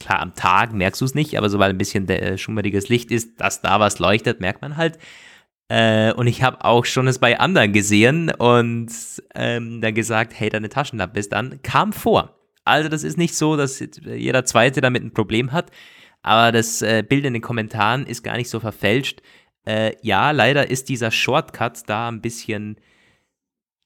klar, 0.00 0.20
am 0.20 0.34
Tag 0.34 0.72
merkst 0.72 1.00
du 1.00 1.04
es 1.04 1.14
nicht, 1.14 1.36
aber 1.38 1.48
sobald 1.50 1.70
ein 1.74 1.78
bisschen 1.78 2.08
äh, 2.08 2.36
schummeriges 2.38 2.88
Licht 2.88 3.10
ist, 3.10 3.40
dass 3.40 3.60
da 3.62 3.80
was 3.80 3.98
leuchtet, 3.98 4.40
merkt 4.40 4.62
man 4.62 4.76
halt. 4.76 4.98
Äh, 5.70 6.12
und 6.14 6.26
ich 6.26 6.42
habe 6.42 6.64
auch 6.64 6.84
schon 6.84 7.06
es 7.06 7.20
bei 7.20 7.38
anderen 7.38 7.72
gesehen 7.72 8.32
und 8.32 8.90
ähm, 9.36 9.80
dann 9.80 9.94
gesagt, 9.94 10.32
hey, 10.36 10.50
deine 10.50 10.68
Taschenlampe 10.68 11.20
ist 11.20 11.32
an. 11.32 11.60
Kam 11.62 11.92
vor. 11.92 12.34
Also 12.64 12.88
das 12.88 13.04
ist 13.04 13.16
nicht 13.16 13.36
so, 13.36 13.56
dass 13.56 13.78
jeder 14.04 14.44
Zweite 14.44 14.80
damit 14.80 15.04
ein 15.04 15.14
Problem 15.14 15.52
hat, 15.52 15.70
aber 16.22 16.50
das 16.50 16.82
äh, 16.82 17.04
Bild 17.08 17.24
in 17.24 17.34
den 17.34 17.42
Kommentaren 17.42 18.04
ist 18.04 18.24
gar 18.24 18.36
nicht 18.36 18.50
so 18.50 18.58
verfälscht. 18.58 19.22
Äh, 19.64 19.92
ja, 20.02 20.32
leider 20.32 20.68
ist 20.68 20.88
dieser 20.88 21.12
Shortcut 21.12 21.88
da 21.88 22.08
ein 22.08 22.20
bisschen, 22.20 22.76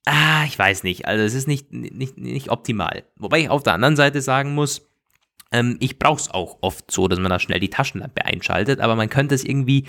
ah, 0.06 0.44
ich 0.46 0.58
weiß 0.58 0.84
nicht, 0.84 1.06
also 1.06 1.22
es 1.22 1.34
ist 1.34 1.46
nicht, 1.46 1.70
nicht, 1.70 2.16
nicht 2.16 2.48
optimal. 2.48 3.04
Wobei 3.16 3.40
ich 3.40 3.50
auf 3.50 3.62
der 3.62 3.74
anderen 3.74 3.96
Seite 3.96 4.22
sagen 4.22 4.54
muss, 4.54 4.88
ähm, 5.52 5.76
ich 5.80 5.98
brauche 5.98 6.20
es 6.20 6.30
auch 6.30 6.56
oft 6.62 6.90
so, 6.90 7.08
dass 7.08 7.18
man 7.18 7.28
da 7.30 7.38
schnell 7.38 7.60
die 7.60 7.68
Taschenlampe 7.68 8.24
einschaltet, 8.24 8.80
aber 8.80 8.96
man 8.96 9.10
könnte 9.10 9.34
es 9.34 9.44
irgendwie 9.44 9.84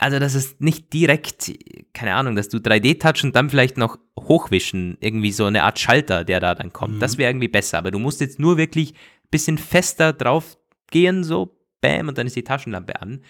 also 0.00 0.18
das 0.18 0.34
ist 0.34 0.62
nicht 0.62 0.94
direkt, 0.94 1.52
keine 1.92 2.14
Ahnung, 2.14 2.34
dass 2.34 2.48
du 2.48 2.56
3D-Touch 2.56 3.22
und 3.22 3.36
dann 3.36 3.50
vielleicht 3.50 3.76
noch 3.76 3.98
hochwischen, 4.18 4.96
irgendwie 5.00 5.30
so 5.30 5.44
eine 5.44 5.62
Art 5.62 5.78
Schalter, 5.78 6.24
der 6.24 6.40
da 6.40 6.54
dann 6.54 6.72
kommt. 6.72 6.94
Mhm. 6.94 7.00
Das 7.00 7.18
wäre 7.18 7.30
irgendwie 7.30 7.48
besser. 7.48 7.76
Aber 7.76 7.90
du 7.90 7.98
musst 7.98 8.22
jetzt 8.22 8.38
nur 8.38 8.56
wirklich 8.56 8.94
ein 8.94 9.28
bisschen 9.30 9.58
fester 9.58 10.14
drauf 10.14 10.56
gehen, 10.90 11.22
so, 11.22 11.54
bam, 11.82 12.08
und 12.08 12.16
dann 12.16 12.26
ist 12.26 12.34
die 12.34 12.44
Taschenlampe 12.44 12.98
an. 13.00 13.22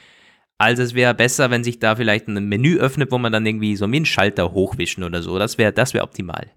Also 0.58 0.84
es 0.84 0.94
wäre 0.94 1.12
besser, 1.12 1.50
wenn 1.50 1.64
sich 1.64 1.80
da 1.80 1.96
vielleicht 1.96 2.28
ein 2.28 2.48
Menü 2.48 2.78
öffnet, 2.78 3.10
wo 3.10 3.18
man 3.18 3.32
dann 3.32 3.46
irgendwie 3.46 3.74
so 3.74 3.86
einen 3.86 4.06
Schalter 4.06 4.52
hochwischen 4.52 5.02
oder 5.02 5.22
so. 5.22 5.40
Das 5.40 5.58
wäre 5.58 5.72
das 5.72 5.92
wäre 5.92 6.04
optimal. 6.04 6.52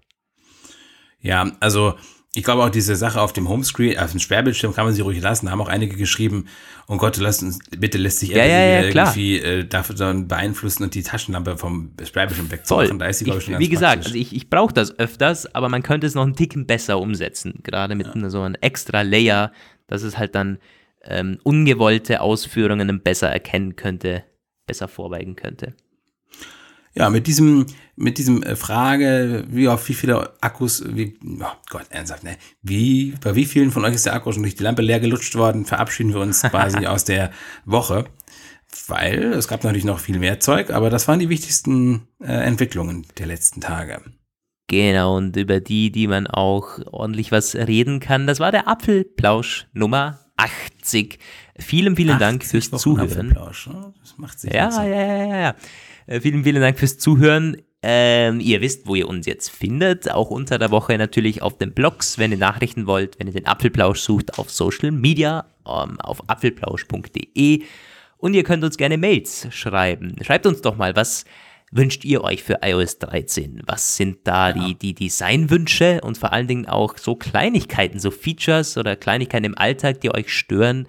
Ja, 1.18 1.50
also 1.58 1.94
ich 2.36 2.42
glaube 2.42 2.64
auch 2.64 2.70
diese 2.70 2.96
Sache 2.96 3.20
auf 3.20 3.32
dem 3.32 3.48
Homescreen, 3.48 3.96
auf 3.98 4.10
dem 4.10 4.18
Sperrbildschirm 4.18 4.74
kann 4.74 4.86
man 4.86 4.94
sie 4.94 5.02
ruhig 5.02 5.22
lassen. 5.22 5.46
Da 5.46 5.52
haben 5.52 5.60
auch 5.60 5.68
einige 5.68 5.96
geschrieben, 5.96 6.46
oh 6.88 6.96
Gott, 6.96 7.16
lass 7.18 7.42
uns, 7.42 7.60
bitte 7.70 7.96
lässt 7.96 8.18
sich 8.18 8.30
ja, 8.30 8.44
ja, 8.44 8.58
ja, 8.58 8.82
irgendwie 8.82 9.38
äh, 9.38 9.64
davon 9.64 10.26
beeinflussen 10.26 10.82
und 10.82 10.94
die 10.96 11.04
Taschenlampe 11.04 11.56
vom 11.56 11.92
Sperrbildschirm 12.02 12.50
wegzumachen. 12.50 12.98
Da 12.98 13.06
ist 13.06 13.18
sie, 13.18 13.24
glaube 13.24 13.38
ich, 13.38 13.44
schon 13.44 13.58
Wie 13.60 13.68
gesagt, 13.68 14.06
also 14.06 14.16
ich, 14.16 14.34
ich 14.34 14.50
brauche 14.50 14.74
das 14.74 14.98
öfters, 14.98 15.54
aber 15.54 15.68
man 15.68 15.84
könnte 15.84 16.08
es 16.08 16.16
noch 16.16 16.24
einen 16.24 16.34
Ticken 16.34 16.66
besser 16.66 16.98
umsetzen. 16.98 17.60
Gerade 17.62 17.94
mit 17.94 18.08
so 18.26 18.42
einem 18.42 18.56
extra 18.60 19.02
Layer, 19.02 19.52
dass 19.86 20.02
es 20.02 20.18
halt 20.18 20.34
dann 20.34 20.58
ähm, 21.04 21.38
ungewollte 21.44 22.20
Ausführungen 22.20 23.00
besser 23.00 23.28
erkennen 23.28 23.76
könnte, 23.76 24.24
besser 24.66 24.88
vorbeugen 24.88 25.36
könnte. 25.36 25.74
Ja, 26.96 27.10
mit 27.10 27.26
diesem, 27.26 27.66
mit 27.96 28.18
diesem 28.18 28.42
äh, 28.44 28.54
Frage, 28.54 29.44
wie 29.48 29.68
auf 29.68 29.88
wie 29.88 29.94
viele 29.94 30.32
Akkus, 30.40 30.84
wie, 30.86 31.18
oh 31.40 31.46
Gott, 31.68 31.86
ernsthaft, 31.90 32.22
ne? 32.22 32.36
Wie, 32.62 33.14
bei 33.20 33.34
wie 33.34 33.46
vielen 33.46 33.72
von 33.72 33.84
euch 33.84 33.94
ist 33.94 34.06
der 34.06 34.14
Akku 34.14 34.30
schon 34.32 34.42
durch 34.42 34.54
die 34.54 34.62
Lampe 34.62 34.82
leer 34.82 35.00
gelutscht 35.00 35.34
worden, 35.34 35.64
verabschieden 35.64 36.14
wir 36.14 36.20
uns 36.20 36.42
quasi 36.42 36.86
aus 36.86 37.04
der 37.04 37.30
Woche. 37.64 38.04
Weil 38.86 39.32
es 39.32 39.48
gab 39.48 39.62
natürlich 39.64 39.84
noch 39.84 39.98
viel 39.98 40.18
mehr 40.18 40.40
Zeug, 40.40 40.70
aber 40.70 40.90
das 40.90 41.06
waren 41.08 41.18
die 41.18 41.28
wichtigsten 41.28 42.08
äh, 42.20 42.32
Entwicklungen 42.32 43.06
der 43.18 43.26
letzten 43.26 43.60
Tage. 43.60 44.00
Genau, 44.68 45.16
und 45.16 45.36
über 45.36 45.60
die, 45.60 45.92
die 45.92 46.06
man 46.06 46.26
auch 46.26 46.78
ordentlich 46.86 47.30
was 47.30 47.54
reden 47.54 48.00
kann. 48.00 48.26
Das 48.26 48.40
war 48.40 48.50
der 48.50 48.66
Apfelplausch 48.66 49.66
Nummer 49.72 50.20
80. 50.36 51.18
Vielen, 51.58 51.96
vielen 51.96 52.18
Dank 52.18 52.44
fürs 52.44 52.72
Wochen 52.72 52.80
Zuhören. 52.80 53.28
Ne? 53.28 53.94
Das 54.00 54.14
macht 54.16 54.40
sich 54.40 54.52
ja, 54.52 54.70
ja, 54.70 54.84
ja, 54.84 55.26
ja, 55.26 55.40
ja. 55.40 55.54
Äh, 56.06 56.20
vielen, 56.20 56.44
vielen 56.44 56.60
Dank 56.60 56.78
fürs 56.78 56.98
Zuhören. 56.98 57.56
Ähm, 57.82 58.40
ihr 58.40 58.60
wisst, 58.60 58.86
wo 58.86 58.94
ihr 58.94 59.08
uns 59.08 59.26
jetzt 59.26 59.50
findet. 59.50 60.10
Auch 60.10 60.30
unter 60.30 60.58
der 60.58 60.70
Woche 60.70 60.96
natürlich 60.96 61.42
auf 61.42 61.58
den 61.58 61.72
Blogs, 61.72 62.18
wenn 62.18 62.32
ihr 62.32 62.38
Nachrichten 62.38 62.86
wollt, 62.86 63.18
wenn 63.18 63.26
ihr 63.26 63.34
den 63.34 63.46
Apfelplausch 63.46 64.00
sucht, 64.00 64.38
auf 64.38 64.50
Social 64.50 64.90
Media, 64.90 65.46
ähm, 65.66 66.00
auf 66.00 66.28
apfelplausch.de. 66.28 67.62
Und 68.16 68.34
ihr 68.34 68.42
könnt 68.42 68.64
uns 68.64 68.78
gerne 68.78 68.96
Mails 68.96 69.48
schreiben. 69.50 70.16
Schreibt 70.22 70.46
uns 70.46 70.62
doch 70.62 70.76
mal, 70.76 70.96
was 70.96 71.24
wünscht 71.70 72.04
ihr 72.04 72.22
euch 72.22 72.42
für 72.42 72.60
iOS 72.62 72.98
13? 73.00 73.62
Was 73.66 73.96
sind 73.96 74.18
da 74.24 74.48
ja. 74.48 74.54
die, 74.54 74.74
die 74.76 74.94
Designwünsche 74.94 76.00
und 76.02 76.16
vor 76.16 76.32
allen 76.32 76.46
Dingen 76.46 76.66
auch 76.66 76.96
so 76.96 77.16
Kleinigkeiten, 77.16 77.98
so 77.98 78.10
Features 78.10 78.78
oder 78.78 78.96
Kleinigkeiten 78.96 79.44
im 79.44 79.58
Alltag, 79.58 80.00
die 80.00 80.14
euch 80.14 80.32
stören? 80.32 80.88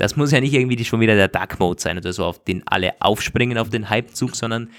Das 0.00 0.16
muss 0.16 0.32
ja 0.32 0.40
nicht 0.40 0.54
irgendwie 0.54 0.82
schon 0.84 1.00
wieder 1.00 1.14
der 1.14 1.28
Dark 1.28 1.58
Mode 1.60 1.80
sein 1.80 1.98
oder 1.98 2.12
so, 2.12 2.24
auf 2.24 2.42
den 2.42 2.66
alle 2.66 3.00
aufspringen 3.00 3.58
auf 3.58 3.68
den 3.68 3.90
Hypezug, 3.90 4.34
sondern 4.34 4.70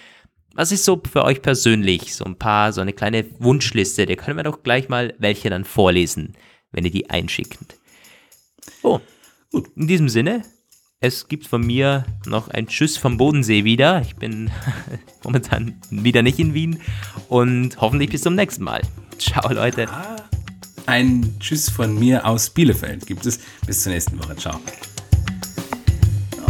was 0.53 0.72
ist 0.72 0.84
so 0.84 1.01
für 1.09 1.24
euch 1.24 1.41
persönlich 1.41 2.15
so 2.15 2.26
ein 2.26 2.38
paar, 2.38 2.74
so 2.74 2.82
eine 2.82 2.93
kleine 2.93 3.26
Wunschliste? 3.39 4.05
Da 4.05 4.15
können 4.15 4.38
wir 4.38 4.43
doch 4.43 4.63
gleich 4.63 4.89
mal 4.89 5.13
welche 5.19 5.49
dann 5.49 5.63
vorlesen, 5.63 6.34
wenn 6.72 6.84
ihr 6.84 6.91
die 6.91 7.09
einschickt. 7.09 7.80
Oh, 8.82 8.99
gut. 9.51 9.69
In 9.76 9.88
diesem 9.88 10.09
Sinne, 10.09 10.41
es 10.99 11.28
gibt 11.28 11.47
von 11.47 11.65
mir 11.65 12.05
noch 12.26 12.49
ein 12.49 12.67
Tschüss 12.67 12.97
vom 12.97 13.17
Bodensee 13.17 13.63
wieder. 13.63 14.01
Ich 14.01 14.15
bin 14.15 14.51
momentan 15.24 15.80
wieder 15.89 16.24
nicht 16.24 16.39
in 16.39 16.53
Wien 16.53 16.82
und 17.30 17.80
hoffentlich 17.80 18.09
bis 18.09 18.24
zum 18.24 18.36
nächsten 18.36 18.63
Mal. 18.63 18.82
Ciao, 19.17 19.53
Leute. 19.53 19.88
Ein 20.88 21.36
Tschüss 21.39 21.69
von 21.69 21.97
mir 21.97 22.26
aus 22.26 22.49
Bielefeld 22.49 23.05
gibt 23.05 23.26
es. 23.26 23.39
Bis 23.65 23.84
zur 23.84 23.93
nächsten 23.93 24.17
Woche. 24.19 24.36
Ciao. 24.36 24.59